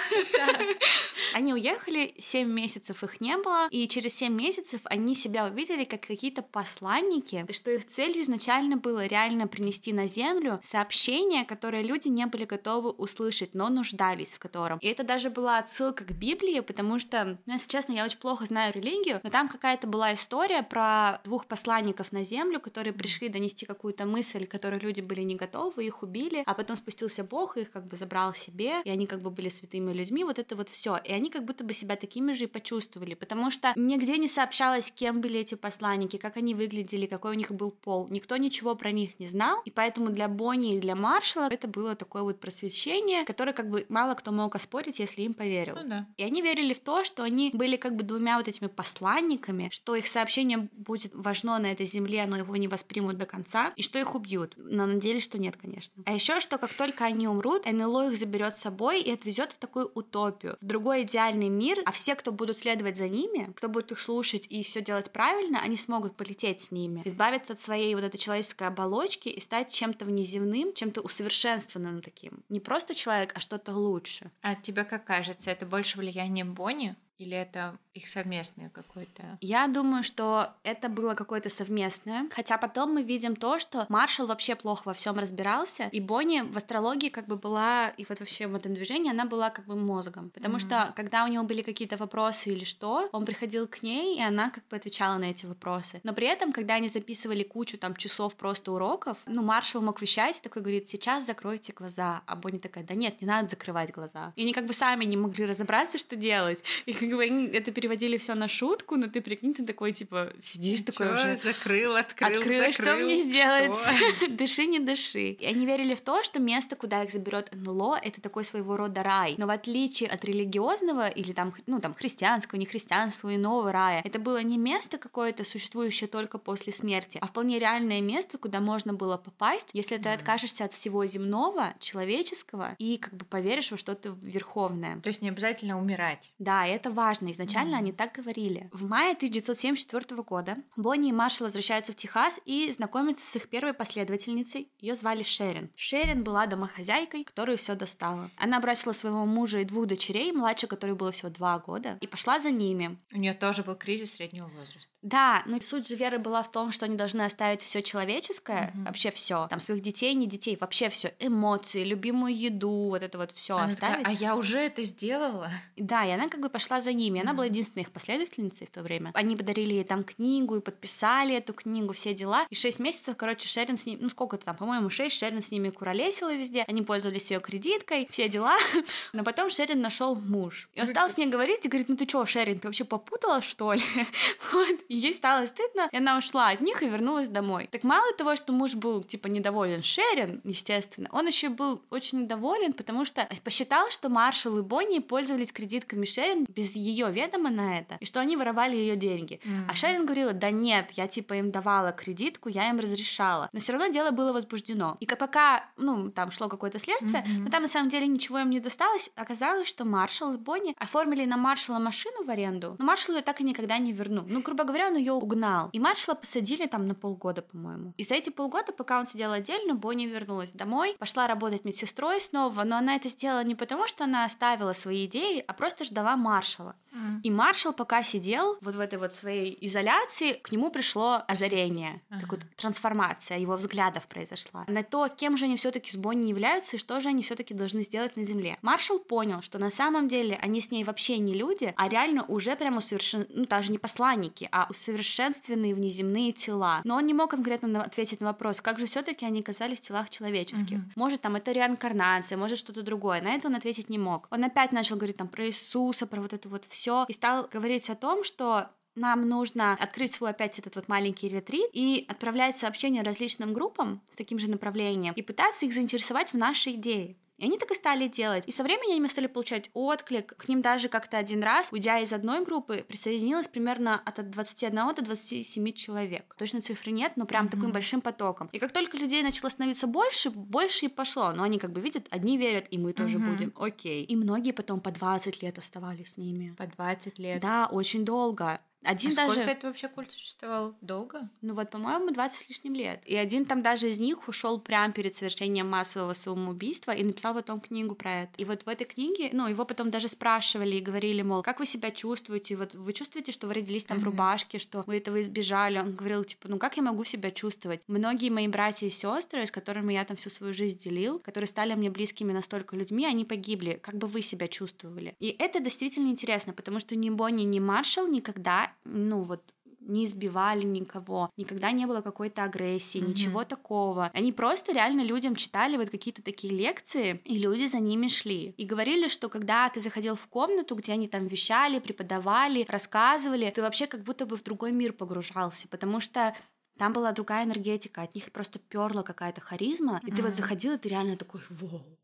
Они 1.33 1.53
уехали, 1.53 2.13
7 2.17 2.49
месяцев 2.49 3.03
их 3.03 3.21
не 3.21 3.37
было, 3.37 3.67
и 3.69 3.87
через 3.87 4.15
7 4.15 4.33
месяцев 4.33 4.81
они 4.85 5.15
себя 5.15 5.45
увидели 5.45 5.83
как 5.83 6.01
какие-то 6.01 6.41
посланники, 6.41 7.45
что 7.51 7.71
их 7.71 7.87
целью 7.87 8.21
изначально 8.21 8.77
было 8.77 9.05
реально 9.05 9.47
принести 9.47 9.93
на 9.93 10.07
землю 10.07 10.59
сообщение, 10.63 11.45
которое 11.45 11.83
люди 11.83 12.07
не 12.07 12.25
были 12.25 12.45
готовы 12.45 12.89
услышать, 12.89 13.53
но 13.53 13.69
нуждались 13.69 14.33
в 14.33 14.39
котором. 14.39 14.79
И 14.79 14.87
это 14.87 15.03
даже 15.03 15.29
была 15.29 15.59
отсылка 15.59 16.03
к 16.03 16.11
Библии, 16.11 16.59
потому 16.61 16.99
что, 16.99 17.37
ну, 17.45 17.53
если 17.53 17.69
честно, 17.69 17.93
я 17.93 18.05
очень 18.05 18.17
плохо 18.17 18.45
знаю 18.45 18.73
религию, 18.73 19.19
но 19.23 19.29
там 19.29 19.47
какая-то 19.47 19.87
была 19.87 20.13
история 20.13 20.63
про 20.63 21.19
двух 21.23 21.45
посланников 21.49 22.13
на 22.13 22.23
землю, 22.23 22.59
которые 22.61 22.93
пришли 22.93 23.27
донести 23.27 23.65
какую-то 23.65 24.05
мысль, 24.05 24.45
которой 24.45 24.79
люди 24.79 25.01
были 25.01 25.21
не 25.21 25.35
готовы, 25.35 25.85
их 25.85 26.03
убили, 26.03 26.43
а 26.45 26.53
потом 26.53 26.77
спустился 26.77 27.23
Бог 27.23 27.57
и 27.57 27.61
их 27.61 27.71
как 27.71 27.85
бы 27.87 27.97
забрал 27.97 28.33
себе, 28.33 28.81
и 28.85 28.89
они 28.89 29.07
как 29.07 29.21
бы 29.21 29.31
были 29.31 29.49
святыми 29.49 29.91
людьми, 29.91 30.23
вот 30.23 30.39
это 30.39 30.55
вот 30.55 30.69
все. 30.69 30.97
И 31.03 31.11
они 31.11 31.29
как 31.29 31.43
будто 31.43 31.63
бы 31.63 31.73
себя 31.73 31.95
такими 31.95 32.31
же 32.31 32.45
и 32.45 32.47
почувствовали, 32.47 33.15
потому 33.15 33.51
что 33.51 33.73
нигде 33.75 34.17
не 34.17 34.27
сообщалось, 34.27 34.91
кем 34.91 35.21
были 35.21 35.39
эти 35.39 35.55
посланники, 35.55 36.17
как 36.17 36.37
они 36.37 36.53
выглядели, 36.55 37.07
какой 37.07 37.31
у 37.31 37.33
них 37.33 37.51
был 37.51 37.71
пол. 37.71 38.07
Никто 38.09 38.37
ничего 38.37 38.75
про 38.75 38.91
них 38.91 39.19
не 39.19 39.25
знал, 39.25 39.61
и 39.65 39.71
поэтому 39.71 40.09
для 40.09 40.27
Бонни 40.27 40.75
и 40.75 40.79
для 40.79 40.95
Маршала 40.95 41.49
это 41.49 41.67
было 41.67 41.95
такое 41.95 42.21
вот 42.21 42.39
просвещение, 42.39 43.25
которое 43.25 43.53
как 43.53 43.69
бы 43.69 43.85
мало 43.89 44.13
кто 44.13 44.31
мог 44.31 44.55
оспорить, 44.55 44.99
если 44.99 45.23
им 45.23 45.33
поверил. 45.33 45.75
Ну, 45.75 45.89
да. 45.89 46.07
И 46.17 46.23
они 46.23 46.41
верили 46.41 46.73
в 46.73 46.79
то, 46.79 47.03
что 47.03 47.23
они 47.23 47.49
были 47.53 47.75
как 47.75 47.95
бы 47.95 48.03
двумя 48.03 48.37
вот 48.37 48.47
этими 48.47 48.67
посланниками, 48.67 49.69
что 49.71 49.95
их 49.95 50.07
сообщение 50.07 50.69
будет 50.73 51.11
важно 51.15 51.38
на 51.43 51.71
этой 51.71 51.85
земле, 51.85 52.25
но 52.25 52.37
его 52.37 52.55
не 52.55 52.67
воспримут 52.67 53.17
до 53.17 53.25
конца, 53.25 53.73
и 53.75 53.81
что 53.81 53.99
их 53.99 54.15
убьют. 54.15 54.53
Но 54.57 54.85
надеялись, 54.85 55.23
что 55.23 55.37
нет, 55.37 55.55
конечно. 55.55 56.03
А 56.05 56.13
еще, 56.13 56.39
что 56.39 56.57
как 56.57 56.73
только 56.73 57.05
они 57.05 57.27
умрут, 57.27 57.65
НЛО 57.65 58.11
их 58.11 58.17
заберет 58.17 58.57
с 58.57 58.61
собой 58.61 59.01
и 59.01 59.11
отвезет 59.11 59.51
в 59.51 59.57
такую 59.57 59.91
утопию, 59.93 60.57
в 60.61 60.65
другой 60.65 61.03
идеальный 61.03 61.49
мир, 61.49 61.79
а 61.85 61.91
все, 61.91 62.15
кто 62.15 62.31
будут 62.31 62.57
следовать 62.57 62.97
за 62.97 63.07
ними, 63.07 63.51
кто 63.55 63.69
будет 63.69 63.91
их 63.91 63.99
слушать 63.99 64.47
и 64.49 64.63
все 64.63 64.81
делать 64.81 65.11
правильно, 65.11 65.59
они 65.61 65.77
смогут 65.77 66.15
полететь 66.15 66.59
с 66.61 66.71
ними, 66.71 67.01
избавиться 67.05 67.53
от 67.53 67.59
своей 67.59 67.93
вот 67.95 68.03
этой 68.03 68.17
человеческой 68.17 68.67
оболочки 68.67 69.29
и 69.29 69.39
стать 69.39 69.71
чем-то 69.71 70.05
внеземным, 70.05 70.73
чем-то 70.73 71.01
усовершенствованным 71.01 72.01
таким. 72.01 72.43
Не 72.49 72.59
просто 72.59 72.93
человек, 72.93 73.31
а 73.35 73.39
что-то 73.39 73.73
лучше. 73.73 74.31
А 74.41 74.55
тебе 74.55 74.83
как 74.83 75.05
кажется, 75.05 75.51
это 75.51 75.65
больше 75.65 75.97
влияние 75.97 76.45
Бонни 76.45 76.95
или 77.19 77.35
это 77.35 77.77
их 77.93 78.07
совместное 78.07 78.69
какое-то? 78.69 79.37
Я 79.41 79.67
думаю, 79.67 80.03
что 80.03 80.53
это 80.63 80.87
было 80.87 81.15
какое-то 81.15 81.49
совместное. 81.49 82.29
Хотя 82.31 82.57
потом 82.57 82.93
мы 82.93 83.03
видим 83.03 83.35
то, 83.35 83.59
что 83.59 83.85
Маршал 83.89 84.27
вообще 84.27 84.55
плохо 84.55 84.83
во 84.85 84.93
всем 84.93 85.19
разбирался, 85.19 85.89
и 85.91 85.99
Бонни 85.99 86.41
в 86.41 86.57
астрологии 86.57 87.09
как 87.09 87.27
бы 87.27 87.35
была, 87.35 87.89
и 87.89 88.05
вот 88.07 88.19
вообще 88.19 88.47
в 88.47 88.55
этом 88.55 88.73
движении 88.73 89.11
она 89.11 89.25
была 89.25 89.49
как 89.49 89.65
бы 89.65 89.75
мозгом. 89.75 90.29
Потому 90.29 90.55
mm-hmm. 90.55 90.59
что 90.59 90.93
когда 90.95 91.25
у 91.25 91.27
него 91.27 91.43
были 91.43 91.61
какие-то 91.61 91.97
вопросы 91.97 92.51
или 92.51 92.63
что, 92.63 93.09
он 93.11 93.25
приходил 93.25 93.67
к 93.67 93.83
ней, 93.83 94.17
и 94.17 94.21
она 94.21 94.49
как 94.49 94.65
бы 94.69 94.77
отвечала 94.77 95.17
на 95.17 95.25
эти 95.25 95.45
вопросы. 95.45 95.99
Но 96.03 96.13
при 96.13 96.27
этом, 96.27 96.53
когда 96.53 96.75
они 96.75 96.87
записывали 96.87 97.43
кучу 97.43 97.77
там 97.77 97.95
часов 97.95 98.35
просто 98.35 98.71
уроков, 98.71 99.17
ну, 99.25 99.43
Маршал 99.43 99.81
мог 99.81 100.01
вещать 100.01 100.37
и 100.37 100.41
такой 100.41 100.61
говорит, 100.61 100.87
сейчас 100.87 101.25
закройте 101.25 101.73
глаза. 101.73 102.21
А 102.25 102.35
Бонни 102.37 102.59
такая, 102.59 102.85
да 102.85 102.93
нет, 102.93 103.21
не 103.21 103.27
надо 103.27 103.49
закрывать 103.49 103.91
глаза. 103.91 104.31
И 104.37 104.43
они 104.43 104.53
как 104.53 104.65
бы 104.65 104.73
сами 104.73 105.03
не 105.03 105.17
могли 105.17 105.45
разобраться, 105.45 105.97
что 105.97 106.15
делать. 106.15 106.63
И 106.85 106.93
они 107.17 107.47
это 107.47 107.71
переводили 107.71 108.17
все 108.17 108.35
на 108.35 108.47
шутку, 108.47 108.95
но 108.95 109.07
ты 109.07 109.21
прикинь, 109.21 109.53
ты 109.53 109.65
такой, 109.65 109.93
типа, 109.93 110.31
сидишь 110.39 110.81
такой 110.81 111.07
Чё? 111.07 111.13
уже... 111.13 111.37
Закрыл, 111.37 111.95
открыл, 111.95 112.39
Открыла, 112.39 112.71
закрыл. 112.71 112.73
что 112.73 112.95
мне 113.03 113.21
сделать? 113.21 113.77
дыши, 114.29 114.65
не 114.65 114.79
дыши. 114.79 115.31
И 115.31 115.45
они 115.45 115.65
верили 115.65 115.95
в 115.95 116.01
то, 116.01 116.23
что 116.23 116.39
место, 116.39 116.75
куда 116.75 117.03
их 117.03 117.11
заберет 117.11 117.49
НЛО, 117.53 117.99
это 118.03 118.21
такой 118.21 118.43
своего 118.43 118.77
рода 118.77 119.01
рай. 119.01 119.35
Но 119.37 119.47
в 119.47 119.49
отличие 119.49 120.09
от 120.09 120.23
религиозного 120.25 121.07
или 121.07 121.31
там, 121.31 121.53
ну, 121.65 121.79
там, 121.79 121.93
христианского, 121.93 122.59
не 122.59 122.65
христианского, 122.65 123.35
иного 123.35 123.71
рая, 123.71 124.01
это 124.05 124.19
было 124.19 124.41
не 124.43 124.57
место 124.57 124.97
какое-то, 124.97 125.43
существующее 125.43 126.07
только 126.07 126.37
после 126.37 126.73
смерти, 126.73 127.17
а 127.21 127.27
вполне 127.27 127.59
реальное 127.59 128.01
место, 128.01 128.37
куда 128.37 128.59
можно 128.59 128.93
было 128.93 129.17
попасть, 129.17 129.69
если 129.73 129.97
ты 129.97 130.09
откажешься 130.09 130.65
от 130.65 130.73
всего 130.73 131.05
земного, 131.05 131.73
человеческого, 131.79 132.75
и 132.77 132.97
как 132.97 133.13
бы 133.13 133.25
поверишь 133.25 133.71
во 133.71 133.77
что-то 133.77 134.15
верховное. 134.21 134.99
То 135.01 135.09
есть 135.09 135.21
не 135.21 135.29
обязательно 135.29 135.79
умирать. 135.79 136.33
Да, 136.39 136.65
это 136.67 136.91
важно. 136.99 137.31
Изначально 137.31 137.75
mm. 137.75 137.79
они 137.79 137.91
так 137.93 138.11
говорили. 138.11 138.69
В 138.73 138.85
мае 138.85 139.13
1974 139.13 140.21
года 140.21 140.57
Бонни 140.75 141.09
и 141.09 141.13
Маршал 141.13 141.47
возвращаются 141.47 141.93
в 141.93 141.95
Техас 141.95 142.41
и 142.45 142.69
знакомятся 142.71 143.25
с 143.25 143.35
их 143.37 143.47
первой 143.47 143.73
последовательницей. 143.73 144.69
Ее 144.79 144.95
звали 144.95 145.23
Шерин. 145.23 145.69
Шерин 145.75 146.23
была 146.23 146.45
домохозяйкой, 146.45 147.23
которую 147.23 147.57
все 147.57 147.75
достала. 147.75 148.29
Она 148.35 148.59
бросила 148.59 148.91
своего 148.91 149.25
мужа 149.25 149.59
и 149.59 149.65
двух 149.65 149.87
дочерей, 149.87 150.33
младше 150.33 150.67
которой 150.67 150.95
было 150.95 151.13
всего 151.13 151.29
два 151.29 151.57
года, 151.59 151.97
и 152.01 152.07
пошла 152.07 152.39
за 152.39 152.51
ними. 152.51 152.97
У 153.13 153.17
нее 153.17 153.33
тоже 153.33 153.63
был 153.63 153.75
кризис 153.75 154.15
среднего 154.15 154.47
возраста. 154.47 154.91
Да, 155.01 155.43
но 155.45 155.61
суть 155.61 155.87
же 155.87 155.95
веры 155.95 156.19
была 156.19 156.43
в 156.43 156.51
том, 156.51 156.73
что 156.73 156.85
они 156.85 156.97
должны 156.97 157.21
оставить 157.21 157.61
все 157.61 157.81
человеческое, 157.81 158.73
mm-hmm. 158.75 158.85
вообще 158.85 159.11
все, 159.11 159.47
там 159.47 159.61
своих 159.61 159.81
детей, 159.81 160.13
не 160.13 160.27
детей, 160.27 160.57
вообще 160.59 160.89
все, 160.89 161.13
эмоции, 161.19 161.85
любимую 161.85 162.37
еду, 162.37 162.89
вот 162.89 163.03
это 163.03 163.17
вот 163.17 163.31
все 163.31 163.57
оставить. 163.57 163.99
Такая, 163.99 164.05
а 164.05 164.11
я 164.11 164.35
уже 164.35 164.59
это 164.59 164.83
сделала. 164.83 165.49
Да, 165.77 166.05
и 166.05 166.11
она 166.11 166.27
как 166.27 166.41
бы 166.41 166.49
пошла 166.49 166.81
за 166.81 166.88
за 166.89 166.93
ними. 166.93 167.21
Она 167.21 167.33
была 167.33 167.45
единственной 167.45 167.83
их 167.83 167.91
последовательницей 167.91 168.65
в 168.65 168.71
то 168.71 168.81
время. 168.81 169.11
Они 169.13 169.35
подарили 169.35 169.73
ей 169.73 169.83
там 169.83 170.03
книгу 170.03 170.55
и 170.57 170.59
подписали 170.59 171.35
эту 171.35 171.53
книгу, 171.53 171.93
все 171.93 172.13
дела. 172.13 172.47
И 172.49 172.55
шесть 172.55 172.79
месяцев, 172.79 173.15
короче, 173.15 173.47
Шерин 173.47 173.77
с 173.77 173.85
ним, 173.85 173.99
ну 174.01 174.09
сколько-то 174.09 174.45
там, 174.45 174.55
по-моему, 174.55 174.89
шесть, 174.89 175.19
Шерин 175.19 175.43
с 175.43 175.51
ними 175.51 175.69
куролесила 175.69 176.33
везде. 176.33 176.65
Они 176.67 176.81
пользовались 176.81 177.29
ее 177.29 177.39
кредиткой, 177.39 178.07
все 178.09 178.27
дела. 178.27 178.57
Но 179.13 179.23
потом 179.23 179.51
Шерин 179.51 179.81
нашел 179.81 180.15
муж. 180.15 180.69
И 180.73 180.81
он 180.81 180.87
стал 180.87 181.09
с 181.09 181.17
ней 181.17 181.27
говорить 181.27 181.65
и 181.65 181.69
говорит, 181.69 181.89
ну 181.89 181.95
ты 181.95 182.07
что, 182.07 182.25
Шерин, 182.25 182.59
ты 182.59 182.67
вообще 182.67 182.85
попутала, 182.85 183.41
что 183.41 183.73
ли? 183.73 183.83
вот. 184.51 184.79
И 184.87 184.95
ей 184.95 185.13
стало 185.13 185.45
стыдно, 185.45 185.89
и 185.91 185.97
она 185.97 186.17
ушла 186.17 186.49
от 186.49 186.61
них 186.61 186.81
и 186.81 186.89
вернулась 186.89 187.29
домой. 187.29 187.69
Так 187.71 187.83
мало 187.83 188.11
того, 188.13 188.35
что 188.35 188.51
муж 188.51 188.73
был, 188.73 189.03
типа, 189.03 189.27
недоволен 189.27 189.83
Шерин, 189.83 190.41
естественно, 190.43 191.09
он 191.11 191.27
еще 191.27 191.49
был 191.49 191.81
очень 191.91 192.21
недоволен, 192.23 192.73
потому 192.73 193.05
что 193.05 193.27
посчитал, 193.43 193.91
что 193.91 194.09
Маршал 194.09 194.57
и 194.57 194.61
Бонни 194.61 194.99
пользовались 194.99 195.51
кредитками 195.51 196.05
Шерин 196.05 196.45
без 196.49 196.75
ее 196.79 197.11
ведома 197.11 197.49
на 197.49 197.79
это, 197.79 197.97
и 197.99 198.05
что 198.05 198.19
они 198.19 198.35
воровали 198.35 198.75
ее 198.75 198.95
деньги. 198.95 199.39
Mm-hmm. 199.43 199.65
А 199.67 199.75
Шерин 199.75 200.05
говорила, 200.05 200.33
да 200.33 200.51
нет, 200.51 200.91
я 200.91 201.07
типа 201.07 201.33
им 201.35 201.51
давала 201.51 201.91
кредитку, 201.91 202.49
я 202.49 202.69
им 202.69 202.79
разрешала. 202.79 203.49
Но 203.53 203.59
все 203.59 203.73
равно 203.73 203.87
дело 203.87 204.11
было 204.11 204.33
возбуждено. 204.33 204.97
И 204.99 205.05
пока, 205.05 205.65
ну, 205.77 206.09
там 206.09 206.31
шло 206.31 206.47
какое-то 206.47 206.79
следствие, 206.79 207.23
mm-hmm. 207.23 207.43
но 207.43 207.49
там 207.49 207.63
на 207.63 207.67
самом 207.67 207.89
деле 207.89 208.07
ничего 208.07 208.39
им 208.39 208.49
не 208.49 208.59
досталось, 208.59 209.11
оказалось, 209.15 209.67
что 209.67 209.85
Маршал 209.85 210.33
и 210.33 210.37
Бонни 210.37 210.75
оформили 210.79 211.25
на 211.25 211.37
Маршала 211.37 211.79
машину 211.79 212.23
в 212.23 212.29
аренду, 212.29 212.75
но 212.79 212.85
Маршал 212.85 213.15
ее 213.15 213.21
так 213.21 213.41
и 213.41 213.43
никогда 213.43 213.77
не 213.77 213.91
вернул. 213.91 214.25
Ну, 214.27 214.41
грубо 214.41 214.63
говоря, 214.63 214.87
он 214.87 214.95
ее 214.95 215.13
угнал. 215.13 215.69
И 215.73 215.79
Маршала 215.79 216.15
посадили 216.15 216.65
там 216.67 216.87
на 216.87 216.95
полгода, 216.95 217.41
по-моему. 217.41 217.93
И 217.97 218.03
за 218.03 218.15
эти 218.15 218.29
полгода, 218.29 218.71
пока 218.71 218.99
он 218.99 219.05
сидел 219.05 219.31
отдельно, 219.31 219.75
Бонни 219.75 220.05
вернулась 220.05 220.51
домой, 220.53 220.95
пошла 220.97 221.27
работать 221.27 221.65
медсестрой 221.65 222.21
снова, 222.21 222.63
но 222.63 222.77
она 222.77 222.95
это 222.95 223.09
сделала 223.09 223.43
не 223.43 223.55
потому, 223.55 223.87
что 223.87 224.05
она 224.05 224.25
оставила 224.25 224.73
свои 224.73 225.05
идеи, 225.05 225.43
а 225.47 225.53
просто 225.53 225.83
ждала 225.83 226.15
Маршала. 226.15 226.68
Mm. 226.91 227.21
И 227.23 227.31
Маршал 227.31 227.73
пока 227.73 228.01
сидел 228.03 228.57
вот 228.61 228.75
в 228.75 228.79
этой 228.79 228.97
вот 228.97 229.13
своей 229.13 229.57
изоляции, 229.61 230.33
к 230.33 230.51
нему 230.51 230.71
пришло 230.71 231.21
озарение, 231.27 232.01
uh-huh. 232.09 232.21
такая 232.21 232.39
трансформация 232.55 233.37
его 233.37 233.55
взглядов 233.55 234.07
произошла 234.07 234.65
на 234.67 234.83
то, 234.83 235.07
кем 235.07 235.37
же 235.37 235.45
они 235.45 235.55
все-таки 235.55 235.91
с 235.91 235.95
Бонни 235.95 236.29
являются 236.29 236.75
и 236.75 236.79
что 236.79 236.99
же 236.99 237.09
они 237.09 237.23
все-таки 237.23 237.53
должны 237.53 237.83
сделать 237.83 238.15
на 238.15 238.23
Земле. 238.23 238.57
Маршал 238.61 238.99
понял, 238.99 239.41
что 239.41 239.59
на 239.59 239.69
самом 239.69 240.07
деле 240.07 240.37
они 240.41 240.61
с 240.61 240.71
ней 240.71 240.83
вообще 240.83 241.17
не 241.17 241.33
люди, 241.33 241.73
а 241.75 241.87
реально 241.89 242.23
уже 242.23 242.55
прямо 242.55 242.81
совершенно, 242.81 243.25
ну 243.29 243.45
даже 243.45 243.71
не 243.71 243.77
посланники, 243.77 244.49
а 244.51 244.67
усовершенствованные 244.69 245.75
внеземные 245.75 246.31
тела. 246.31 246.81
Но 246.83 246.95
он 246.95 247.05
не 247.05 247.13
мог 247.13 247.29
конкретно 247.29 247.83
ответить 247.83 248.21
на 248.21 248.27
вопрос, 248.27 248.61
как 248.61 248.79
же 248.79 248.85
все-таки 248.85 249.25
они 249.25 249.41
оказались 249.41 249.79
в 249.79 249.87
телах 249.87 250.09
человеческих. 250.09 250.77
Uh-huh. 250.77 250.91
Может 250.95 251.21
там 251.21 251.35
это 251.35 251.51
реинкарнация, 251.51 252.37
может 252.37 252.57
что-то 252.57 252.81
другое. 252.81 253.21
На 253.21 253.29
это 253.29 253.47
он 253.47 253.55
ответить 253.55 253.89
не 253.89 253.97
мог. 253.97 254.27
Он 254.31 254.43
опять 254.43 254.71
начал 254.71 254.95
говорить 254.95 255.17
там 255.17 255.27
про 255.27 255.45
Иисуса, 255.45 256.07
про 256.07 256.21
вот 256.21 256.33
вот 256.49 256.65
все, 256.65 257.05
и 257.07 257.13
стал 257.13 257.47
говорить 257.51 257.89
о 257.89 257.95
том, 257.95 258.23
что 258.23 258.69
нам 258.95 259.21
нужно 259.21 259.73
открыть 259.73 260.13
свой 260.13 260.31
опять 260.31 260.59
этот 260.59 260.75
вот 260.75 260.87
маленький 260.87 261.29
ретрит 261.29 261.69
и 261.73 262.05
отправлять 262.09 262.57
сообщения 262.57 263.01
различным 263.01 263.53
группам 263.53 264.01
с 264.11 264.15
таким 264.15 264.39
же 264.39 264.49
направлением 264.49 265.13
и 265.13 265.21
пытаться 265.21 265.65
их 265.65 265.73
заинтересовать 265.73 266.33
в 266.33 266.37
нашей 266.37 266.73
идее. 266.73 267.15
И 267.39 267.45
они 267.45 267.57
так 267.57 267.71
и 267.71 267.75
стали 267.75 268.07
делать. 268.07 268.43
И 268.47 268.51
со 268.51 268.63
временем 268.63 268.99
они 268.99 269.09
стали 269.09 269.27
получать 269.27 269.69
отклик. 269.73 270.35
К 270.35 270.47
ним 270.47 270.61
даже 270.61 270.89
как-то 270.89 271.17
один 271.17 271.41
раз, 271.41 271.69
уйдя 271.71 271.99
из 271.99 272.13
одной 272.13 272.43
группы, 272.43 272.85
присоединилось 272.87 273.47
примерно 273.47 273.99
от 273.99 274.29
21 274.29 274.95
до 274.95 275.01
27 275.01 275.71
человек. 275.73 276.35
Точно 276.37 276.61
цифры 276.61 276.91
нет, 276.91 277.13
но 277.15 277.25
прям 277.25 277.45
mm-hmm. 277.45 277.51
таким 277.51 277.71
большим 277.71 278.01
потоком. 278.01 278.49
И 278.51 278.59
как 278.59 278.71
только 278.71 278.97
людей 278.97 279.23
начало 279.23 279.49
становиться 279.49 279.87
больше, 279.87 280.29
больше 280.29 280.87
и 280.87 280.89
пошло. 280.89 281.31
Но 281.31 281.43
они 281.43 281.59
как 281.59 281.71
бы 281.71 281.81
видят, 281.81 282.07
одни 282.09 282.37
верят, 282.37 282.65
и 282.69 282.77
мы 282.77 282.93
тоже 282.93 283.17
mm-hmm. 283.17 283.29
будем. 283.29 283.53
Окей. 283.55 284.03
И 284.03 284.15
многие 284.15 284.51
потом 284.51 284.81
по 284.81 284.91
20 284.91 285.41
лет 285.41 285.57
оставались 285.57 286.13
с 286.13 286.17
ними. 286.17 286.53
По 286.57 286.67
20 286.67 287.19
лет. 287.19 287.41
Да, 287.41 287.67
очень 287.71 288.03
долго. 288.03 288.59
Один 288.83 289.11
а 289.11 289.15
даже... 289.15 289.31
сколько 289.31 289.51
это 289.51 289.67
вообще 289.67 289.87
культ 289.89 290.11
существовал? 290.11 290.75
Долго? 290.81 291.29
Ну 291.41 291.53
вот, 291.53 291.69
по-моему, 291.69 292.11
20 292.11 292.37
с 292.37 292.49
лишним 292.49 292.75
лет. 292.75 293.01
И 293.05 293.15
один 293.15 293.45
там 293.45 293.61
даже 293.61 293.89
из 293.89 293.99
них 293.99 294.27
ушел 294.27 294.59
прямо 294.59 294.93
перед 294.93 295.15
совершением 295.15 295.69
массового 295.69 296.13
самоубийства 296.13 296.91
и 296.91 297.03
написал 297.03 297.33
потом 297.33 297.59
книгу 297.59 297.95
про 297.95 298.23
это. 298.23 298.31
И 298.37 298.45
вот 298.45 298.63
в 298.63 298.69
этой 298.69 298.85
книге, 298.85 299.29
ну, 299.33 299.47
его 299.47 299.65
потом 299.65 299.89
даже 299.89 300.07
спрашивали 300.07 300.77
и 300.77 300.81
говорили, 300.81 301.21
мол, 301.21 301.43
как 301.43 301.59
вы 301.59 301.65
себя 301.65 301.91
чувствуете? 301.91 302.55
Вот 302.55 302.73
вы 302.73 302.93
чувствуете, 302.93 303.31
что 303.31 303.47
вы 303.47 303.55
родились 303.55 303.85
там 303.85 303.97
mm-hmm. 303.97 304.01
в 304.01 304.05
рубашке, 304.05 304.59
что 304.59 304.83
вы 304.87 304.97
этого 304.97 305.21
избежали? 305.21 305.79
Он 305.79 305.93
говорил, 305.93 306.23
типа, 306.23 306.47
ну 306.47 306.57
как 306.57 306.77
я 306.77 306.83
могу 306.83 307.03
себя 307.03 307.31
чувствовать? 307.31 307.81
Многие 307.87 308.29
мои 308.29 308.47
братья 308.47 308.87
и 308.87 308.89
сестры, 308.89 309.45
с 309.45 309.51
которыми 309.51 309.93
я 309.93 310.05
там 310.05 310.15
всю 310.15 310.29
свою 310.29 310.53
жизнь 310.53 310.79
делил, 310.79 311.19
которые 311.19 311.47
стали 311.47 311.75
мне 311.75 311.89
близкими 311.89 312.31
настолько 312.31 312.75
людьми, 312.77 313.05
они 313.05 313.25
погибли. 313.25 313.79
Как 313.81 313.95
бы 313.95 314.07
вы 314.07 314.21
себя 314.21 314.47
чувствовали? 314.47 315.15
И 315.19 315.35
это 315.37 315.59
действительно 315.59 316.09
интересно, 316.09 316.53
потому 316.53 316.79
что 316.79 316.95
ни 316.95 317.09
Бонни, 317.09 317.43
ни 317.43 317.59
Маршал 317.59 318.07
никогда 318.07 318.68
ну 318.83 319.23
вот 319.23 319.53
не 319.79 320.05
избивали 320.05 320.63
никого, 320.63 321.31
никогда 321.37 321.71
не 321.71 321.85
было 321.85 322.01
какой-то 322.01 322.43
агрессии, 322.43 322.99
mm-hmm. 322.99 323.07
ничего 323.07 323.43
такого. 323.43 324.11
Они 324.13 324.31
просто 324.31 324.73
реально 324.73 325.01
людям 325.01 325.35
читали 325.35 325.77
вот 325.77 325.89
какие-то 325.89 326.21
такие 326.21 326.53
лекции, 326.53 327.21
и 327.25 327.37
люди 327.37 327.67
за 327.67 327.79
ними 327.79 328.07
шли. 328.07 328.53
И 328.57 328.65
говорили, 328.65 329.07
что 329.07 329.29
когда 329.29 329.69
ты 329.69 329.79
заходил 329.79 330.15
в 330.15 330.27
комнату, 330.27 330.75
где 330.75 330.93
они 330.93 331.07
там 331.07 331.27
вещали, 331.27 331.79
преподавали, 331.79 332.65
рассказывали, 332.67 333.49
ты 333.49 333.61
вообще 333.61 333.87
как 333.87 334.03
будто 334.03 334.25
бы 334.25 334.37
в 334.37 334.43
другой 334.43 334.71
мир 334.71 334.93
погружался, 334.93 335.67
потому 335.67 335.99
что 335.99 336.35
там 336.77 336.93
была 336.93 337.11
другая 337.11 337.45
энергетика, 337.45 338.03
от 338.03 338.15
них 338.15 338.31
просто 338.31 338.59
перла 338.59 339.01
какая-то 339.01 339.41
харизма, 339.41 339.99
и 340.03 340.09
mm-hmm. 340.09 340.15
ты 340.15 340.21
вот 340.21 340.35
заходил, 340.35 340.73
и 340.73 340.77
ты 340.77 340.89
реально 340.89 341.17
такой, 341.17 341.41
вау, 341.49 341.98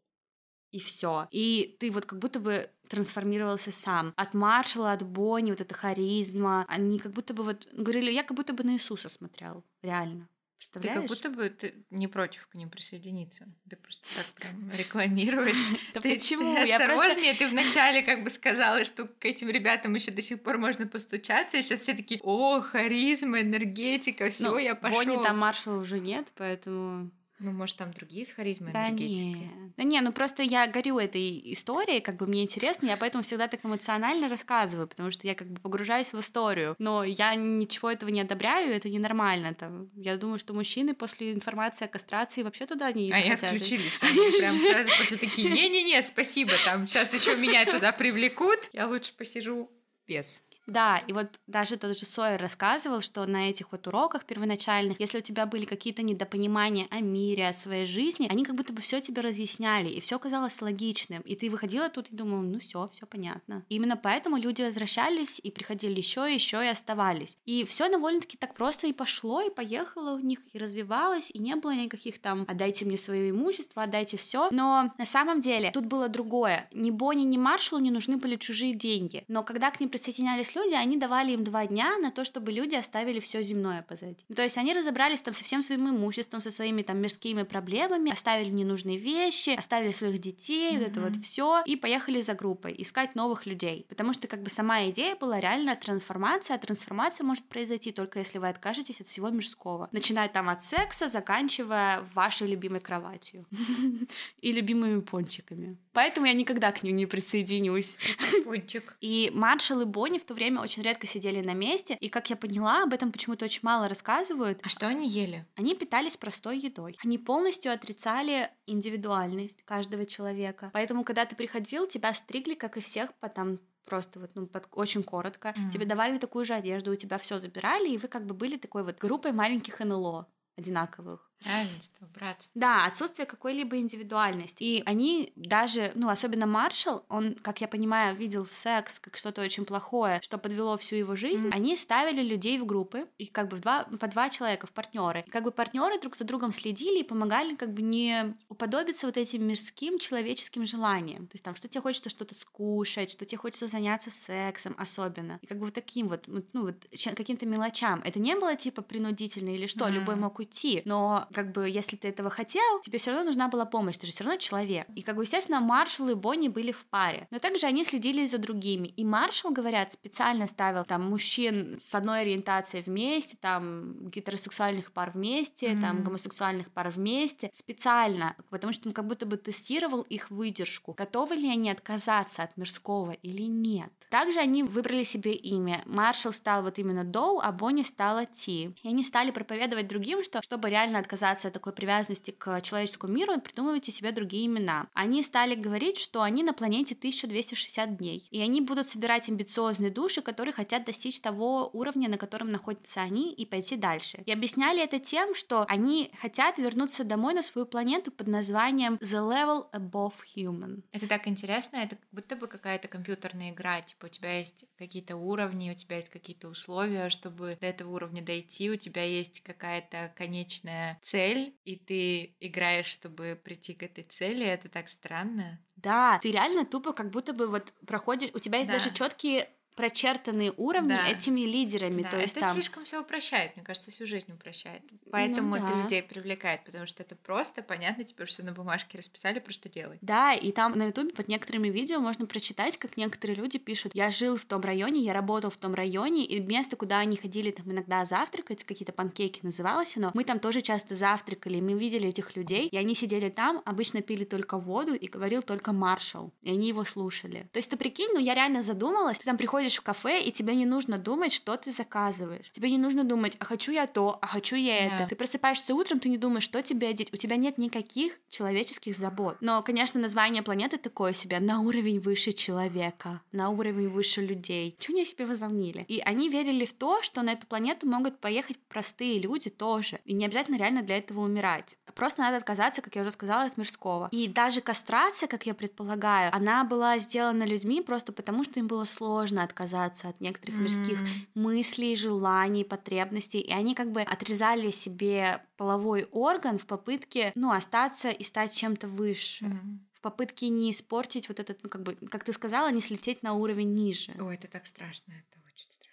и 0.76 0.80
все. 0.80 1.28
И 1.32 1.78
ты 1.80 1.90
вот 1.90 2.06
как 2.06 2.20
будто 2.20 2.40
бы 2.40 2.70
трансформировался 2.90 3.72
сам. 3.72 4.14
От 4.18 4.34
Маршала, 4.34 4.92
от 4.92 5.04
Бонни, 5.04 5.52
вот 5.52 5.62
эта 5.62 5.74
харизма, 5.74 6.66
они 6.68 7.00
как 7.00 7.14
будто 7.14 7.34
бы 7.34 7.44
вот 7.44 7.66
говорили, 7.72 8.12
я 8.12 8.24
как 8.24 8.36
будто 8.36 8.52
бы 8.54 8.64
на 8.66 8.74
Иисуса 8.74 9.08
смотрел, 9.08 9.64
реально. 9.82 10.28
Представляешь? 10.58 10.96
Ты 10.96 11.02
как 11.02 11.10
будто 11.10 11.30
бы 11.30 11.50
ты 11.50 11.86
не 11.92 12.08
против 12.08 12.48
к 12.48 12.56
ним 12.56 12.70
присоединиться. 12.70 13.46
Ты 13.70 13.78
просто 13.78 14.04
так 14.16 14.26
прям 14.34 14.72
рекламируешь. 14.72 15.72
Да 15.94 16.02
почему? 16.02 16.56
Ты 16.66 16.74
осторожнее, 16.74 17.34
ты 17.36 17.48
вначале 17.48 18.02
как 18.02 18.24
бы 18.24 18.30
сказала, 18.30 18.84
что 18.84 19.06
к 19.06 19.24
этим 19.24 19.50
ребятам 19.50 19.94
еще 19.96 20.12
до 20.12 20.22
сих 20.22 20.44
пор 20.44 20.58
можно 20.58 20.88
постучаться, 20.88 21.58
и 21.58 21.62
сейчас 21.62 21.82
все 21.82 21.94
такие, 21.94 22.20
о, 22.22 22.62
харизма, 22.62 23.42
энергетика, 23.42 24.30
все, 24.30 24.50
ну, 24.50 24.58
я 24.58 24.76
пошел. 24.76 24.98
Бонни 24.98 25.24
там 25.24 25.38
Маршала 25.38 25.80
уже 25.80 26.00
нет, 26.00 26.28
поэтому 26.36 27.12
ну, 27.39 27.52
может, 27.52 27.76
там 27.76 27.91
другие 27.91 28.26
с 28.26 28.32
харизмой, 28.32 28.71
да 28.71 28.89
энергетикой. 28.89 29.41
Не. 29.41 29.74
Да 29.76 29.84
не, 29.84 30.00
ну 30.00 30.13
просто 30.13 30.41
я 30.41 30.67
горю 30.67 31.00
этой 31.00 31.41
историей, 31.52 32.00
как 32.00 32.15
бы 32.15 32.28
мне 32.28 32.43
интересно, 32.43 32.88
я 32.88 32.98
поэтому 32.98 33.24
всегда 33.24 33.48
так 33.48 33.65
эмоционально 33.65 34.30
рассказываю, 34.30 34.88
потому 34.88 35.12
что 35.12 35.28
я 35.28 35.36
как 35.36 35.50
бы 35.50 35.60
погружаюсь 35.60 36.13
в 36.13 36.19
историю. 36.19 36.76
Но 36.80 37.04
я 37.04 37.36
ничего 37.36 37.91
этого 37.91 38.10
не 38.10 38.21
одобряю, 38.21 38.74
это 38.74 38.89
ненормально. 38.89 39.54
Там, 39.54 39.89
я 39.95 40.15
думаю, 40.15 40.39
что 40.39 40.54
мужчины 40.54 40.95
после 40.95 41.34
информации 41.34 41.86
о 41.86 41.88
кастрации 41.89 42.41
вообще 42.41 42.65
туда 42.65 42.91
не 42.93 43.12
А 43.12 43.17
я 43.17 43.34
отключились. 43.34 44.00
Прям 44.00 44.56
сразу 44.56 44.89
после 44.98 45.17
такие, 45.17 45.50
не-не-не, 45.50 46.02
спасибо, 46.02 46.54
там 46.63 46.88
сейчас 46.88 47.13
еще 47.13 47.36
меня 47.36 47.65
туда 47.65 47.91
привлекут, 47.91 48.60
я 48.71 48.88
лучше 48.88 49.13
посижу 49.13 49.69
без. 50.08 50.41
Да, 50.67 50.99
и 51.08 51.13
вот 51.13 51.39
даже 51.47 51.78
тот 51.78 51.97
же 51.97 52.06
Сойер 52.06 52.41
рассказывал, 52.41 53.01
что 53.01 53.25
на 53.25 53.49
этих 53.49 53.71
вот 53.71 53.88
уроках 53.88 54.25
первоначальных, 54.25 54.99
если 54.99 55.19
у 55.19 55.21
тебя 55.21 55.45
были 55.45 55.65
какие-то 55.65 56.01
недопонимания 56.01 56.88
о 56.89 57.01
мире, 57.01 57.49
о 57.49 57.54
своей 57.54 57.86
жизни, 57.86 58.28
они 58.30 58.43
как 58.43 58.56
будто 58.56 58.73
бы 58.73 58.82
все 58.82 58.99
тебе 58.99 59.21
разъясняли, 59.21 59.89
и 59.89 59.99
все 59.99 60.17
казалось 60.17 60.62
логичным. 60.62 61.21
И 61.21 61.36
ты 61.36 61.49
выходила 61.49 61.89
тут 61.89 62.10
и 62.10 62.15
думала, 62.15 62.41
ну 62.41 62.60
все, 62.60 62.89
все 62.93 63.06
понятно. 63.06 63.63
И 63.69 63.75
именно 63.75 63.97
поэтому 63.97 64.38
люди 64.38 64.63
возвращались 64.63 65.39
и 65.39 65.51
приходили 65.51 65.97
еще, 65.97 66.21
еще 66.34 66.63
и 66.63 66.67
оставались. 66.67 67.38
И 67.45 67.63
все 67.65 67.89
довольно-таки 67.89 68.38
так 68.38 68.56
просто 68.56 68.88
и 68.88 68.93
пошло, 68.93 69.41
и 69.41 69.54
поехало 69.54 70.15
у 70.15 70.19
них, 70.19 70.39
и 70.54 70.58
развивалось, 70.58 71.30
и 71.32 71.39
не 71.39 71.56
было 71.56 71.75
никаких 71.75 72.19
там 72.19 72.45
отдайте 72.47 72.86
мне 72.86 72.97
свое 72.97 73.30
имущество, 73.30 73.84
отдайте 73.84 74.17
все. 74.17 74.49
Но 74.51 74.91
на 74.97 75.06
самом 75.06 75.41
деле 75.41 75.71
тут 75.71 75.86
было 75.86 76.10
другое. 76.10 76.67
Ни 76.73 76.91
Бонни, 76.91 77.23
ни 77.23 77.38
Маршалу 77.38 77.82
не 77.82 77.91
нужны 77.91 78.17
были 78.17 78.36
чужие 78.36 78.73
деньги. 78.73 79.23
Но 79.28 79.43
когда 79.43 79.69
к 79.69 79.80
ним 79.80 79.89
присоединялись 79.89 80.55
люди, 80.56 80.74
они 80.74 80.98
давали 80.98 81.34
им 81.34 81.44
два 81.44 81.68
дня 81.68 81.98
на 81.98 82.12
то, 82.12 82.26
чтобы 82.26 82.52
люди 82.52 82.76
оставили 82.76 83.20
все 83.20 83.41
земное 83.41 83.82
позади. 83.82 84.26
То 84.36 84.41
есть 84.41 84.58
они 84.58 84.74
разобрались 84.74 85.22
там 85.22 85.34
со 85.34 85.44
всем 85.44 85.62
своим 85.62 85.89
имуществом, 85.89 86.41
со 86.41 86.52
своими 86.52 86.82
там 86.82 86.98
мирскими 86.98 87.44
проблемами, 87.44 88.12
оставили 88.12 88.50
ненужные 88.50 88.98
вещи, 88.98 89.52
оставили 89.52 89.91
своих 89.91 90.20
детей, 90.20 90.74
mm-hmm. 90.74 90.80
вот 90.80 90.88
это 90.88 91.02
вот 91.02 91.15
все, 91.18 91.63
и 91.65 91.76
поехали 91.76 92.22
за 92.22 92.34
группой 92.34 92.76
искать 92.78 93.15
новых 93.15 93.46
людей. 93.46 93.86
Потому 93.89 94.13
что 94.13 94.28
как 94.28 94.41
бы 94.41 94.50
сама 94.50 94.89
идея 94.89 95.15
была 95.15 95.39
реально 95.39 95.76
трансформация, 95.76 96.56
а 96.56 96.60
трансформация 96.60 97.26
может 97.26 97.46
произойти 97.46 97.91
только 97.91 98.20
если 98.20 98.39
вы 98.39 98.50
откажетесь 98.50 99.02
от 99.02 99.08
всего 99.08 99.30
мирского. 99.30 99.89
Начиная 99.91 100.30
там 100.30 100.50
от 100.50 100.63
секса, 100.63 101.08
заканчивая 101.08 102.06
вашей 102.13 102.48
любимой 102.48 102.80
кроватью 102.80 103.46
и 104.41 104.52
любимыми 104.52 105.02
пончиками. 105.02 105.78
Поэтому 105.94 106.28
я 106.28 106.34
никогда 106.34 106.72
к 106.72 106.84
ним 106.84 106.96
не 106.98 107.06
присоединюсь. 107.06 107.98
Пончик. 108.44 108.96
И 109.02 109.32
Маршал 109.34 109.82
и 109.82 109.86
Бонни 109.86 110.20
в 110.20 110.26
то 110.26 110.34
время 110.34 110.44
очень 110.58 110.84
редко 110.84 111.08
сидели 111.08 111.41
на 111.41 111.53
месте, 111.53 111.97
и, 111.99 112.10
как 112.10 112.29
я 112.29 112.36
поняла, 112.36 112.84
об 112.84 112.93
этом 112.93 113.12
почему-то 113.12 113.45
очень 113.45 113.62
мало 113.63 113.88
рассказывают. 113.88 114.60
А 114.63 114.69
что 114.69 114.88
они 114.88 115.08
ели? 115.08 115.45
Они 115.55 115.75
питались 115.75 116.17
простой 116.17 116.60
едой. 116.60 116.97
Они 117.03 117.17
полностью 117.17 117.71
отрицали 117.71 118.49
индивидуальность 118.65 119.63
каждого 119.63 120.05
человека. 120.05 120.69
Поэтому, 120.73 121.03
когда 121.03 121.25
ты 121.25 121.36
приходил, 121.36 121.88
тебя 121.88 122.13
стригли, 122.13 122.53
как 122.53 122.77
и 122.77 122.81
всех, 122.81 123.13
по 123.15 123.29
там 123.29 123.60
просто 123.85 124.19
вот, 124.19 124.31
ну, 124.35 124.48
под, 124.48 124.67
очень 124.71 125.04
коротко. 125.04 125.50
Mm. 125.50 125.71
Тебе 125.71 125.85
давали 125.85 126.17
такую 126.17 126.46
же 126.46 126.54
одежду, 126.54 126.91
у 126.91 126.96
тебя 126.96 127.17
все 127.17 127.37
забирали, 127.39 127.89
и 127.89 127.98
вы 127.98 128.08
как 128.08 128.25
бы 128.25 128.33
были 128.33 128.58
такой 128.58 128.83
вот 128.83 128.98
группой 128.98 129.31
маленьких 129.31 129.79
НЛО 129.79 130.27
одинаковых. 130.58 131.31
Равенство, 131.44 132.08
братство. 132.13 132.60
Да, 132.60 132.86
отсутствие 132.86 133.25
какой-либо 133.25 133.77
индивидуальности. 133.77 134.63
И 134.63 134.83
они 134.86 135.31
даже, 135.36 135.92
ну, 135.96 136.10
особенно 136.10 136.46
Маршал, 136.46 137.06
он, 137.10 137.36
как 137.36 137.62
я 137.62 137.67
понимаю, 137.67 138.15
видел 138.15 138.46
секс 138.46 139.00
как 139.00 139.17
что-то 139.17 139.42
очень 139.42 139.65
плохое, 139.65 140.19
что 140.23 140.38
подвело 140.38 140.77
всю 140.77 140.96
его 140.96 141.15
жизнь. 141.15 141.48
Mm. 141.48 141.54
Они 141.54 141.75
ставили 141.75 142.21
людей 142.21 142.58
в 142.58 142.65
группы, 142.65 143.08
и 143.17 143.25
как 143.25 143.50
бы 143.50 143.58
в 143.58 143.62
два, 143.62 143.83
по 143.83 144.08
два 144.08 144.29
человека, 144.29 144.67
в 144.67 144.71
партнеры. 144.71 145.23
И 145.27 145.29
как 145.29 145.44
бы 145.44 145.52
партнеры 145.52 146.00
друг 146.00 146.15
за 146.15 146.23
другом 146.23 146.52
следили 146.52 147.00
и 147.00 147.04
помогали 147.04 147.56
как 147.56 147.73
бы 147.73 147.81
не 147.81 148.36
уподобиться 148.50 149.06
вот 149.06 149.17
этим 149.17 149.48
мирским 149.48 150.00
человеческим 150.00 150.65
желаниям. 150.65 151.27
То 151.27 151.36
есть 151.36 151.44
там, 151.44 151.56
что 151.56 151.67
тебе 151.67 151.81
хочется 151.81 152.10
что-то 152.10 152.33
скушать, 152.33 153.12
что 153.12 153.25
тебе 153.25 153.38
хочется 153.38 153.67
заняться 153.67 154.10
сексом 154.10 154.75
особенно. 154.77 155.40
И 155.42 155.48
как 155.48 155.60
бы 155.60 155.65
вот 155.65 155.73
таким 155.73 156.08
вот, 156.08 156.23
ну, 156.27 156.63
вот 156.63 156.75
каким-то 157.15 157.46
мелочам. 157.46 158.02
Это 158.04 158.19
не 158.19 158.36
было 158.36 158.56
типа 158.56 158.81
принудительно 158.81 159.50
или 159.50 159.67
что, 159.67 159.86
mm. 159.86 159.92
любой 159.92 160.15
мог 160.15 160.40
уйти, 160.40 160.81
но 160.86 161.25
как 161.34 161.52
бы, 161.52 161.69
если 161.69 161.96
ты 161.96 162.08
этого 162.08 162.30
хотел, 162.30 162.82
тебе 162.84 162.98
все 162.98 163.12
равно 163.12 163.26
нужна 163.26 163.48
была 163.48 163.65
помощь, 163.65 163.98
ты 163.98 164.08
же 164.08 164.13
все 164.13 164.23
равно 164.23 164.38
человек. 164.38 164.88
И, 164.96 165.02
как 165.02 165.15
бы, 165.15 165.23
естественно, 165.23 165.60
Маршал 165.60 166.10
и 166.10 166.13
Бонни 166.13 166.48
были 166.48 166.71
в 166.71 166.86
паре. 166.86 167.28
Но 167.32 167.40
также 167.40 167.67
они 167.67 167.84
следили 167.84 168.26
за 168.26 168.38
другими. 168.38 168.88
И 168.88 169.06
Маршал, 169.06 169.52
говорят, 169.52 169.92
специально 169.92 170.48
ставил 170.48 170.86
там 170.86 171.10
мужчин 171.10 171.80
с 171.82 171.94
одной 171.96 172.21
ориентацией 172.21 172.84
вместе, 172.84 173.38
там 173.40 174.10
гетеросексуальных 174.10 174.92
пар 174.92 175.12
вместе, 175.12 175.67
mm-hmm. 175.67 175.82
там 175.82 176.04
гомосексуальных 176.04 176.71
пар 176.71 176.90
вместе, 176.90 177.50
специально, 177.54 178.36
потому 178.50 178.73
что 178.73 178.90
он 178.90 178.94
как 178.94 179.08
будто 179.08 179.26
бы 179.26 179.38
тестировал 179.38 180.02
их 180.02 180.30
выдержку, 180.30 180.94
готовы 180.94 181.36
ли 181.36 181.50
они 181.50 181.69
отказаться 181.69 182.44
от 182.44 182.58
мирского 182.58 183.12
или 183.12 183.44
нет. 183.44 183.92
Также 184.10 184.40
они 184.40 184.63
выбрали 184.63 185.04
себе 185.04 185.34
имя. 185.34 185.82
Маршал 185.86 186.32
стал 186.32 186.63
вот 186.63 186.78
именно 186.80 187.04
Доу, 187.04 187.40
а 187.40 187.52
Бонни 187.52 187.84
стала 187.84 188.26
Ти. 188.26 188.76
И 188.84 188.88
они 188.88 189.04
стали 189.04 189.32
проповедовать 189.32 189.88
другим, 189.88 190.23
что 190.23 190.42
чтобы 190.42 190.69
реально 190.69 191.00
отказаться 191.00 191.15
от 191.24 191.54
такой 191.54 191.74
привязанности 191.74 192.32
к 192.32 192.62
человеческому 192.62 193.13
миру, 193.13 193.40
придумывайте 193.40 193.92
себе 193.92 194.12
другие 194.12 194.46
имена. 194.48 194.88
Они 194.94 195.24
стали 195.24 195.56
говорить, 195.56 195.98
что 195.98 196.22
они 196.22 196.44
на 196.44 196.54
планете 196.54 196.96
1260 196.96 197.98
дней, 197.98 198.28
и 198.32 198.42
они 198.42 198.62
будут 198.62 198.90
собирать 198.90 199.30
амбициозные 199.30 199.92
души, 199.92 200.22
которые 200.22 200.54
хотят 200.54 200.86
достичь 200.86 201.20
того 201.20 201.70
уровня, 201.74 202.10
на 202.10 202.18
котором 202.18 202.52
находятся 202.52 203.02
они, 203.02 203.34
и 203.34 203.46
пойти 203.46 203.76
дальше. 203.76 204.24
И 204.26 204.32
объясняли 204.32 204.84
это 204.84 205.00
тем, 205.00 205.36
что 205.36 205.66
они 205.68 206.12
хотят 206.20 206.58
вернуться 206.58 207.04
домой 207.04 207.34
на 207.34 207.42
свою 207.42 207.66
планету 207.66 208.12
под 208.12 208.28
названием 208.28 208.96
The 208.96 209.22
Level 209.22 209.72
Above 209.72 210.13
Human. 210.36 210.84
Это 210.92 211.08
так 211.08 211.28
интересно, 211.28 211.78
это 211.78 211.96
как 211.96 212.08
будто 212.12 212.36
бы 212.36 212.48
какая-то 212.48 212.88
компьютерная 212.88 213.52
игра, 213.52 213.82
типа 213.82 214.06
у 214.06 214.10
тебя 214.10 214.38
есть 214.38 214.66
какие-то 214.78 215.16
уровни, 215.16 215.72
у 215.72 215.76
тебя 215.76 215.98
есть 215.98 216.10
какие-то 216.10 216.48
условия, 216.48 217.10
чтобы 217.10 217.58
до 217.60 217.68
этого 217.68 217.94
уровня 217.94 218.22
дойти, 218.22 218.70
у 218.70 218.76
тебя 218.76 219.04
есть 219.04 219.42
какая-то 219.42 220.13
конечная 220.16 221.00
цель, 221.06 221.56
и 221.65 221.75
ты 221.75 222.35
играешь, 222.39 222.87
чтобы 222.87 223.39
прийти 223.43 223.75
к 223.75 223.83
этой 223.83 224.03
цели, 224.06 224.43
это 224.43 224.69
так 224.69 224.89
странно. 224.89 225.63
Да, 225.75 226.17
ты 226.17 226.31
реально 226.31 226.65
тупо 226.65 226.93
как 226.93 227.12
будто 227.12 227.31
бы 227.33 227.47
вот 227.47 227.73
проходишь, 227.85 228.31
у 228.33 228.39
тебя 228.39 228.58
есть 228.58 228.71
да. 228.71 228.77
даже 228.79 228.91
четкие 228.91 229.47
прочертанные 229.76 230.54
уровни 230.58 230.90
да. 230.90 231.08
этими 231.10 231.42
лидерами. 231.42 232.04
Да, 232.04 232.12
то 232.12 232.21
есть 232.21 232.36
это 232.38 232.48
там... 232.48 232.56
слишком 232.56 232.86
все 232.86 233.02
упрощает, 233.02 233.56
мне 233.56 233.65
кажется, 233.65 233.92
всю 233.92 234.08
жизнь 234.08 234.32
упрощает. 234.32 234.82
Поэтому 235.12 235.56
ну, 235.56 235.58
да. 235.58 235.67
это 235.67 235.82
людей 235.82 236.04
привлекает, 236.04 236.63
потому 236.63 236.86
что 236.88 237.04
это 237.04 237.15
просто 237.15 237.62
понятно, 237.62 238.04
теперь 238.04 238.28
все 238.28 238.44
на 238.44 238.54
бумажке 238.54 238.98
расписали, 238.98 239.40
просто 239.40 239.69
делай. 239.69 239.98
Да, 240.02 240.34
и 240.34 240.52
там 240.52 240.71
на 240.73 240.88
ютубе 240.88 241.12
под 241.12 241.28
некоторыми 241.28 241.67
видео 241.67 242.00
можно 242.00 242.26
прочитать, 242.26 242.78
как 242.78 242.98
некоторые 242.98 243.36
люди 243.36 243.60
пишут, 243.60 243.94
я 243.94 244.12
жил 244.12 244.38
в 244.38 244.46
том 244.46 244.62
районе, 244.62 245.02
я 245.02 245.13
работал 245.13 245.52
в 245.52 245.58
том 245.58 245.73
районе, 245.73 246.26
и 246.26 246.40
место, 246.40 246.76
куда 246.76 247.00
они 247.00 247.17
ходили 247.17 247.52
там 247.52 247.71
иногда 247.71 248.06
завтракать, 248.06 248.63
какие-то 248.63 248.94
панкейки 248.94 249.40
называлось 249.44 249.98
оно, 249.98 250.12
мы 250.13 250.23
там 250.23 250.40
тоже 250.40 250.62
часто 250.62 250.96
завтракали, 250.96 251.60
мы 251.60 251.73
видели 251.73 252.10
этих 252.10 252.36
людей, 252.36 252.67
и 252.67 252.78
они 252.78 252.96
сидели 252.96 253.30
там, 253.30 253.62
обычно 253.65 254.02
пили 254.02 254.23
только 254.23 254.58
воду, 254.58 254.94
и 254.94 255.08
говорил 255.08 255.42
только 255.42 255.73
маршал, 255.73 256.32
и 256.42 256.52
они 256.52 256.69
его 256.69 256.86
слушали. 256.86 257.50
То 257.52 257.58
есть 257.58 257.69
ты 257.69 257.78
прикинь, 257.78 258.10
ну 258.13 258.19
я 258.19 258.34
реально 258.34 258.62
задумалась, 258.62 259.19
ты 259.19 259.26
там 259.26 259.38
приходишь 259.38 259.65
приходишь 259.66 259.80
в 259.80 259.82
кафе, 259.82 260.22
и 260.22 260.32
тебе 260.32 260.56
не 260.56 260.66
нужно 260.66 260.98
думать, 260.98 261.34
что 261.34 261.58
ты 261.58 261.72
заказываешь. 261.72 262.50
Тебе 262.52 262.70
не 262.70 262.78
нужно 262.78 263.04
думать, 263.04 263.36
а 263.40 263.46
хочу 263.46 263.72
я 263.72 263.88
то, 263.88 264.18
а 264.22 264.28
хочу 264.28 264.56
я 264.56 264.86
yeah. 264.86 264.96
это. 264.96 265.10
Ты 265.10 265.16
просыпаешься 265.16 265.74
утром, 265.74 266.00
ты 266.00 266.10
не 266.10 266.18
думаешь, 266.18 266.44
что 266.44 266.62
тебе 266.62 266.90
одеть. 266.90 267.12
У 267.13 267.18
тебя 267.18 267.36
нет 267.36 267.58
никаких 267.58 268.20
человеческих 268.30 268.98
забот. 268.98 269.38
Но, 269.42 269.63
конечно, 269.63 270.00
название 270.00 270.44
планеты 270.44 270.78
такое 270.78 271.13
себе 271.13 271.40
на 271.40 271.62
уровень 271.62 272.00
выше 272.00 272.32
человека, 272.32 273.22
на 273.32 273.50
уровень 273.50 273.90
выше 273.90 274.22
людей. 274.22 274.76
Чего 274.80 274.98
они 274.98 275.06
себе 275.06 275.26
возомнили? 275.26 275.86
И 275.88 276.00
они 276.00 276.30
верили 276.30 276.66
в 276.66 276.74
то, 276.74 277.02
что 277.02 277.24
на 277.24 277.32
эту 277.32 277.48
планету 277.48 277.88
могут 277.88 278.20
поехать 278.20 278.58
простые 278.70 279.20
люди 279.20 279.50
тоже. 279.50 280.00
И 280.06 280.13
не 280.13 280.26
обязательно 280.26 280.58
реально 280.58 280.84
для 280.84 280.98
этого 280.98 281.22
умирать. 281.22 281.78
Просто 281.96 282.21
надо 282.21 282.37
отказаться, 282.37 282.83
как 282.83 282.96
я 282.96 283.02
уже 283.02 283.12
сказала, 283.12 283.46
от 283.46 283.58
мирского. 283.58 284.10
И 284.12 284.27
даже 284.27 284.62
кастрация, 284.62 285.27
как 285.27 285.48
я 285.48 285.56
предполагаю, 285.56 286.29
она 286.35 286.63
была 286.63 287.00
сделана 287.00 287.43
людьми 287.43 287.81
просто 287.81 288.12
потому, 288.13 288.43
что 288.43 288.60
им 288.60 288.67
было 288.67 288.85
сложно 288.85 289.43
от 289.43 289.56
отказаться 289.56 290.10
от 290.10 290.19
некоторых 290.19 290.58
mm-hmm. 290.58 290.62
мирских 290.62 291.00
мыслей, 291.33 291.96
желаний, 291.96 292.65
потребностей, 292.65 293.39
и 293.39 293.52
они 293.52 293.73
как 293.73 293.91
бы 293.91 294.02
отрезали 294.02 294.69
себе 294.69 295.41
половой 295.56 296.08
орган 296.12 296.58
в 296.58 296.65
попытке, 296.65 297.31
ну, 297.35 297.52
остаться 297.52 298.10
и 298.10 298.23
стать 298.23 298.54
чем-то 298.54 298.87
выше. 298.87 299.46
Mm-hmm 299.46 299.79
в 299.96 300.02
попытке 300.06 300.50
не 300.50 300.69
испортить 300.69 301.29
вот 301.29 301.39
этот, 301.39 301.63
ну, 301.63 301.69
как 301.69 301.81
бы, 301.81 301.96
как 301.96 302.23
ты 302.23 302.31
сказала, 302.31 302.71
не 302.71 302.79
слететь 302.79 303.23
на 303.23 303.33
уровень 303.33 303.73
ниже. 303.73 304.12
Ой, 304.19 304.35
это 304.35 304.48
так 304.48 304.67
страшно, 304.67 305.13
это 305.13 305.39
очень 305.52 305.67
страшно. 305.67 305.85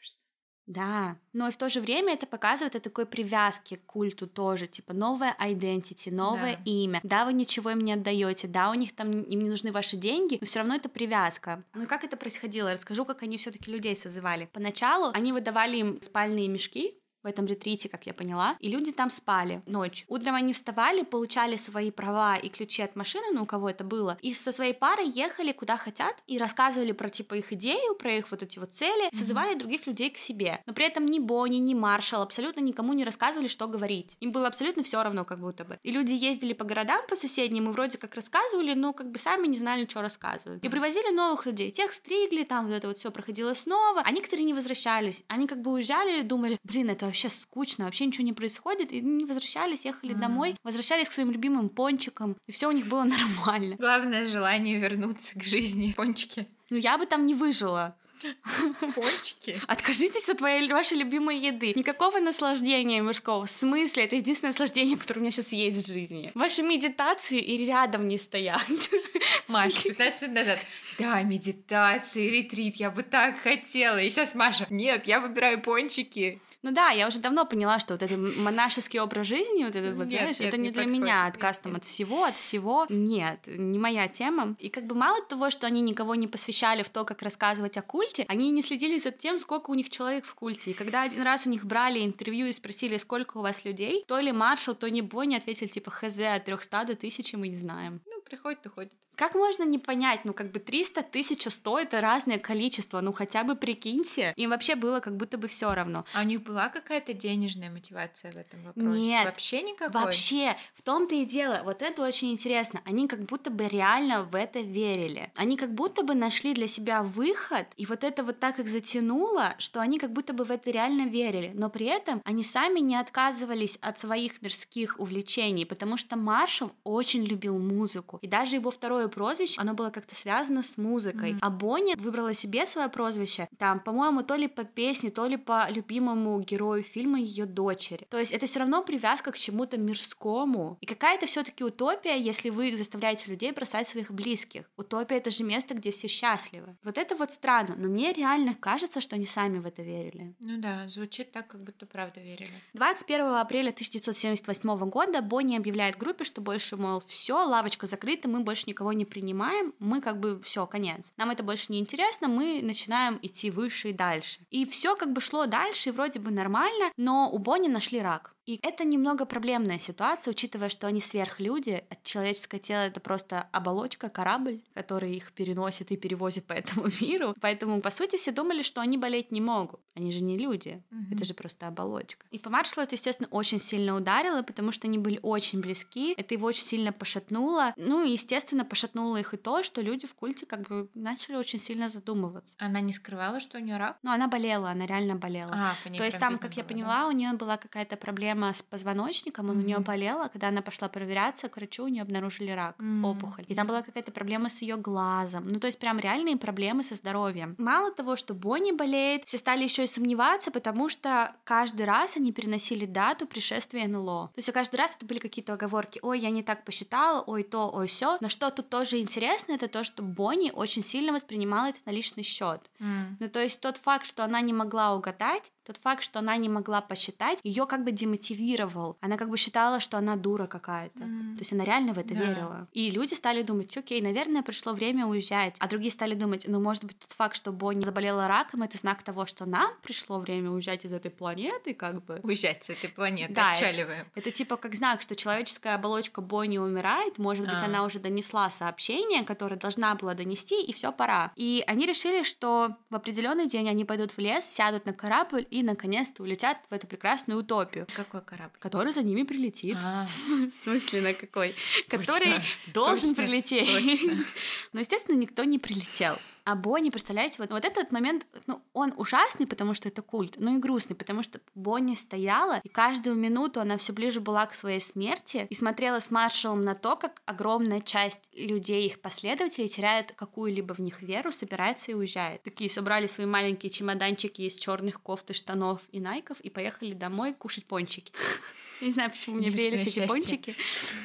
Да, 0.73 1.17
но 1.35 1.49
и 1.49 1.53
в 1.53 1.57
то 1.57 1.69
же 1.69 1.81
время 1.81 2.15
это 2.15 2.27
показывает 2.27 2.77
о 2.77 2.81
такой 2.81 3.05
привязке 3.05 3.77
к 3.77 3.85
культу 3.85 4.27
тоже, 4.27 4.67
типа 4.67 4.95
новая 4.95 5.37
identity, 5.39 6.11
новое 6.11 6.57
да. 6.57 6.63
имя. 6.65 7.01
Да, 7.03 7.27
вы 7.27 7.35
ничего 7.35 7.71
им 7.71 7.81
не 7.81 7.93
отдаете, 7.93 8.49
да, 8.49 8.71
у 8.71 8.75
них 8.75 8.95
там 8.95 9.11
им 9.11 9.43
не 9.43 9.51
нужны 9.51 9.71
ваши 9.71 9.97
деньги, 9.97 10.39
но 10.41 10.47
все 10.47 10.61
равно 10.61 10.75
это 10.75 10.89
привязка. 10.89 11.63
Ну 11.75 11.83
и 11.83 11.87
как 11.87 12.05
это 12.05 12.17
происходило? 12.17 12.73
Расскажу, 12.73 13.05
как 13.05 13.23
они 13.23 13.37
все-таки 13.37 13.71
людей 13.71 13.95
созывали. 13.97 14.49
Поначалу 14.53 15.11
они 15.13 15.33
выдавали 15.33 15.77
им 15.77 16.03
спальные 16.03 16.49
мешки, 16.49 16.95
в 17.23 17.27
этом 17.27 17.47
ретрите, 17.47 17.89
как 17.89 18.07
я 18.07 18.15
поняла, 18.15 18.57
и 18.61 18.69
люди 18.69 18.93
там 18.93 19.11
спали 19.11 19.63
ночь. 19.67 20.05
Утром 20.09 20.35
они 20.35 20.53
вставали, 20.53 21.03
получали 21.03 21.57
свои 21.57 21.91
права 21.91 22.37
и 22.37 22.49
ключи 22.49 22.83
от 22.83 22.97
машины, 22.97 23.25
ну, 23.33 23.43
у 23.43 23.47
кого 23.47 23.71
это 23.71 23.85
было, 23.85 24.19
и 24.21 24.35
со 24.35 24.53
своей 24.53 24.75
парой 24.75 25.09
ехали 25.09 25.53
куда 25.53 25.77
хотят 25.77 26.17
и 26.27 26.39
рассказывали 26.39 26.93
про, 26.93 27.09
типа, 27.09 27.35
их 27.35 27.53
идею, 27.53 27.95
про 27.95 28.13
их 28.13 28.31
вот 28.31 28.43
эти 28.43 28.59
вот 28.59 28.73
цели, 28.73 29.09
mm-hmm. 29.09 29.17
созывали 29.17 29.55
других 29.55 29.87
людей 29.87 30.11
к 30.11 30.19
себе. 30.19 30.63
Но 30.67 30.73
при 30.73 30.87
этом 30.87 31.07
ни 31.07 31.19
Бонни, 31.19 31.57
ни 31.57 31.75
Маршал 31.75 32.23
абсолютно 32.23 32.61
никому 32.61 32.93
не 32.93 33.05
рассказывали, 33.05 33.49
что 33.49 33.67
говорить. 33.67 34.17
Им 34.21 34.33
было 34.33 34.49
абсолютно 34.49 34.83
все 34.83 35.03
равно, 35.03 35.25
как 35.25 35.41
будто 35.41 35.65
бы. 35.65 35.79
И 35.83 35.91
люди 35.91 36.13
ездили 36.13 36.53
по 36.53 36.65
городам 36.65 37.01
по 37.09 37.17
соседним 37.17 37.69
и 37.69 37.73
вроде 37.73 37.99
как 37.99 38.15
рассказывали, 38.15 38.75
но 38.75 38.93
как 38.93 39.11
бы 39.11 39.19
сами 39.19 39.47
не 39.47 39.57
знали, 39.57 39.87
что 39.87 40.03
рассказывать. 40.03 40.65
И 40.65 40.69
привозили 40.69 41.15
новых 41.15 41.47
людей. 41.47 41.71
Тех 41.71 41.93
стригли, 41.93 42.45
там 42.45 42.67
вот 42.67 42.75
это 42.75 42.89
вот 42.89 42.99
все 42.99 43.11
проходило 43.11 43.55
снова, 43.55 44.03
а 44.05 44.11
некоторые 44.11 44.45
не 44.45 44.55
возвращались. 44.55 45.25
Они 45.29 45.47
как 45.47 45.61
бы 45.61 45.73
уезжали 45.73 46.21
и 46.21 46.23
думали, 46.23 46.59
блин, 46.65 46.91
это 46.91 47.12
вообще 47.13 47.29
скучно, 47.29 47.85
вообще 47.85 48.07
ничего 48.07 48.25
не 48.25 48.33
происходит, 48.33 48.91
и 48.91 49.01
не 49.01 49.27
возвращались, 49.27 49.85
ехали 49.85 50.15
mm. 50.15 50.19
домой, 50.19 50.57
возвращались 50.65 51.09
к 51.09 51.13
своим 51.13 51.31
любимым 51.31 51.69
пончикам, 51.69 52.37
и 52.47 52.53
все 52.53 52.69
у 52.69 52.73
них 52.73 52.87
было 52.87 53.05
нормально. 53.45 53.77
Главное 53.77 54.27
желание 54.27 54.79
вернуться 54.79 55.39
к 55.39 55.45
жизни. 55.45 55.93
Пончики. 55.97 56.47
Ну 56.71 56.79
я 56.79 56.97
бы 56.97 57.07
там 57.07 57.27
не 57.27 57.35
выжила. 57.35 57.97
Пончики. 58.95 59.61
Откажитесь 59.67 60.29
от 60.29 60.39
твоей, 60.39 60.69
вашей 60.71 60.97
любимой 60.97 61.39
еды. 61.39 61.73
Никакого 61.75 62.19
наслаждения 62.21 63.03
мужского. 63.03 63.47
В 63.47 63.51
смысле? 63.51 64.05
Это 64.05 64.17
единственное 64.17 64.51
наслаждение, 64.51 64.97
которое 64.97 65.21
у 65.21 65.23
меня 65.23 65.33
сейчас 65.33 65.53
есть 65.53 65.85
в 65.85 65.93
жизни. 65.93 66.31
Ваши 66.35 66.63
медитации 66.63 67.41
и 67.41 67.67
рядом 67.67 68.09
не 68.09 68.19
стоят. 68.19 68.65
Маша, 69.49 69.83
15 69.83 70.23
минут 70.23 70.37
назад. 70.37 70.59
Да, 70.99 71.23
медитации, 71.23 72.29
ретрит, 72.29 72.77
я 72.77 72.91
бы 72.91 73.03
так 73.03 73.39
хотела. 73.41 74.01
И 74.01 74.09
сейчас 74.09 74.35
Маша, 74.35 74.67
нет, 74.71 75.07
я 75.07 75.21
выбираю 75.21 75.61
пончики. 75.61 76.41
Ну 76.63 76.71
да, 76.71 76.91
я 76.91 77.09
уже 77.09 77.19
давно 77.19 77.45
поняла, 77.45 77.81
что 77.81 77.95
вот 77.95 78.03
этот 78.03 78.37
монашеский 78.39 79.01
образ 79.01 79.27
жизни, 79.27 79.65
вот 79.65 79.75
этот 79.75 79.97
вот, 79.97 80.07
нет, 80.07 80.21
знаешь, 80.21 80.39
нет, 80.39 80.49
это 80.49 80.57
не, 80.57 80.69
не 80.69 80.73
для 80.73 80.87
меня, 80.87 81.27
отказ 81.27 81.59
там 81.59 81.75
от 81.75 81.85
всего, 81.85 82.25
от 82.25 82.37
всего. 82.37 82.87
Нет, 82.89 83.41
не 83.47 83.79
моя 83.79 84.07
тема. 84.07 84.55
И 84.61 84.69
как 84.69 84.87
бы 84.87 84.95
мало 84.95 85.21
того, 85.25 85.51
что 85.51 85.67
они 85.67 85.81
никого 85.81 86.15
не 86.15 86.29
посвящали 86.29 86.85
в 86.85 86.91
то, 86.91 87.05
как 87.05 87.23
рассказывать 87.23 87.77
о 87.79 87.83
культе, 87.83 88.25
они 88.29 88.51
не 88.51 88.63
следили 88.63 88.99
за 88.99 89.11
тем, 89.11 89.41
сколько 89.41 89.71
у 89.71 89.75
них 89.75 89.91
человек 89.91 90.25
в 90.25 90.35
культе. 90.35 90.71
И 90.71 90.75
когда 90.75 91.03
один 91.03 91.23
раз 91.23 91.47
у 91.47 91.51
них 91.51 91.65
брали 91.65 92.05
интервью 92.05 92.47
и 92.47 92.53
спросили, 92.53 92.97
сколько 92.97 93.39
у 93.39 93.43
вас 93.43 93.65
людей, 93.65 94.05
то 94.07 94.21
ли 94.21 94.31
Маршал, 94.31 94.77
то 94.77 94.87
ли 94.87 95.01
Бонни 95.01 95.35
ответили, 95.35 95.69
типа, 95.69 95.91
хз, 95.91 96.21
от 96.21 96.45
300 96.45 96.85
до 96.85 96.93
1000 96.93 97.37
мы 97.39 97.49
не 97.49 97.57
знаем. 97.57 98.01
Ну, 98.07 98.21
приходит, 98.23 98.65
уходит. 98.67 98.93
Как 99.17 99.35
можно 99.35 99.65
не 99.65 99.79
понять, 99.79 100.25
ну 100.25 100.33
как 100.33 100.51
бы 100.53 100.61
300 100.61 101.03
тысяч 101.03 101.43
100 101.49 101.79
это 101.81 102.01
разное 102.01 102.39
количество, 102.39 103.01
ну 103.01 103.13
хотя 103.13 103.45
бы 103.45 103.57
прикиньте. 103.57 104.33
Им 104.37 104.51
вообще 104.51 104.75
было 104.75 105.01
как 105.01 105.17
будто 105.17 105.39
бы 105.39 105.49
все 105.49 105.75
равно. 105.75 106.05
А 106.15 106.21
у 106.21 106.25
них 106.25 106.43
была 106.43 106.69
какая-то 106.69 107.13
денежная 107.13 107.71
мотивация 107.71 108.33
в 108.33 108.37
этом 108.37 108.63
вопросе? 108.65 109.01
Нет. 109.01 109.25
Вообще 109.25 109.63
никакой? 109.63 110.03
Вообще, 110.03 110.57
в 110.75 110.83
том-то 110.83 111.15
и 111.15 111.25
дело, 111.25 111.61
вот 111.65 111.83
это 111.83 112.03
очень 112.03 112.33
интересно. 112.33 112.81
Они 112.85 113.07
как 113.07 113.21
будто 113.25 113.51
бы 113.51 113.69
реально 113.69 114.25
в 114.25 114.35
это 114.35 114.61
верили. 114.61 115.31
Они 115.37 115.57
как 115.57 115.75
будто 115.75 116.03
бы 116.03 116.15
нашли 116.15 116.55
для 116.55 116.67
себя 116.67 117.03
выход, 117.03 117.67
и 117.77 117.87
вот 117.87 118.05
это 118.05 118.25
вот 118.25 118.41
так 118.41 118.59
их 118.59 118.69
затянуло, 118.69 119.55
что 119.59 119.81
они 119.81 119.99
как 119.99 120.13
будто 120.13 120.33
бы 120.33 120.45
в 120.45 120.51
это 120.51 120.71
реально 120.71 121.07
верили. 121.07 121.53
Но 121.55 121.71
при 121.71 121.87
этом 121.87 122.23
они 122.25 122.43
сами 122.43 122.81
не 122.81 122.97
отказывались 122.97 123.79
от 123.81 123.99
своих 123.99 124.41
мирских 124.43 124.99
увлечений, 124.99 125.67
потому 125.67 125.97
что 125.97 126.17
Маршал 126.17 126.73
очень 126.85 127.25
любил 127.25 127.59
музыку. 127.59 128.19
И 128.23 128.27
даже 128.27 128.57
его 128.57 128.71
второе 128.71 129.09
прозвище, 129.13 129.61
оно 129.61 129.75
было 129.75 129.91
как-то 129.91 130.15
связано 130.15 130.63
с 130.63 130.77
музыкой. 130.77 131.33
Mm. 131.33 131.39
А 131.41 131.51
Бонни 131.51 131.95
выбрала 131.97 132.35
себе 132.35 132.67
свое 132.67 132.89
прозвище, 132.89 133.49
там, 133.59 133.79
по-моему, 133.81 134.23
то 134.23 134.35
ли 134.35 134.49
по 134.49 134.65
песне, 134.65 135.11
то 135.11 135.27
ли 135.27 135.37
по 135.37 135.71
любимому 135.71 136.41
герою 136.41 136.83
фильма 136.83 137.21
ее 137.21 137.47
дочери. 137.47 138.07
То 138.11 138.19
есть 138.19 138.33
это 138.33 138.47
все 138.47 138.61
равно 138.61 138.83
привязка 138.83 139.31
к 139.33 139.39
чему-то 139.39 139.79
мирскому. 139.79 140.79
И 140.81 140.87
какая-то 140.87 141.27
все-таки 141.27 141.65
утопия, 141.65 142.17
если 142.19 142.51
вы 142.51 142.77
заставляете 142.77 143.31
людей 143.31 143.53
бросать 143.53 143.89
своих 143.89 144.11
близких. 144.11 144.65
Утопия 144.77 145.17
это 145.17 145.31
же 145.31 145.45
место, 145.45 145.75
где 145.75 145.91
все 145.91 146.09
счастливы. 146.09 146.77
Вот 146.83 146.99
это 146.99 147.15
вот 147.17 147.33
странно, 147.33 147.75
но 147.77 147.89
мне 147.89 148.13
реально 148.13 148.55
кажется, 148.55 149.01
что 149.01 149.17
они 149.17 149.27
сами 149.27 149.59
в 149.59 149.67
это 149.67 149.83
верили. 149.83 150.35
Ну 150.41 150.61
да, 150.61 150.89
звучит 150.89 151.33
так, 151.33 151.49
как 151.49 151.63
будто 151.63 151.87
правда 151.87 152.21
верили. 152.21 152.51
21 152.75 153.27
апреля 153.27 153.71
1978 153.71 154.91
года 154.91 155.23
Бонни 155.23 155.57
объявляет 155.57 155.97
группе, 155.97 156.25
что 156.25 156.41
больше, 156.41 156.77
мол, 156.77 157.03
все, 157.07 157.35
лавочка 157.45 157.87
закрыта, 157.87 158.29
мы 158.29 158.41
больше 158.41 158.65
никого 158.67 158.92
не 158.95 159.05
принимаем, 159.05 159.75
мы 159.79 160.01
как 160.01 160.21
бы 160.21 160.41
все, 160.43 160.67
конец. 160.67 161.13
Нам 161.17 161.31
это 161.31 161.43
больше 161.43 161.67
не 161.73 161.81
интересно, 161.81 162.29
мы 162.29 162.61
начинаем 162.63 163.19
идти 163.23 163.51
выше 163.51 163.91
и 163.91 163.93
дальше. 163.93 164.41
И 164.51 164.65
все 164.65 164.97
как 164.97 165.13
бы 165.13 165.21
шло 165.21 165.47
дальше, 165.47 165.89
и 165.89 165.93
вроде 165.93 166.21
бы 166.21 166.31
нормально, 166.31 166.91
но 166.97 167.31
у 167.31 167.39
Бонни 167.39 167.69
нашли 167.69 168.01
рак. 168.01 168.35
И 168.47 168.59
это 168.63 168.85
немного 168.85 169.25
проблемная 169.25 169.79
ситуация, 169.79 170.33
учитывая, 170.33 170.69
что 170.69 170.87
они 170.87 171.01
сверхлюди, 171.01 171.85
а 171.89 171.95
человеческое 172.03 172.59
тело— 172.59 172.81
это 172.87 173.01
просто 173.01 173.49
оболочка, 173.53 174.09
корабль, 174.09 174.61
который 174.75 175.15
их 175.15 175.33
переносит 175.33 175.93
и 175.93 175.97
перевозит 175.97 176.45
по 176.47 176.53
этому 176.53 176.87
миру. 177.01 177.35
Поэтому, 177.41 177.81
по 177.81 177.91
сути, 177.91 178.17
все 178.17 178.33
думали, 178.33 178.63
что 178.63 178.81
они 178.81 178.99
болеть 178.99 179.31
не 179.31 179.41
могут. 179.41 179.81
Они 179.95 180.11
же 180.11 180.21
не 180.21 180.39
люди, 180.39 180.83
mm-hmm. 180.91 181.15
это 181.15 181.25
же 181.25 181.35
просто 181.35 181.69
оболочка. 181.69 182.27
И 182.31 182.39
по 182.39 182.51
маршалу 182.51 182.85
это, 182.85 182.95
естественно, 182.95 183.29
очень 183.31 183.61
сильно 183.61 183.95
ударило, 183.95 184.43
потому 184.43 184.73
что 184.73 184.89
они 184.89 184.99
были 184.99 185.21
очень 185.23 185.61
близки, 185.61 186.15
это 186.17 186.35
его 186.35 186.47
очень 186.47 186.65
сильно 186.65 186.93
пошатнуло. 186.93 187.75
Ну 187.77 188.05
и, 188.05 188.13
естественно, 188.13 188.65
пошатнуло 188.65 189.19
их 189.19 189.35
и 189.35 189.37
то, 189.37 189.63
что 189.63 189.83
люди 189.83 190.07
в 190.07 190.15
культе 190.15 190.47
как 190.47 190.63
бы 190.63 190.89
начали 190.95 191.37
очень 191.37 191.61
сильно 191.61 191.89
задумываться. 191.89 192.57
Она 192.59 192.81
не 192.81 192.93
скрывала, 192.93 193.39
что 193.39 193.59
у 193.59 193.61
нее 193.61 193.77
рак? 193.77 193.99
Ну, 194.03 194.11
она 194.11 194.29
болела, 194.29 194.71
она 194.71 194.87
реально 194.87 195.15
болела. 195.15 195.53
А, 195.55 195.77
то 195.85 196.05
есть 196.05 196.19
там, 196.19 196.39
как 196.39 196.57
я 196.57 196.65
поняла, 196.65 197.03
да? 197.03 197.09
у 197.09 197.13
нее 197.13 197.33
была 197.35 197.57
какая-то 197.57 197.97
проблема 197.97 198.32
проблема 198.33 198.53
с 198.53 198.63
позвоночником, 198.63 199.51
он 199.51 199.57
mm-hmm. 199.57 199.63
у 199.63 199.67
нее 199.67 199.79
болел, 199.79 200.21
а 200.21 200.29
когда 200.29 200.49
она 200.49 200.63
пошла 200.63 200.89
проверяться, 200.89 201.49
к 201.49 201.57
врачу 201.57 201.85
у 201.85 201.89
нее 201.89 202.03
обнаружили 202.03 202.51
рак, 202.51 202.77
mm-hmm. 202.79 203.07
опухоль. 203.07 203.45
И 203.49 203.55
там 203.55 203.67
была 203.67 203.83
какая-то 203.83 204.11
проблема 204.13 204.49
с 204.49 204.63
ее 204.63 204.77
глазом. 204.77 205.47
Ну, 205.47 205.61
то 205.61 205.67
есть 205.67 205.79
прям 205.79 205.99
реальные 205.99 206.37
проблемы 206.37 206.85
со 206.85 206.95
здоровьем. 206.95 207.55
Мало 207.59 207.91
того, 207.91 208.17
что 208.17 208.35
Бонни 208.35 208.73
болеет, 208.73 209.25
все 209.27 209.39
стали 209.39 209.65
еще 209.65 209.85
и 209.85 209.87
сомневаться, 209.87 210.51
потому 210.51 210.89
что 210.89 211.35
каждый 211.45 211.85
раз 211.85 212.17
они 212.17 212.33
переносили 212.33 212.87
дату 212.87 213.27
пришествия 213.27 213.87
НЛО. 213.87 214.29
То 214.29 214.39
есть 214.39 214.53
каждый 214.53 214.77
раз 214.77 214.97
это 214.97 215.07
были 215.07 215.19
какие-то 215.19 215.53
оговорки. 215.53 216.01
Ой, 216.03 216.19
я 216.19 216.31
не 216.31 216.43
так 216.43 216.65
посчитала, 216.65 217.23
ой, 217.27 217.43
то, 217.43 217.71
ой, 217.71 217.87
все. 217.87 218.19
Но 218.21 218.29
что 218.29 218.51
тут 218.51 218.69
тоже 218.71 218.99
интересно, 218.99 219.53
это 219.53 219.69
то, 219.69 219.85
что 219.85 220.03
Бонни 220.03 220.51
очень 220.55 220.83
сильно 220.83 221.13
воспринимала 221.13 221.67
это 221.67 221.79
на 221.85 221.91
личный 221.91 222.23
счет. 222.23 222.71
Mm. 222.81 223.17
Ну, 223.21 223.29
то 223.29 223.41
есть 223.43 223.61
тот 223.61 223.77
факт, 223.77 224.07
что 224.07 224.25
она 224.25 224.41
не 224.41 224.53
могла 224.53 224.95
угадать, 224.95 225.53
тот 225.65 225.77
факт, 225.77 226.03
что 226.03 226.19
она 226.19 226.37
не 226.37 226.49
могла 226.49 226.81
посчитать, 226.81 227.39
ее 227.45 227.67
как 227.67 227.85
бы 227.85 227.93
демотивировал. 227.93 228.97
Она 229.01 229.17
как 229.17 229.29
бы 229.29 229.37
считала, 229.37 229.81
что 229.81 229.97
она 229.97 230.17
дура 230.17 230.47
какая-то. 230.47 231.01
Mm. 231.01 231.35
То 231.35 231.41
есть 231.41 231.53
она 231.53 231.65
реально 231.65 231.95
в 231.95 231.99
это 231.99 232.15
да. 232.15 232.21
верила. 232.21 232.69
И 232.73 232.91
люди 232.91 233.15
стали 233.15 233.43
думать, 233.43 233.77
окей, 233.77 234.01
наверное, 234.01 234.43
пришло 234.43 234.73
время 234.73 235.07
уезжать. 235.07 235.57
А 235.59 235.69
другие 235.69 235.91
стали 235.91 236.15
думать, 236.15 236.45
ну, 236.47 236.61
может 236.61 236.85
быть, 236.85 236.99
тот 236.99 237.13
факт, 237.13 237.37
что 237.37 237.53
Бонни 237.53 237.85
заболела 237.85 238.29
раком, 238.29 238.63
это 238.63 238.77
знак 238.77 239.03
того, 239.03 239.27
что 239.27 239.47
нам 239.47 239.71
пришло 239.83 240.19
время 240.19 240.51
уезжать 240.51 240.85
из 240.85 240.93
этой 240.93 241.11
планеты, 241.11 241.75
как 241.75 242.05
бы. 242.05 242.21
Уезжать 242.23 242.65
с 242.65 242.71
этой 242.71 242.89
планеты, 242.89 243.33
да, 243.35 243.53
отчаливаем. 243.53 244.07
Это, 244.15 244.29
это 244.29 244.31
типа 244.31 244.57
как 244.57 244.75
знак, 244.75 245.03
что 245.03 245.15
человеческая 245.15 245.75
оболочка 245.75 246.21
Бонни 246.21 246.59
умирает, 246.59 247.19
может 247.19 247.47
быть, 247.47 247.63
а. 247.63 247.67
она 247.67 247.85
уже 247.85 247.99
донесла 247.99 248.51
сообщение, 248.51 249.25
которое 249.25 249.57
должна 249.57 249.95
была 249.95 250.15
донести, 250.15 250.63
и 250.63 250.73
все 250.73 250.93
пора. 250.93 251.33
И 251.37 251.63
они 251.67 251.87
решили, 251.87 252.23
что 252.23 252.77
в 252.91 252.95
определенный 252.95 253.47
день 253.47 253.69
они 253.69 253.85
пойдут 253.85 254.13
в 254.13 254.19
лес, 254.19 254.45
сядут 254.45 254.87
на 254.87 254.93
корабль 254.93 255.47
и 255.53 255.63
наконец-то 255.63 256.23
улетят 256.23 256.57
в 256.71 256.75
эту 256.75 256.87
прекрасную 256.87 257.41
утопию. 257.41 257.87
Какой 257.95 258.23
корабль? 258.23 258.57
Который 258.59 258.93
за 258.95 259.03
ними 259.03 259.23
прилетит. 259.23 259.77
А. 259.83 260.07
В 260.29 260.65
смысле, 260.65 261.03
на 261.03 261.15
какой? 261.15 261.55
Который 261.89 262.41
должен 262.73 263.15
прилететь. 263.15 264.03
Но, 264.73 264.81
естественно, 264.81 265.17
никто 265.17 265.45
не 265.45 265.59
прилетел. 265.59 266.17
А 266.45 266.57
Бонни, 266.57 266.91
представляете, 266.91 267.37
вот, 267.39 267.51
вот 267.51 267.65
этот 267.65 267.93
момент, 267.93 268.27
ну, 268.49 268.61
он 268.73 268.93
ужасный, 268.97 269.47
потому 269.47 269.75
что 269.75 269.89
это 269.89 270.03
культ, 270.03 270.35
но 270.39 270.57
и 270.57 270.59
грустный, 270.59 270.97
потому 270.97 271.23
что 271.23 271.41
Бонни 271.55 271.95
стояла, 271.95 272.59
и 272.65 272.69
каждую 272.69 273.15
минуту 273.15 273.61
она 273.61 273.79
все 273.79 273.93
ближе 273.93 274.21
была 274.21 274.47
к 274.47 274.55
своей 274.55 274.81
смерти 274.81 275.47
и 275.49 275.55
смотрела 275.55 276.01
с 276.01 276.11
маршалом 276.11 276.65
на 276.65 276.75
то, 276.75 276.97
как 276.97 277.23
огромная 277.27 277.81
часть 277.81 278.29
людей, 278.33 278.87
их 278.87 279.01
последователей, 279.01 279.69
теряет 279.69 280.13
какую-либо 280.17 280.75
в 280.75 280.81
них 280.81 281.01
веру, 281.03 281.31
собирается 281.31 281.93
и 281.93 281.95
уезжает. 281.95 282.43
Такие 282.43 282.69
собрали 282.69 283.07
свои 283.07 283.27
маленькие 283.27 283.71
чемоданчики 283.71 284.43
из 284.43 284.57
черных 284.57 285.01
кофт 285.01 285.31
и 285.31 285.35
штанов 285.43 285.81
и 285.91 285.99
найков 285.99 286.41
и 286.41 286.51
поехали 286.51 286.93
домой 286.93 287.35
кушать 287.35 287.67
пончики. 287.67 288.13
Я 288.81 288.87
не 288.87 288.93
знаю, 288.93 289.11
почему 289.11 289.37
мне 289.37 289.49
верились 289.49 289.87
эти 289.87 290.07
пончики. 290.07 290.57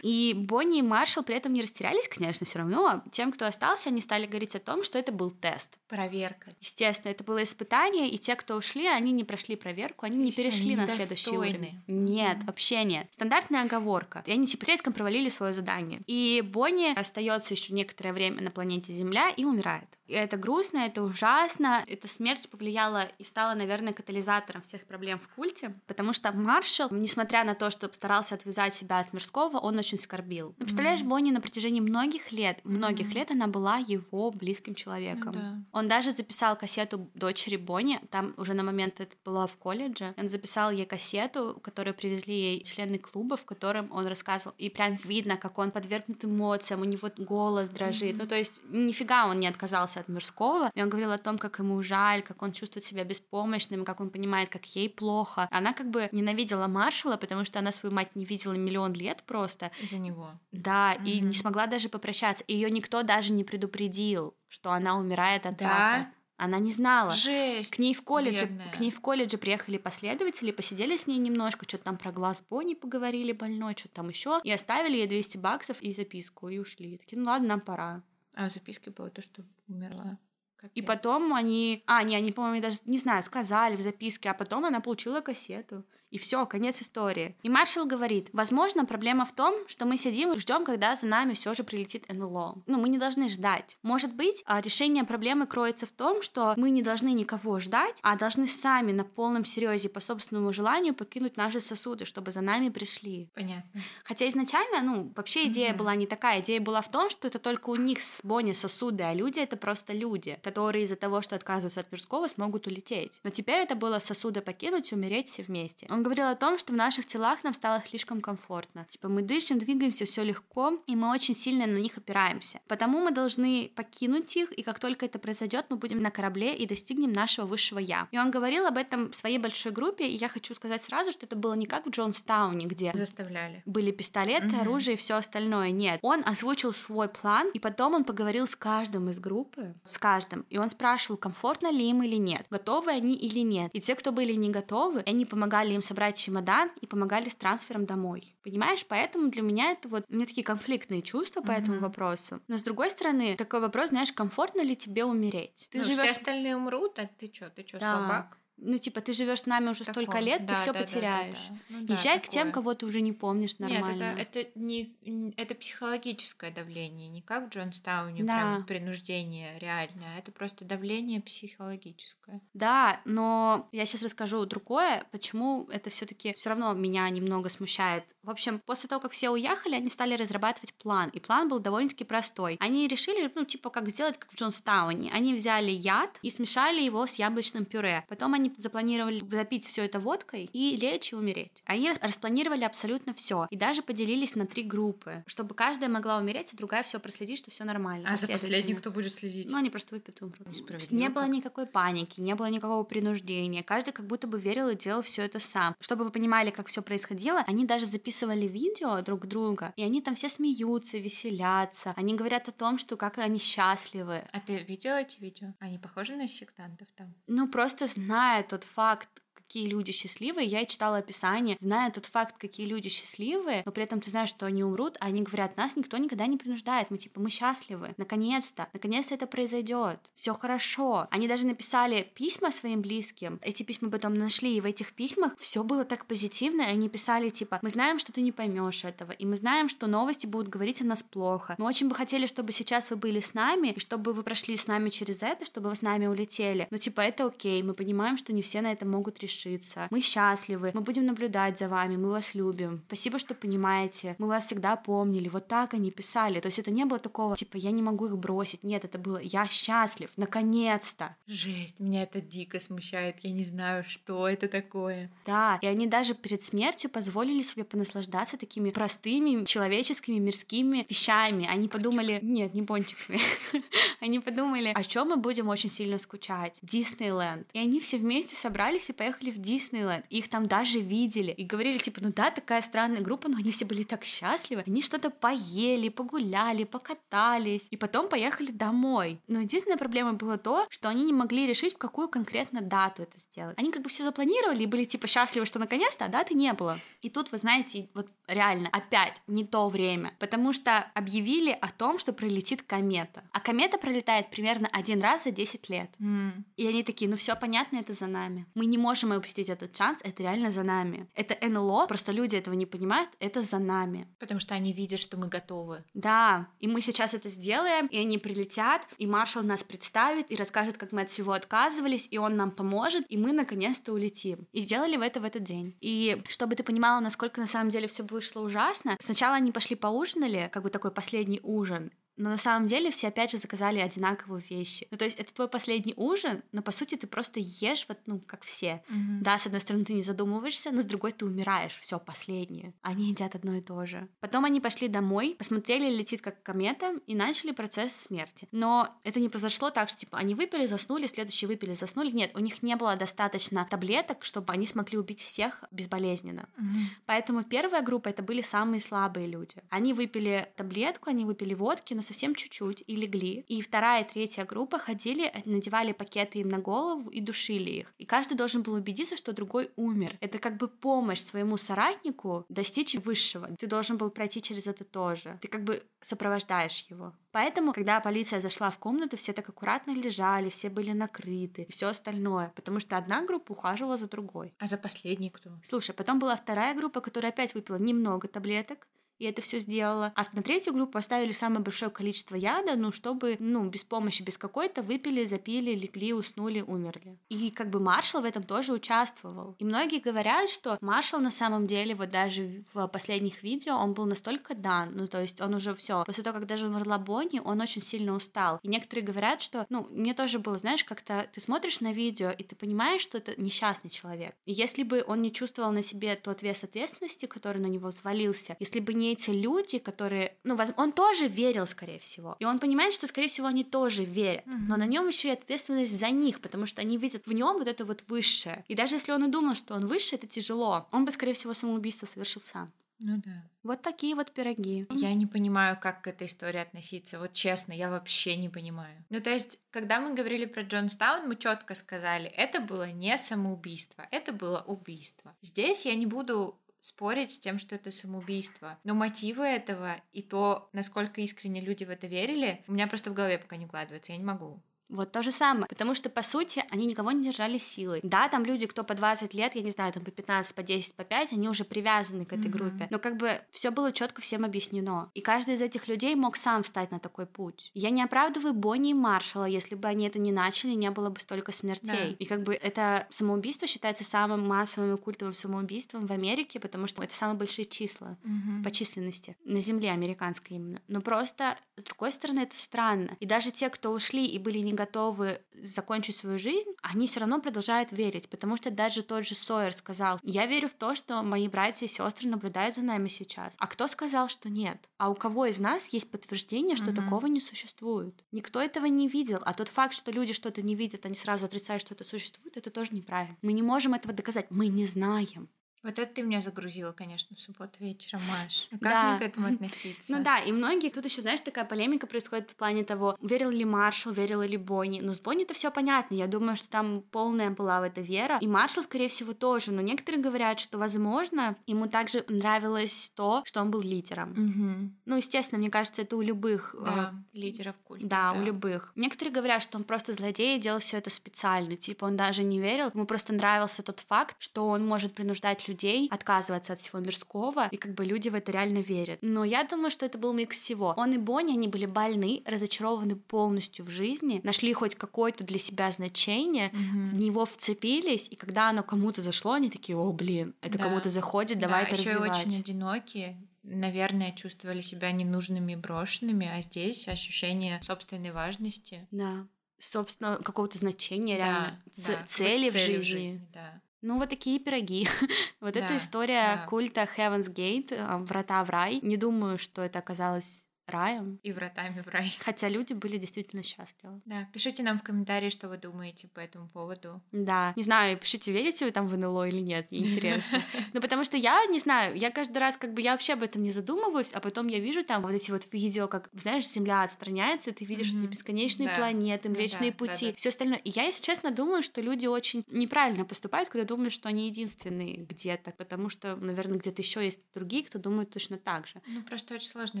И 0.02 0.34
Бонни 0.36 0.80
и 0.80 0.82
Маршал 0.82 1.22
при 1.24 1.36
этом 1.36 1.54
не 1.54 1.62
растерялись, 1.62 2.06
конечно, 2.06 2.44
все 2.44 2.58
равно. 2.58 3.02
Тем, 3.10 3.32
кто 3.32 3.46
остался, 3.46 3.88
они 3.88 4.02
стали 4.02 4.26
говорить 4.26 4.54
о 4.54 4.58
том, 4.58 4.82
что 4.82 4.98
это 4.98 5.10
был 5.10 5.30
тест. 5.30 5.78
Проверка. 5.88 6.54
Естественно, 6.60 7.10
это 7.10 7.24
было 7.24 7.42
испытание, 7.42 8.10
и 8.10 8.18
те, 8.18 8.36
кто 8.36 8.56
ушли, 8.56 8.86
они 8.86 9.10
не 9.12 9.24
прошли 9.24 9.56
проверку, 9.56 10.04
они 10.04 10.18
не 10.18 10.32
перешли 10.32 10.76
на 10.76 10.86
следующий 10.86 11.30
уровень. 11.30 11.82
Нет, 11.86 12.38
вообще 12.44 12.84
нет. 12.84 13.06
Стандартная 13.10 13.62
оговорка. 13.62 14.22
И 14.26 14.32
они 14.32 14.46
типа 14.46 14.66
резко 14.66 14.92
провалили 14.92 15.30
свое 15.30 15.54
задание. 15.54 16.02
И 16.06 16.42
Бонни 16.44 16.92
остается 16.94 17.54
еще 17.54 17.72
некоторое 17.72 18.12
время 18.12 18.42
на 18.42 18.50
планете 18.50 18.92
Земля 18.92 19.30
и 19.30 19.46
умирает. 19.46 19.88
И 20.06 20.14
это 20.14 20.36
грустно, 20.36 20.78
это 20.78 21.02
ужасно. 21.02 21.84
Эта 21.86 22.08
смерть 22.08 22.48
повлияла 22.50 23.04
и 23.18 23.24
стала, 23.24 23.54
наверное, 23.54 23.92
катализатором 23.92 24.62
всех 24.62 24.84
проблем 24.84 25.18
в 25.18 25.28
культе, 25.28 25.74
потому 25.86 26.12
что 26.12 26.32
Маршал, 26.32 26.88
несмотря 26.90 27.44
на 27.44 27.54
то, 27.54 27.70
что 27.70 27.92
старался 27.92 28.34
отвязать 28.34 28.74
себя 28.74 28.98
от 28.98 29.12
мирского, 29.12 29.58
он 29.58 29.78
очень 29.78 29.98
скорбил. 29.98 30.54
Ну, 30.58 30.64
представляешь, 30.64 31.00
mm-hmm. 31.00 31.08
Бонни 31.08 31.30
на 31.30 31.40
протяжении 31.40 31.80
многих 31.80 32.32
лет, 32.32 32.60
многих 32.64 33.10
mm-hmm. 33.10 33.14
лет 33.14 33.30
она 33.30 33.46
была 33.46 33.78
его 33.78 34.30
близким 34.30 34.74
человеком. 34.74 35.34
Mm-hmm. 35.34 35.62
Он 35.72 35.88
даже 35.88 36.12
записал 36.12 36.56
кассету 36.56 37.10
дочери 37.14 37.56
Бонни, 37.56 38.00
там 38.10 38.34
уже 38.36 38.54
на 38.54 38.62
момент 38.62 39.00
это 39.00 39.14
была 39.24 39.46
в 39.46 39.56
колледже, 39.56 40.14
он 40.16 40.28
записал 40.28 40.70
ей 40.70 40.86
кассету, 40.86 41.58
которую 41.62 41.94
привезли 41.94 42.34
ей 42.34 42.64
члены 42.64 42.98
клуба, 42.98 43.36
в 43.36 43.44
котором 43.44 43.90
он 43.92 44.06
рассказывал, 44.06 44.54
и 44.58 44.68
прям 44.68 44.98
видно, 45.04 45.36
как 45.36 45.58
он 45.58 45.70
подвергнут 45.70 46.24
эмоциям, 46.24 46.80
у 46.80 46.84
него 46.84 47.10
голос 47.16 47.68
дрожит, 47.68 48.16
mm-hmm. 48.16 48.18
ну 48.18 48.26
то 48.26 48.36
есть 48.36 48.60
нифига 48.68 49.26
он 49.26 49.40
не 49.40 49.46
отказался 49.46 50.01
от 50.02 50.08
мирского, 50.08 50.70
и 50.74 50.82
он 50.82 50.88
говорил 50.88 51.12
о 51.12 51.18
том, 51.18 51.38
как 51.38 51.60
ему 51.60 51.80
жаль, 51.80 52.22
как 52.22 52.42
он 52.42 52.52
чувствует 52.52 52.84
себя 52.84 53.04
беспомощным, 53.04 53.84
как 53.84 54.00
он 54.00 54.10
понимает, 54.10 54.48
как 54.48 54.66
ей 54.74 54.90
плохо. 54.90 55.48
Она 55.50 55.72
как 55.72 55.90
бы 55.90 56.08
ненавидела 56.12 56.66
маршала, 56.66 57.16
потому 57.16 57.44
что 57.44 57.52
что 57.52 57.58
она 57.58 57.70
свою 57.70 57.94
мать 57.94 58.16
не 58.16 58.24
видела 58.24 58.54
миллион 58.54 58.94
лет 58.94 59.24
просто. 59.26 59.70
Из-за 59.82 59.98
него. 59.98 60.30
Да, 60.52 60.94
mm-hmm. 60.94 61.04
и 61.04 61.20
не 61.20 61.34
смогла 61.34 61.66
даже 61.66 61.90
попрощаться. 61.90 62.42
Ее 62.48 62.70
никто 62.70 63.02
даже 63.02 63.34
не 63.34 63.44
предупредил, 63.44 64.34
что 64.48 64.72
она 64.72 64.96
умирает 64.96 65.44
от 65.44 65.58
да? 65.58 65.68
рака. 65.68 66.12
Она 66.38 66.58
не 66.58 66.72
знала. 66.72 67.12
Жесть. 67.12 67.76
К 67.76 67.78
ней 67.78 67.92
в 67.92 68.02
колледже, 68.02 68.48
к 68.74 68.80
ней 68.80 68.90
в 68.90 69.00
колледже 69.02 69.36
приехали 69.36 69.76
последователи, 69.76 70.50
посидели 70.50 70.96
с 70.96 71.06
ней 71.06 71.18
немножко, 71.18 71.66
что-то 71.68 71.84
там 71.84 71.98
про 71.98 72.10
глаз 72.10 72.42
Бонни 72.48 72.72
поговорили 72.72 73.32
больной, 73.32 73.74
что-то 73.76 73.96
там 73.96 74.08
еще, 74.08 74.40
и 74.42 74.50
оставили 74.50 74.96
ей 74.96 75.06
200 75.06 75.36
баксов 75.36 75.82
и 75.82 75.92
записку, 75.92 76.48
и 76.48 76.58
ушли. 76.58 76.96
Такие, 76.96 77.18
ну 77.18 77.26
ладно, 77.26 77.48
нам 77.48 77.60
пора. 77.60 78.02
А 78.34 78.48
в 78.48 78.52
записке 78.52 78.90
было 78.90 79.10
то, 79.10 79.22
что 79.22 79.44
умерла. 79.68 80.18
Капец. 80.56 80.72
И 80.74 80.82
потом 80.82 81.34
они... 81.34 81.82
А, 81.86 82.02
не, 82.02 82.16
они, 82.16 82.32
по-моему, 82.32 82.62
даже, 82.62 82.78
не 82.84 82.98
знаю, 82.98 83.22
сказали 83.22 83.76
в 83.76 83.82
записке, 83.82 84.30
а 84.30 84.34
потом 84.34 84.64
она 84.64 84.80
получила 84.80 85.20
кассету. 85.20 85.84
И 86.12 86.18
все, 86.18 86.44
конец 86.46 86.82
истории. 86.82 87.34
И 87.42 87.48
Маршал 87.48 87.86
говорит, 87.86 88.28
возможно, 88.34 88.84
проблема 88.84 89.24
в 89.24 89.32
том, 89.32 89.54
что 89.66 89.86
мы 89.86 89.96
сидим 89.96 90.32
и 90.32 90.38
ждем, 90.38 90.64
когда 90.64 90.94
за 90.94 91.06
нами 91.06 91.32
все 91.32 91.54
же 91.54 91.64
прилетит 91.64 92.06
НЛО. 92.12 92.62
Ну, 92.66 92.78
мы 92.78 92.90
не 92.90 92.98
должны 92.98 93.30
ждать. 93.30 93.78
Может 93.82 94.14
быть, 94.14 94.42
а, 94.46 94.60
решение 94.60 95.04
проблемы 95.04 95.46
кроется 95.46 95.86
в 95.86 95.90
том, 95.90 96.20
что 96.20 96.52
мы 96.58 96.68
не 96.68 96.82
должны 96.82 97.08
никого 97.12 97.58
ждать, 97.60 97.98
а 98.02 98.16
должны 98.16 98.46
сами 98.46 98.92
на 98.92 99.04
полном 99.04 99.46
серьезе 99.46 99.88
по 99.88 100.00
собственному 100.00 100.52
желанию 100.52 100.94
покинуть 100.94 101.38
наши 101.38 101.60
сосуды, 101.60 102.04
чтобы 102.04 102.30
за 102.30 102.42
нами 102.42 102.68
пришли. 102.68 103.30
Понятно. 103.34 103.80
Хотя 104.04 104.28
изначально, 104.28 104.82
ну, 104.82 105.12
вообще 105.16 105.46
идея 105.46 105.70
Мгм. 105.70 105.78
была 105.78 105.94
не 105.96 106.06
такая. 106.06 106.40
Идея 106.42 106.60
была 106.60 106.82
в 106.82 106.90
том, 106.90 107.08
что 107.08 107.26
это 107.26 107.38
только 107.38 107.70
у 107.70 107.76
них 107.76 108.02
с 108.02 108.22
Бонни 108.22 108.52
сосуды, 108.52 109.02
а 109.02 109.14
люди 109.14 109.38
это 109.38 109.56
просто 109.56 109.94
люди, 109.94 110.38
которые 110.42 110.84
из-за 110.84 110.96
того, 110.96 111.22
что 111.22 111.36
отказываются 111.36 111.80
от 111.80 111.90
мирского, 111.90 112.28
смогут 112.28 112.66
улететь. 112.66 113.18
Но 113.24 113.30
теперь 113.30 113.60
это 113.62 113.74
было 113.74 113.98
сосуды 113.98 114.42
покинуть 114.42 114.92
и 114.92 114.94
умереть 114.94 115.28
все 115.30 115.42
вместе. 115.42 115.86
Он 115.90 116.01
говорил 116.02 116.26
о 116.26 116.34
том, 116.34 116.58
что 116.58 116.72
в 116.72 116.76
наших 116.76 117.06
телах 117.06 117.42
нам 117.44 117.54
стало 117.54 117.82
слишком 117.88 118.20
комфортно. 118.20 118.86
Типа 118.90 119.08
мы 119.08 119.22
дышим, 119.22 119.58
двигаемся, 119.58 120.04
все 120.04 120.22
легко, 120.24 120.78
и 120.86 120.96
мы 120.96 121.10
очень 121.10 121.34
сильно 121.34 121.66
на 121.66 121.78
них 121.78 121.96
опираемся. 121.98 122.60
Потому 122.68 123.00
мы 123.00 123.10
должны 123.10 123.70
покинуть 123.74 124.36
их, 124.36 124.52
и 124.52 124.62
как 124.62 124.78
только 124.78 125.06
это 125.06 125.18
произойдет, 125.18 125.66
мы 125.70 125.76
будем 125.76 126.00
на 126.00 126.10
корабле 126.10 126.54
и 126.56 126.66
достигнем 126.66 127.12
нашего 127.12 127.46
высшего 127.46 127.78
я. 127.78 128.08
И 128.10 128.18
он 128.18 128.30
говорил 128.30 128.66
об 128.66 128.76
этом 128.76 129.10
в 129.10 129.16
своей 129.16 129.38
большой 129.38 129.72
группе, 129.72 130.06
и 130.06 130.16
я 130.16 130.28
хочу 130.28 130.54
сказать 130.54 130.82
сразу, 130.82 131.12
что 131.12 131.26
это 131.26 131.36
было 131.36 131.54
не 131.54 131.66
как 131.66 131.86
в 131.86 131.90
Джонстауне, 131.90 132.66
где 132.66 132.92
Заставляли. 132.94 133.62
были 133.66 133.90
пистолеты, 133.90 134.46
Мгм. 134.48 134.60
оружие 134.60 134.94
и 134.94 134.98
все 134.98 135.14
остальное. 135.14 135.70
Нет. 135.70 135.98
Он 136.02 136.22
озвучил 136.26 136.72
свой 136.72 137.08
план, 137.08 137.48
и 137.54 137.58
потом 137.58 137.94
он 137.94 138.04
поговорил 138.04 138.46
с 138.46 138.56
каждым 138.56 139.08
из 139.10 139.18
группы, 139.18 139.74
с 139.84 139.98
каждым, 139.98 140.44
и 140.50 140.58
он 140.58 140.70
спрашивал, 140.70 141.16
комфортно 141.16 141.70
ли 141.70 141.88
им 141.88 142.02
или 142.02 142.16
нет, 142.16 142.46
готовы 142.50 142.90
они 142.90 143.14
или 143.14 143.40
нет. 143.40 143.70
И 143.72 143.80
те, 143.80 143.94
кто 143.94 144.12
были 144.12 144.32
не 144.34 144.50
готовы, 144.50 145.02
они 145.06 145.24
помогали 145.26 145.74
им 145.74 145.82
собрать 145.92 146.16
чемодан 146.16 146.70
и 146.80 146.86
помогали 146.86 147.28
с 147.28 147.36
трансфером 147.36 147.84
домой. 147.84 148.34
Понимаешь? 148.42 148.86
Поэтому 148.88 149.28
для 149.30 149.42
меня 149.42 149.72
это 149.72 149.88
вот... 149.88 150.04
У 150.08 150.14
меня 150.14 150.24
такие 150.24 150.42
конфликтные 150.44 151.02
чувства 151.02 151.42
по 151.42 151.50
этому 151.50 151.74
Мгм. 151.74 151.82
вопросу. 151.82 152.40
Но 152.48 152.56
с 152.56 152.62
другой 152.62 152.90
стороны, 152.90 153.36
такой 153.36 153.60
вопрос, 153.60 153.90
знаешь, 153.90 154.10
комфортно 154.12 154.62
ли 154.62 154.74
тебе 154.74 155.04
умереть? 155.04 155.68
Ты 155.70 155.78
Ну, 155.78 155.84
живешь... 155.84 155.98
Все 155.98 156.12
остальные 156.12 156.56
умрут, 156.56 156.98
а 156.98 157.06
ты 157.06 157.30
что, 157.32 157.50
ты 157.50 157.66
что, 157.68 157.78
Да. 157.78 157.98
слабак? 157.98 158.38
Ну, 158.56 158.78
типа, 158.78 159.00
ты 159.00 159.12
живешь 159.12 159.40
с 159.42 159.46
нами 159.46 159.70
уже 159.70 159.82
столько 159.84 160.12
Такое. 160.12 160.20
лет, 160.20 160.38
ты 160.40 160.46
Да, 160.46 160.54
все 160.62 160.72
да, 160.72 160.78
да, 160.78 160.78
да, 160.78 160.84
потеряешь. 160.86 161.46
да. 161.48 161.56
Ну 161.70 161.80
да, 161.86 161.94
Езжай 161.94 162.20
к 162.20 162.28
тем, 162.28 162.48
такое. 162.48 162.52
кого 162.52 162.74
ты 162.74 162.86
уже 162.86 163.00
не 163.00 163.12
помнишь 163.12 163.58
нормально. 163.58 163.92
Нет, 163.92 164.18
это, 164.18 164.38
это 164.40 164.50
не 164.58 165.32
это 165.36 165.54
психологическое 165.54 166.50
давление, 166.50 167.08
не 167.08 167.22
как 167.22 167.46
в 167.46 167.48
Джонстауне, 167.48 168.22
Да. 168.24 168.36
прям 168.36 168.66
принуждение 168.66 169.58
реальное, 169.58 170.18
это 170.18 170.30
просто 170.32 170.64
давление 170.64 171.20
психологическое. 171.20 172.40
Да, 172.54 173.00
но 173.04 173.68
я 173.72 173.86
сейчас 173.86 174.02
расскажу 174.04 174.44
другое, 174.46 175.04
почему 175.10 175.66
это 175.70 175.90
все-таки 175.90 176.34
все 176.34 176.50
равно 176.50 176.72
меня 176.74 177.08
немного 177.08 177.48
смущает. 177.48 178.04
В 178.22 178.30
общем, 178.30 178.60
после 178.64 178.88
того, 178.88 179.00
как 179.00 179.12
все 179.12 179.30
уехали, 179.30 179.74
они 179.74 179.88
стали 179.88 180.14
разрабатывать 180.14 180.74
план, 180.74 181.08
и 181.10 181.20
план 181.20 181.48
был 181.48 181.58
довольно-таки 181.58 182.04
простой. 182.04 182.56
Они 182.60 182.86
решили, 182.88 183.30
ну, 183.34 183.44
типа, 183.44 183.70
как 183.70 183.88
сделать, 183.88 184.18
как 184.18 184.30
в 184.32 184.36
Джонстауне. 184.36 185.10
Они 185.12 185.34
взяли 185.34 185.70
яд 185.70 186.18
и 186.22 186.30
смешали 186.30 186.80
его 186.82 187.06
с 187.06 187.16
яблочным 187.16 187.64
пюре. 187.64 188.04
Потом 188.08 188.34
они 188.34 188.41
запланировали 188.58 189.22
запить 189.28 189.66
все 189.66 189.84
это 189.84 189.98
водкой 190.00 190.48
и 190.52 190.76
лечь 190.76 191.12
и 191.12 191.16
умереть. 191.16 191.62
Они 191.64 191.88
рас- 191.88 191.98
распланировали 192.00 192.64
абсолютно 192.64 193.12
все 193.14 193.46
и 193.50 193.56
даже 193.56 193.82
поделились 193.82 194.34
на 194.34 194.46
три 194.46 194.62
группы, 194.62 195.22
чтобы 195.26 195.54
каждая 195.54 195.88
могла 195.88 196.18
умереть, 196.18 196.50
а 196.52 196.56
другая 196.56 196.82
все 196.82 196.98
проследит, 197.00 197.38
что 197.38 197.50
все 197.50 197.64
нормально. 197.64 198.08
А 198.08 198.16
за 198.16 198.28
последний 198.28 198.74
кто 198.74 198.90
будет 198.90 199.12
следить? 199.14 199.50
Ну, 199.50 199.58
они 199.58 199.70
просто 199.70 199.94
выпьют 199.94 200.20
умрут. 200.22 200.46
Не 200.90 201.08
было 201.08 201.24
как. 201.24 201.32
никакой 201.32 201.66
паники, 201.66 202.20
не 202.20 202.34
было 202.34 202.46
никакого 202.46 202.82
принуждения. 202.84 203.62
Каждый 203.62 203.92
как 203.92 204.06
будто 204.06 204.26
бы 204.26 204.38
верил 204.38 204.68
и 204.68 204.76
делал 204.76 205.02
все 205.02 205.22
это 205.22 205.38
сам. 205.38 205.74
Чтобы 205.80 206.04
вы 206.04 206.10
понимали, 206.10 206.50
как 206.50 206.66
все 206.68 206.82
происходило, 206.82 207.40
они 207.46 207.64
даже 207.64 207.86
записывали 207.86 208.46
видео 208.46 209.00
друг 209.02 209.26
друга, 209.26 209.72
и 209.76 209.82
они 209.82 210.00
там 210.00 210.14
все 210.14 210.28
смеются, 210.28 210.98
веселятся. 210.98 211.94
Они 211.96 212.14
говорят 212.14 212.48
о 212.48 212.52
том, 212.52 212.78
что 212.78 212.96
как 212.96 213.18
они 213.18 213.38
счастливы. 213.38 214.24
А 214.32 214.40
ты 214.40 214.58
видела 214.58 214.96
эти 215.00 215.20
видео? 215.20 215.54
Они 215.58 215.78
похожи 215.78 216.16
на 216.16 216.28
сектантов 216.28 216.88
там? 216.96 217.14
Ну, 217.26 217.48
просто 217.48 217.86
зная 218.32 218.42
тот 218.42 218.64
факт, 218.64 219.21
какие 219.52 219.68
люди 219.68 219.92
счастливые, 219.92 220.46
я 220.46 220.64
читала 220.64 220.96
описание, 220.96 221.58
зная 221.60 221.90
тот 221.90 222.06
факт, 222.06 222.36
какие 222.38 222.66
люди 222.66 222.88
счастливые, 222.88 223.62
но 223.66 223.72
при 223.72 223.84
этом 223.84 224.00
ты 224.00 224.08
знаешь, 224.08 224.30
что 224.30 224.46
они 224.46 224.64
умрут, 224.64 224.96
а 224.98 225.08
они 225.08 225.20
говорят, 225.20 225.58
нас 225.58 225.76
никто 225.76 225.98
никогда 225.98 226.26
не 226.26 226.38
принуждает, 226.38 226.90
мы 226.90 226.96
типа, 226.96 227.20
мы 227.20 227.28
счастливы, 227.28 227.92
наконец-то, 227.98 228.68
наконец-то 228.72 229.14
это 229.14 229.26
произойдет, 229.26 230.10
все 230.14 230.32
хорошо. 230.32 231.06
Они 231.10 231.28
даже 231.28 231.46
написали 231.46 232.10
письма 232.14 232.50
своим 232.50 232.80
близким, 232.80 233.40
эти 233.42 233.62
письма 233.62 233.90
потом 233.90 234.14
нашли, 234.14 234.56
и 234.56 234.60
в 234.62 234.64
этих 234.64 234.94
письмах 234.94 235.34
все 235.36 235.62
было 235.62 235.84
так 235.84 236.06
позитивно, 236.06 236.62
и 236.62 236.72
они 236.72 236.88
писали 236.88 237.28
типа, 237.28 237.58
мы 237.60 237.68
знаем, 237.68 237.98
что 237.98 238.10
ты 238.10 238.22
не 238.22 238.32
поймешь 238.32 238.84
этого, 238.84 239.12
и 239.12 239.26
мы 239.26 239.36
знаем, 239.36 239.68
что 239.68 239.86
новости 239.86 240.24
будут 240.24 240.48
говорить 240.48 240.80
о 240.80 240.84
нас 240.84 241.02
плохо, 241.02 241.56
мы 241.58 241.66
очень 241.66 241.90
бы 241.90 241.94
хотели, 241.94 242.24
чтобы 242.24 242.52
сейчас 242.52 242.88
вы 242.88 242.96
были 242.96 243.20
с 243.20 243.34
нами, 243.34 243.74
и 243.76 243.80
чтобы 243.80 244.14
вы 244.14 244.22
прошли 244.22 244.56
с 244.56 244.66
нами 244.66 244.88
через 244.88 245.22
это, 245.22 245.44
чтобы 245.44 245.68
вы 245.68 245.76
с 245.76 245.82
нами 245.82 246.06
улетели, 246.06 246.68
но 246.70 246.78
типа 246.78 247.02
это 247.02 247.26
окей, 247.26 247.62
мы 247.62 247.74
понимаем, 247.74 248.16
что 248.16 248.32
не 248.32 248.40
все 248.40 248.62
на 248.62 248.72
это 248.72 248.86
могут 248.86 249.22
решиться, 249.44 249.88
мы 249.90 250.00
счастливы, 250.00 250.70
мы 250.74 250.80
будем 250.80 251.06
наблюдать 251.06 251.58
за 251.58 251.68
вами, 251.68 251.96
мы 251.96 252.10
вас 252.10 252.34
любим, 252.34 252.82
спасибо, 252.86 253.18
что 253.18 253.34
понимаете, 253.34 254.16
мы 254.18 254.28
вас 254.28 254.46
всегда 254.46 254.76
помнили, 254.76 255.28
вот 255.28 255.48
так 255.48 255.74
они 255.74 255.90
писали, 255.90 256.40
то 256.40 256.46
есть 256.46 256.58
это 256.58 256.70
не 256.70 256.84
было 256.84 256.98
такого, 256.98 257.36
типа, 257.36 257.56
я 257.56 257.70
не 257.70 257.82
могу 257.82 258.06
их 258.06 258.16
бросить, 258.18 258.62
нет, 258.62 258.84
это 258.84 258.98
было, 258.98 259.18
я 259.18 259.46
счастлив, 259.46 260.10
наконец-то, 260.16 261.16
Жесть, 261.26 261.80
меня 261.80 262.02
это 262.02 262.20
дико 262.20 262.60
смущает, 262.60 263.20
я 263.22 263.30
не 263.30 263.44
знаю, 263.44 263.84
что 263.86 264.28
это 264.28 264.48
такое. 264.48 265.10
Да, 265.26 265.58
и 265.62 265.66
они 265.66 265.86
даже 265.86 266.14
перед 266.14 266.42
смертью 266.42 266.90
позволили 266.90 267.42
себе 267.42 267.64
понаслаждаться 267.64 268.36
такими 268.36 268.70
простыми, 268.70 269.44
человеческими, 269.44 270.18
мирскими 270.18 270.86
вещами. 270.88 271.46
Они 271.48 271.68
подумали, 271.68 272.18
нет, 272.22 272.54
не 272.54 272.62
пончиками. 272.62 273.18
Они 274.00 274.18
подумали, 274.18 274.72
о 274.74 274.82
чем 274.82 275.10
мы 275.10 275.16
будем 275.16 275.48
очень 275.48 275.70
сильно 275.70 275.96
скучать. 275.96 276.58
Диснейленд. 276.62 277.46
И 277.52 277.58
они 277.60 277.78
все 277.78 277.98
вместе 277.98 278.34
собрались 278.34 278.90
и 278.90 278.92
поехали 278.92 279.30
в 279.32 279.38
Диснейленд. 279.38 280.04
Их 280.10 280.28
там 280.28 280.46
даже 280.46 280.80
видели. 280.80 281.32
И 281.32 281.44
говорили, 281.44 281.78
типа, 281.78 282.00
ну 282.02 282.12
да, 282.14 282.30
такая 282.30 282.60
странная 282.60 283.00
группа, 283.00 283.28
но 283.28 283.38
они 283.38 283.50
все 283.50 283.64
были 283.64 283.82
так 283.82 284.04
счастливы. 284.04 284.62
Они 284.66 284.82
что-то 284.82 285.10
поели, 285.10 285.88
погуляли, 285.88 286.64
покатались. 286.64 287.68
И 287.70 287.76
потом 287.76 288.08
поехали 288.08 288.50
домой. 288.50 289.20
Но 289.28 289.40
единственная 289.40 289.78
проблема 289.78 290.12
была 290.14 290.38
то, 290.38 290.66
что 290.68 290.88
они 290.88 291.04
не 291.04 291.12
могли 291.12 291.46
решить, 291.46 291.74
в 291.74 291.78
какую 291.78 292.08
конкретно 292.08 292.60
дату 292.60 293.02
это 293.02 293.18
сделать. 293.18 293.58
Они 293.58 293.70
как 293.72 293.82
бы 293.82 293.88
все 293.88 294.04
запланировали 294.04 294.62
и 294.62 294.66
были 294.66 294.84
типа 294.84 295.06
счастливы, 295.06 295.46
что 295.46 295.58
наконец-то, 295.58 296.04
а 296.04 296.08
даты 296.08 296.34
не 296.34 296.52
было. 296.52 296.78
И 297.00 297.10
тут, 297.10 297.32
вы 297.32 297.38
знаете, 297.38 297.88
вот 297.94 298.08
реально 298.28 298.68
опять 298.72 299.20
не 299.26 299.44
то 299.44 299.68
время, 299.68 300.14
потому 300.18 300.52
что 300.52 300.78
объявили 300.94 301.56
о 301.60 301.68
том, 301.68 301.98
что 301.98 302.12
пролетит 302.12 302.62
комета. 302.62 303.24
А 303.32 303.40
комета 303.40 303.78
пролетает 303.78 304.30
примерно 304.30 304.68
один 304.72 305.00
раз 305.00 305.24
за 305.24 305.30
10 305.30 305.68
лет. 305.68 305.90
М, 306.00 306.44
И 306.56 306.66
они 306.66 306.82
такие, 306.82 307.10
ну 307.10 307.16
все 307.16 307.34
понятно, 307.36 307.78
это 307.78 307.92
за 307.92 308.06
нами. 308.06 308.46
Мы 308.54 308.66
не 308.66 308.78
можем 308.78 309.12
упустить 309.22 309.48
этот 309.48 309.76
шанс, 309.76 310.00
это 310.02 310.22
реально 310.22 310.50
за 310.50 310.64
нами. 310.64 311.06
Это 311.14 311.36
НЛО, 311.48 311.86
просто 311.86 312.12
люди 312.12 312.34
этого 312.34 312.54
не 312.54 312.66
понимают, 312.66 313.08
это 313.20 313.42
за 313.42 313.58
нами. 313.58 314.08
Потому 314.18 314.40
что 314.40 314.54
они 314.54 314.72
видят, 314.72 314.98
что 314.98 315.16
мы 315.16 315.28
готовы. 315.28 315.84
Да, 315.94 316.48
и 316.58 316.66
мы 316.66 316.80
сейчас 316.80 317.14
это 317.14 317.28
сделаем, 317.28 317.86
и 317.86 317.98
они 317.98 318.18
прилетят, 318.18 318.82
и 318.98 319.06
маршал 319.06 319.44
нас 319.44 319.62
представит 319.62 320.30
и 320.30 320.36
расскажет, 320.36 320.76
как 320.76 320.90
мы 320.92 321.02
от 321.02 321.10
всего 321.10 321.32
отказывались, 321.32 322.08
и 322.10 322.18
он 322.18 322.36
нам 322.36 322.50
поможет, 322.50 323.04
и 323.08 323.16
мы 323.16 323.32
наконец-то 323.32 323.92
улетим. 323.92 324.48
И 324.52 324.60
сделали 324.60 324.96
в 324.96 325.02
это 325.02 325.20
в 325.20 325.24
этот 325.24 325.44
день. 325.44 325.76
И 325.80 326.22
чтобы 326.28 326.56
ты 326.56 326.64
понимала, 326.64 327.00
насколько 327.00 327.40
на 327.40 327.46
самом 327.46 327.70
деле 327.70 327.86
все 327.86 328.02
вышло 328.02 328.40
ужасно, 328.40 328.96
сначала 328.98 329.36
они 329.36 329.52
пошли 329.52 329.76
поужинали, 329.76 330.50
как 330.52 330.64
бы 330.64 330.70
такой 330.70 330.90
последний 330.90 331.40
ужин, 331.44 331.92
но 332.16 332.30
на 332.30 332.38
самом 332.38 332.66
деле 332.66 332.90
все 332.90 333.08
опять 333.08 333.30
же 333.30 333.38
заказали 333.38 333.78
одинаковые 333.78 334.42
вещи. 334.48 334.86
Ну, 334.90 334.96
то 334.96 335.04
есть 335.04 335.18
это 335.18 335.32
твой 335.32 335.48
последний 335.48 335.94
ужин, 335.96 336.42
но 336.52 336.62
по 336.62 336.72
сути 336.72 336.96
ты 336.96 337.06
просто 337.06 337.40
ешь 337.40 337.86
вот, 337.88 337.98
ну, 338.06 338.20
как 338.26 338.44
все. 338.44 338.82
Мгм. 338.88 339.22
Да, 339.22 339.38
с 339.38 339.46
одной 339.46 339.60
стороны, 339.60 339.84
ты 339.84 339.94
не 339.94 340.02
задумываешься, 340.02 340.70
но 340.70 340.82
с 340.82 340.84
другой 340.84 341.12
ты 341.12 341.24
умираешь. 341.24 341.78
Все, 341.80 341.98
последнее. 341.98 342.74
Они 342.82 343.08
едят 343.10 343.34
одно 343.34 343.54
и 343.54 343.60
то 343.60 343.86
же. 343.86 344.08
Потом 344.20 344.44
они 344.44 344.60
пошли 344.60 344.88
домой, 344.88 345.34
посмотрели, 345.38 345.94
летит 345.94 346.20
как 346.20 346.42
комета, 346.42 346.94
и 347.06 347.14
начали 347.14 347.52
процесс 347.52 347.94
смерти. 347.94 348.48
Но 348.52 348.88
это 349.04 349.20
не 349.20 349.28
произошло 349.28 349.70
так, 349.70 349.88
что 349.88 349.98
типа 349.98 350.18
они 350.18 350.34
выпили, 350.34 350.66
заснули, 350.66 351.06
следующие 351.06 351.48
выпили, 351.48 351.74
заснули. 351.74 352.10
Нет, 352.10 352.32
у 352.34 352.40
них 352.40 352.62
не 352.62 352.76
было 352.76 352.96
достаточно 352.96 353.66
таблеток, 353.68 354.24
чтобы 354.24 354.52
они 354.52 354.66
смогли 354.66 354.98
убить 354.98 355.20
всех 355.20 355.64
безболезненно. 355.70 356.48
Мгм. 356.56 356.90
Поэтому 357.06 357.42
первая 357.42 357.82
группа 357.82 358.08
это 358.08 358.22
были 358.22 358.42
самые 358.42 358.80
слабые 358.80 359.26
люди. 359.26 359.56
Они 359.70 359.92
выпили 359.92 360.48
таблетку, 360.56 361.10
они 361.10 361.24
выпили 361.24 361.54
водки, 361.54 361.94
но 361.94 362.01
но 362.02 362.06
совсем 362.06 362.34
чуть-чуть, 362.34 362.82
и 362.86 362.96
легли. 362.96 363.44
И 363.48 363.62
вторая 363.62 364.02
и 364.02 364.08
третья 364.08 364.44
группа 364.44 364.78
ходили, 364.78 365.32
надевали 365.44 365.92
пакеты 365.92 366.40
им 366.40 366.48
на 366.48 366.58
голову 366.58 367.10
и 367.10 367.20
душили 367.20 367.70
их. 367.70 367.94
И 367.98 368.04
каждый 368.04 368.34
должен 368.34 368.62
был 368.62 368.74
убедиться, 368.74 369.16
что 369.16 369.32
другой 369.32 369.70
умер. 369.76 370.16
Это 370.20 370.38
как 370.38 370.56
бы 370.56 370.68
помощь 370.68 371.20
своему 371.20 371.56
соратнику 371.56 372.44
достичь 372.48 372.96
высшего. 372.96 373.48
Ты 373.58 373.66
должен 373.66 373.96
был 373.96 374.10
пройти 374.10 374.42
через 374.42 374.66
это 374.66 374.84
тоже. 374.84 375.38
Ты 375.40 375.48
как 375.48 375.62
бы 375.62 375.82
сопровождаешь 376.00 376.86
его. 376.90 377.12
Поэтому, 377.30 377.72
когда 377.72 378.00
полиция 378.00 378.40
зашла 378.40 378.70
в 378.70 378.78
комнату, 378.78 379.16
все 379.16 379.32
так 379.32 379.48
аккуратно 379.48 379.92
лежали, 379.92 380.50
все 380.50 380.68
были 380.68 380.92
накрыты, 380.92 381.66
все 381.70 381.86
остальное, 381.86 382.52
потому 382.56 382.80
что 382.80 382.96
одна 382.96 383.24
группа 383.24 383.52
ухаживала 383.52 383.96
за 383.96 384.08
другой. 384.08 384.52
А 384.58 384.66
за 384.66 384.76
последний 384.76 385.30
кто? 385.30 385.50
Слушай, 385.64 385.94
потом 385.94 386.18
была 386.18 386.36
вторая 386.36 386.74
группа, 386.74 387.00
которая 387.00 387.32
опять 387.32 387.54
выпила 387.54 387.76
немного 387.76 388.28
таблеток, 388.28 388.88
и 389.22 389.24
это 389.24 389.40
все 389.40 389.60
сделала. 389.60 390.12
А 390.16 390.24
на 390.32 390.42
третью 390.42 390.74
группу 390.74 390.98
оставили 390.98 391.30
самое 391.30 391.62
большое 391.62 391.90
количество 391.92 392.34
яда, 392.34 392.74
ну, 392.74 392.90
чтобы, 392.90 393.36
ну, 393.38 393.64
без 393.68 393.84
помощи, 393.84 394.22
без 394.22 394.36
какой-то, 394.36 394.82
выпили, 394.82 395.24
запили, 395.24 395.74
легли, 395.74 396.12
уснули, 396.12 396.60
умерли. 396.60 397.18
И 397.28 397.50
как 397.50 397.70
бы 397.70 397.78
Маршал 397.78 398.22
в 398.22 398.24
этом 398.24 398.42
тоже 398.42 398.72
участвовал. 398.72 399.54
И 399.60 399.64
многие 399.64 400.00
говорят, 400.00 400.50
что 400.50 400.76
Маршал 400.80 401.20
на 401.20 401.30
самом 401.30 401.68
деле, 401.68 401.94
вот 401.94 402.10
даже 402.10 402.64
в 402.74 402.88
последних 402.88 403.44
видео, 403.44 403.76
он 403.76 403.94
был 403.94 404.06
настолько 404.06 404.56
дан, 404.56 404.90
ну, 404.94 405.06
то 405.06 405.22
есть 405.22 405.40
он 405.40 405.54
уже 405.54 405.72
все. 405.74 406.02
После 406.04 406.24
того, 406.24 406.40
как 406.40 406.48
даже 406.48 406.66
умерла 406.66 406.98
Бонни, 406.98 407.40
он 407.44 407.60
очень 407.60 407.80
сильно 407.82 408.14
устал. 408.14 408.58
И 408.62 408.68
некоторые 408.68 409.04
говорят, 409.04 409.40
что, 409.40 409.66
ну, 409.68 409.86
мне 409.90 410.14
тоже 410.14 410.40
было, 410.40 410.58
знаешь, 410.58 410.82
как-то 410.82 411.28
ты 411.32 411.40
смотришь 411.40 411.80
на 411.80 411.92
видео, 411.92 412.30
и 412.30 412.42
ты 412.42 412.56
понимаешь, 412.56 413.02
что 413.02 413.18
это 413.18 413.40
несчастный 413.40 413.90
человек. 413.90 414.34
И 414.46 414.52
если 414.52 414.82
бы 414.82 415.04
он 415.06 415.22
не 415.22 415.32
чувствовал 415.32 415.70
на 415.70 415.82
себе 415.82 416.16
тот 416.16 416.42
вес 416.42 416.64
ответственности, 416.64 417.26
который 417.26 417.62
на 417.62 417.66
него 417.66 417.88
взвалился, 417.88 418.56
если 418.58 418.80
бы 418.80 418.92
не 418.94 419.11
эти 419.12 419.30
люди, 419.30 419.78
которые, 419.78 420.36
ну, 420.44 420.56
он 420.76 420.92
тоже 420.92 421.28
верил, 421.28 421.66
скорее 421.66 421.98
всего. 421.98 422.36
И 422.38 422.44
он 422.44 422.58
понимает, 422.58 422.94
что, 422.94 423.06
скорее 423.06 423.28
всего, 423.28 423.46
они 423.46 423.64
тоже 423.64 424.04
верят. 424.04 424.46
Mm-hmm. 424.46 424.66
Но 424.68 424.76
на 424.76 424.86
нем 424.86 425.08
еще 425.08 425.28
и 425.28 425.32
ответственность 425.32 425.98
за 425.98 426.10
них, 426.10 426.40
потому 426.40 426.66
что 426.66 426.80
они 426.80 426.96
видят 426.96 427.26
в 427.26 427.32
нем 427.32 427.58
вот 427.58 427.68
это 427.68 427.84
вот 427.84 428.02
высшее. 428.08 428.64
И 428.68 428.74
даже 428.74 428.96
если 428.96 429.12
он 429.12 429.24
и 429.24 429.28
думал, 429.28 429.54
что 429.54 429.74
он 429.74 429.86
выше, 429.86 430.16
это 430.16 430.26
тяжело. 430.26 430.86
Он 430.90 431.04
бы, 431.04 431.12
скорее 431.12 431.34
всего, 431.34 431.54
самоубийство 431.54 432.06
совершил 432.06 432.42
сам. 432.42 432.72
Ну 433.04 433.20
да. 433.24 433.42
Вот 433.64 433.82
такие 433.82 434.14
вот 434.14 434.32
пироги. 434.32 434.86
Я 434.90 435.14
не 435.14 435.26
понимаю, 435.26 435.78
как 435.80 436.02
к 436.02 436.06
этой 436.08 436.26
истории 436.26 436.60
относиться. 436.60 437.18
Вот 437.18 437.32
честно, 437.32 437.72
я 437.72 437.90
вообще 437.90 438.36
не 438.36 438.48
понимаю. 438.48 439.04
Ну, 439.10 439.20
то 439.20 439.30
есть, 439.30 439.60
когда 439.70 440.00
мы 440.00 440.14
говорили 440.14 440.46
про 440.46 440.62
Джонстаун, 440.62 441.28
мы 441.28 441.36
четко 441.36 441.74
сказали, 441.74 442.26
это 442.28 442.60
было 442.60 442.90
не 442.90 443.16
самоубийство, 443.18 444.06
это 444.10 444.32
было 444.32 444.62
убийство. 444.66 445.34
Здесь 445.42 445.84
я 445.84 445.94
не 445.94 446.06
буду 446.06 446.60
спорить 446.82 447.32
с 447.32 447.38
тем, 447.38 447.58
что 447.58 447.76
это 447.76 447.90
самоубийство. 447.90 448.78
Но 448.84 448.94
мотивы 448.94 449.44
этого 449.44 449.96
и 450.12 450.20
то, 450.20 450.68
насколько 450.72 451.22
искренне 451.22 451.62
люди 451.62 451.84
в 451.84 451.90
это 451.90 452.06
верили, 452.06 452.62
у 452.66 452.72
меня 452.72 452.86
просто 452.88 453.10
в 453.10 453.14
голове 453.14 453.38
пока 453.38 453.56
не 453.56 453.64
укладывается. 453.64 454.12
Я 454.12 454.18
не 454.18 454.24
могу. 454.24 454.62
Вот 454.92 455.10
то 455.10 455.22
же 455.22 455.32
самое, 455.32 455.66
потому 455.66 455.94
что, 455.94 456.10
по 456.10 456.22
сути, 456.22 456.64
они 456.70 456.84
никого 456.84 457.12
не 457.12 457.24
держали 457.24 457.56
силой. 457.56 458.00
Да, 458.02 458.28
там 458.28 458.44
люди, 458.44 458.66
кто 458.66 458.84
по 458.84 458.94
20 458.94 459.32
лет, 459.32 459.54
я 459.54 459.62
не 459.62 459.70
знаю, 459.70 459.92
там 459.92 460.04
по 460.04 460.10
15, 460.10 460.54
по 460.54 460.62
10, 460.62 460.94
по 460.94 461.02
5, 461.02 461.32
они 461.32 461.48
уже 461.48 461.64
привязаны 461.64 462.26
к 462.26 462.32
этой 462.34 462.46
mm-hmm. 462.46 462.50
группе. 462.50 462.88
Но 462.90 462.98
как 462.98 463.16
бы 463.16 463.40
все 463.50 463.70
было 463.70 463.90
четко 463.90 464.20
всем 464.20 464.44
объяснено. 464.44 465.10
И 465.14 465.22
каждый 465.22 465.54
из 465.54 465.62
этих 465.62 465.88
людей 465.88 466.14
мог 466.14 466.36
сам 466.36 466.62
встать 466.62 466.90
на 466.90 466.98
такой 466.98 467.24
путь. 467.24 467.70
Я 467.72 467.88
не 467.88 468.02
оправдываю 468.02 468.52
Бонни 468.52 468.90
и 468.90 468.94
Маршала, 468.94 469.46
если 469.46 469.74
бы 469.74 469.88
они 469.88 470.06
это 470.06 470.18
не 470.18 470.30
начали, 470.30 470.72
не 470.72 470.90
было 470.90 471.08
бы 471.08 471.18
столько 471.20 471.52
смертей. 471.52 472.10
Да. 472.10 472.16
И 472.18 472.26
как 472.26 472.42
бы 472.42 472.54
это 472.54 473.06
самоубийство 473.08 473.66
считается 473.66 474.04
самым 474.04 474.46
массовым 474.46 474.94
и 474.94 474.98
культовым 474.98 475.32
самоубийством 475.32 476.06
в 476.06 476.12
Америке, 476.12 476.60
потому 476.60 476.86
что 476.86 477.02
это 477.02 477.16
самые 477.16 477.38
большие 477.38 477.64
числа 477.64 478.18
mm-hmm. 478.24 478.62
по 478.62 478.70
численности 478.70 479.36
на 479.46 479.60
земле 479.60 479.90
американской 479.90 480.56
именно. 480.56 480.82
Но 480.88 481.00
просто, 481.00 481.56
с 481.78 481.82
другой 481.82 482.12
стороны, 482.12 482.40
это 482.40 482.56
странно. 482.56 483.16
И 483.20 483.26
даже 483.26 483.50
те, 483.52 483.70
кто 483.70 483.90
ушли 483.90 484.26
и 484.26 484.38
были 484.38 484.58
не 484.58 484.74
готовы 484.82 485.40
закончить 485.62 486.16
свою 486.16 486.38
жизнь, 486.38 486.70
они 486.82 487.06
все 487.06 487.20
равно 487.20 487.40
продолжают 487.40 487.92
верить, 487.92 488.28
потому 488.28 488.56
что 488.56 488.70
даже 488.70 489.02
тот 489.02 489.24
же 489.24 489.34
Сойер 489.34 489.72
сказал, 489.72 490.18
я 490.22 490.46
верю 490.46 490.68
в 490.68 490.74
то, 490.74 490.94
что 490.94 491.22
мои 491.22 491.46
братья 491.48 491.86
и 491.86 491.88
сестры 491.88 492.28
наблюдают 492.28 492.74
за 492.74 492.82
нами 492.82 493.08
сейчас. 493.08 493.54
А 493.58 493.66
кто 493.68 493.86
сказал, 493.86 494.28
что 494.28 494.48
нет? 494.50 494.88
А 494.98 495.08
у 495.08 495.14
кого 495.14 495.46
из 495.46 495.58
нас 495.58 495.92
есть 495.92 496.10
подтверждение, 496.10 496.76
что 496.76 496.90
mm-hmm. 496.90 497.04
такого 497.04 497.26
не 497.26 497.40
существует? 497.40 498.24
Никто 498.32 498.60
этого 498.60 498.86
не 498.86 499.06
видел, 499.06 499.40
а 499.44 499.54
тот 499.54 499.68
факт, 499.68 499.94
что 499.94 500.10
люди 500.10 500.32
что-то 500.32 500.62
не 500.62 500.74
видят, 500.74 501.06
они 501.06 501.14
сразу 501.14 501.44
отрицают, 501.44 501.82
что 501.82 501.94
это 501.94 502.02
существует, 502.02 502.56
это 502.56 502.70
тоже 502.70 502.90
неправильно. 502.92 503.36
Мы 503.42 503.52
не 503.52 503.62
можем 503.62 503.94
этого 503.94 504.12
доказать, 504.12 504.46
мы 504.50 504.66
не 504.66 504.86
знаем. 504.86 505.48
Вот 505.82 505.98
это 505.98 506.14
ты 506.14 506.22
меня 506.22 506.40
загрузила, 506.40 506.92
конечно, 506.92 507.34
в 507.34 507.40
субботу 507.40 507.74
вечером, 507.80 508.20
Маш. 508.28 508.68
А 508.70 508.78
как 508.78 508.80
да. 508.80 509.10
мне 509.10 509.18
к 509.18 509.22
этому 509.22 509.46
относиться? 509.48 510.16
Ну 510.16 510.22
да, 510.22 510.38
и 510.38 510.52
многие, 510.52 510.90
тут 510.90 511.04
еще, 511.04 511.22
знаешь, 511.22 511.40
такая 511.40 511.64
полемика 511.64 512.06
происходит 512.06 512.50
в 512.50 512.54
плане 512.54 512.84
того, 512.84 513.16
верил 513.20 513.50
ли 513.50 513.64
Маршал, 513.64 514.12
верила 514.12 514.46
ли 514.46 514.56
Бонни. 514.56 515.00
Но 515.00 515.12
с 515.12 515.20
Бонни 515.20 515.42
это 515.42 515.54
все 515.54 515.72
понятно. 515.72 516.14
Я 516.14 516.28
думаю, 516.28 516.54
что 516.54 516.68
там 516.68 517.02
полная 517.10 517.50
была 517.50 517.80
в 517.80 517.82
это 517.82 518.00
вера. 518.00 518.38
И 518.40 518.46
Маршал, 518.46 518.84
скорее 518.84 519.08
всего, 519.08 519.32
тоже. 519.32 519.72
Но 519.72 519.82
некоторые 519.82 520.22
говорят, 520.22 520.60
что, 520.60 520.78
возможно, 520.78 521.56
ему 521.66 521.88
также 521.88 522.24
нравилось 522.28 523.10
то, 523.16 523.42
что 523.44 523.60
он 523.60 523.72
был 523.72 523.80
лидером. 523.80 524.30
Угу. 524.30 524.92
Ну, 525.06 525.16
естественно, 525.16 525.58
мне 525.58 525.70
кажется, 525.70 526.02
это 526.02 526.16
у 526.16 526.20
любых... 526.20 526.76
Да, 526.78 527.12
э... 527.34 527.36
лидеров 527.36 527.74
культа. 527.82 528.06
Да, 528.06 528.32
да, 528.32 528.40
у 528.40 528.44
любых. 528.44 528.92
Некоторые 528.94 529.34
говорят, 529.34 529.62
что 529.62 529.78
он 529.78 529.84
просто 529.84 530.12
злодей 530.12 530.58
и 530.58 530.60
делал 530.60 530.78
все 530.78 530.98
это 530.98 531.10
специально. 531.10 531.76
Типа, 531.76 532.04
он 532.04 532.16
даже 532.16 532.44
не 532.44 532.60
верил. 532.60 532.90
Ему 532.94 533.04
просто 533.04 533.32
нравился 533.32 533.82
тот 533.82 533.98
факт, 533.98 534.36
что 534.38 534.68
он 534.68 534.86
может 534.86 535.14
принуждать 535.14 535.66
людей 535.66 535.71
отказываться 536.10 536.72
от 536.72 536.80
всего 536.80 537.00
мирского, 537.00 537.68
и 537.68 537.76
как 537.76 537.94
бы 537.94 538.04
люди 538.04 538.28
в 538.28 538.34
это 538.34 538.52
реально 538.52 538.78
верят. 538.78 539.18
Но 539.22 539.44
я 539.44 539.64
думаю, 539.64 539.90
что 539.90 540.06
это 540.06 540.18
был 540.18 540.32
микс 540.32 540.58
всего. 540.58 540.94
Он 540.96 541.12
и 541.12 541.18
Бонни, 541.18 541.52
они 541.52 541.68
были 541.68 541.86
больны, 541.86 542.42
разочарованы 542.46 543.16
полностью 543.16 543.84
в 543.84 543.90
жизни, 543.90 544.40
нашли 544.44 544.72
хоть 544.72 544.94
какое-то 544.94 545.44
для 545.44 545.58
себя 545.58 545.90
значение, 545.90 546.68
mm-hmm. 546.68 547.06
в 547.08 547.14
него 547.14 547.44
вцепились, 547.44 548.28
и 548.30 548.36
когда 548.36 548.70
оно 548.70 548.82
кому-то 548.82 549.22
зашло, 549.22 549.52
они 549.52 549.70
такие, 549.70 549.96
о, 549.96 550.12
блин, 550.12 550.54
это 550.60 550.78
да. 550.78 550.84
кому-то 550.84 551.10
заходит, 551.10 551.58
давай 551.58 551.84
да, 551.84 551.90
это 551.90 552.00
еще 552.00 552.14
развивать. 552.14 552.38
очень 552.38 552.60
одинокие, 552.60 553.36
наверное, 553.62 554.32
чувствовали 554.32 554.80
себя 554.80 555.12
ненужными 555.12 555.72
и 555.72 555.76
брошенными, 555.76 556.50
а 556.52 556.60
здесь 556.62 557.08
ощущение 557.08 557.80
собственной 557.82 558.32
важности. 558.32 559.06
Да 559.10 559.46
собственно, 559.82 560.36
какого-то 560.36 560.78
значения, 560.78 561.36
да, 561.36 561.44
реально, 561.44 561.82
да, 562.06 562.26
цели, 562.26 562.68
в 562.68 562.72
жизни. 562.72 562.96
В 562.98 563.02
жизни 563.02 563.48
да. 563.52 563.80
Ну, 564.02 564.18
вот 564.18 564.28
такие 564.28 564.58
пироги. 564.58 565.08
вот 565.60 565.74
да, 565.74 565.80
эта 565.80 565.96
история 565.96 566.56
да. 566.56 566.66
культа 566.66 567.08
Heaven's 567.16 567.48
Gate, 567.52 568.24
врата 568.24 568.62
в 568.64 568.70
рай. 568.70 568.98
Не 569.02 569.16
думаю, 569.16 569.58
что 569.58 569.82
это 569.82 570.00
оказалось 570.00 570.66
раем. 570.86 571.38
И 571.42 571.52
вратами 571.52 572.00
в 572.00 572.08
рай. 572.08 572.34
Хотя 572.40 572.68
люди 572.68 572.92
были 572.92 573.16
действительно 573.16 573.62
счастливы. 573.62 574.20
Да, 574.24 574.48
пишите 574.52 574.82
нам 574.82 574.98
в 574.98 575.02
комментарии, 575.02 575.50
что 575.50 575.68
вы 575.68 575.78
думаете 575.78 576.28
по 576.28 576.40
этому 576.40 576.68
поводу. 576.68 577.20
Да, 577.32 577.72
не 577.76 577.82
знаю, 577.82 578.18
пишите, 578.18 578.52
верите 578.52 578.84
вы 578.84 578.90
там 578.90 579.06
в 579.06 579.16
НЛО 579.16 579.48
или 579.48 579.60
нет, 579.60 579.90
мне 579.90 580.00
интересно. 580.00 580.62
Ну, 580.94 581.00
потому 581.00 581.24
что 581.24 581.36
я 581.36 581.64
не 581.66 581.78
знаю, 581.78 582.16
я 582.16 582.30
каждый 582.30 582.58
раз 582.58 582.76
как 582.76 582.92
бы, 582.92 583.00
я 583.00 583.12
вообще 583.12 583.34
об 583.34 583.42
этом 583.42 583.62
не 583.62 583.70
задумываюсь, 583.70 584.32
а 584.32 584.40
потом 584.40 584.66
я 584.66 584.78
вижу 584.78 585.02
там 585.04 585.22
вот 585.22 585.32
эти 585.32 585.50
вот 585.50 585.70
видео, 585.72 586.06
как, 586.08 586.28
знаешь, 586.32 586.66
Земля 586.66 587.02
отстраняется, 587.02 587.72
ты 587.72 587.84
видишь 587.84 588.12
эти 588.12 588.26
бесконечные 588.26 588.88
планеты, 588.90 589.48
Млечные 589.48 589.92
пути, 589.92 590.34
все 590.36 590.48
остальное. 590.48 590.78
И 590.78 590.90
я, 590.90 591.04
если 591.04 591.24
честно, 591.24 591.50
думаю, 591.50 591.82
что 591.82 592.00
люди 592.00 592.26
очень 592.26 592.64
неправильно 592.68 593.24
поступают, 593.24 593.68
когда 593.68 593.86
думают, 593.86 594.12
что 594.12 594.28
они 594.28 594.48
единственные 594.48 595.16
где-то, 595.16 595.72
потому 595.72 596.08
что, 596.08 596.36
наверное, 596.36 596.78
где-то 596.78 597.02
еще 597.02 597.24
есть 597.24 597.40
другие, 597.54 597.84
кто 597.84 597.98
думают 597.98 598.30
точно 598.30 598.58
так 598.58 598.86
же. 598.86 599.00
Ну, 599.06 599.22
просто 599.22 599.54
очень 599.54 599.68
сложно 599.68 600.00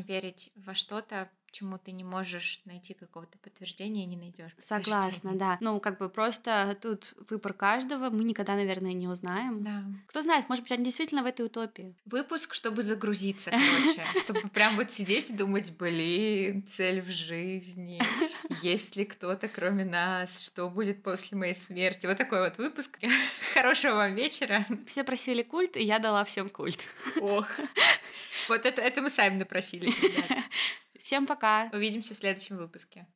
верить 0.00 0.50
во 0.72 0.74
что-то, 0.74 1.28
чему 1.52 1.78
ты 1.78 1.92
не 1.92 2.02
можешь 2.02 2.60
найти 2.64 2.94
какого-то 2.94 3.38
подтверждения, 3.38 4.06
не 4.06 4.16
найдешь. 4.16 4.52
Согласна, 4.58 5.34
да. 5.34 5.58
Ну, 5.60 5.78
как 5.80 5.98
бы 5.98 6.08
просто 6.08 6.76
тут 6.80 7.14
выбор 7.28 7.52
каждого, 7.52 8.10
мы 8.10 8.24
никогда, 8.24 8.54
наверное, 8.54 8.92
не 8.92 9.06
узнаем. 9.06 9.62
Да. 9.62 9.84
Кто 10.06 10.22
знает, 10.22 10.48
может 10.48 10.64
быть, 10.64 10.72
они 10.72 10.84
действительно 10.84 11.22
в 11.22 11.26
этой 11.26 11.46
утопии. 11.46 11.94
Выпуск, 12.06 12.54
чтобы 12.54 12.82
загрузиться, 12.82 13.50
короче. 13.50 14.04
Чтобы 14.20 14.48
прям 14.48 14.76
вот 14.76 14.90
сидеть 14.90 15.30
и 15.30 15.34
думать, 15.34 15.70
блин, 15.76 16.66
цель 16.66 17.02
в 17.02 17.10
жизни. 17.10 18.00
Есть 18.62 18.96
ли 18.96 19.04
кто-то, 19.04 19.48
кроме 19.48 19.84
нас? 19.84 20.44
Что 20.44 20.68
будет 20.68 21.02
после 21.02 21.36
моей 21.36 21.54
смерти? 21.54 22.06
Вот 22.06 22.16
такой 22.16 22.40
вот 22.40 22.58
выпуск. 22.58 22.98
Хорошего 23.54 23.96
вам 23.96 24.14
вечера. 24.14 24.66
Все 24.86 25.04
просили 25.04 25.42
культ, 25.42 25.76
и 25.76 25.84
я 25.84 25.98
дала 25.98 26.24
всем 26.24 26.48
культ. 26.48 26.80
Ох. 27.20 27.46
Вот 28.48 28.64
это, 28.64 28.80
это 28.80 29.02
мы 29.02 29.10
сами 29.10 29.38
напросили. 29.38 29.92
Всем 31.12 31.26
пока. 31.26 31.68
Увидимся 31.74 32.14
в 32.14 32.16
следующем 32.16 32.56
выпуске. 32.56 33.06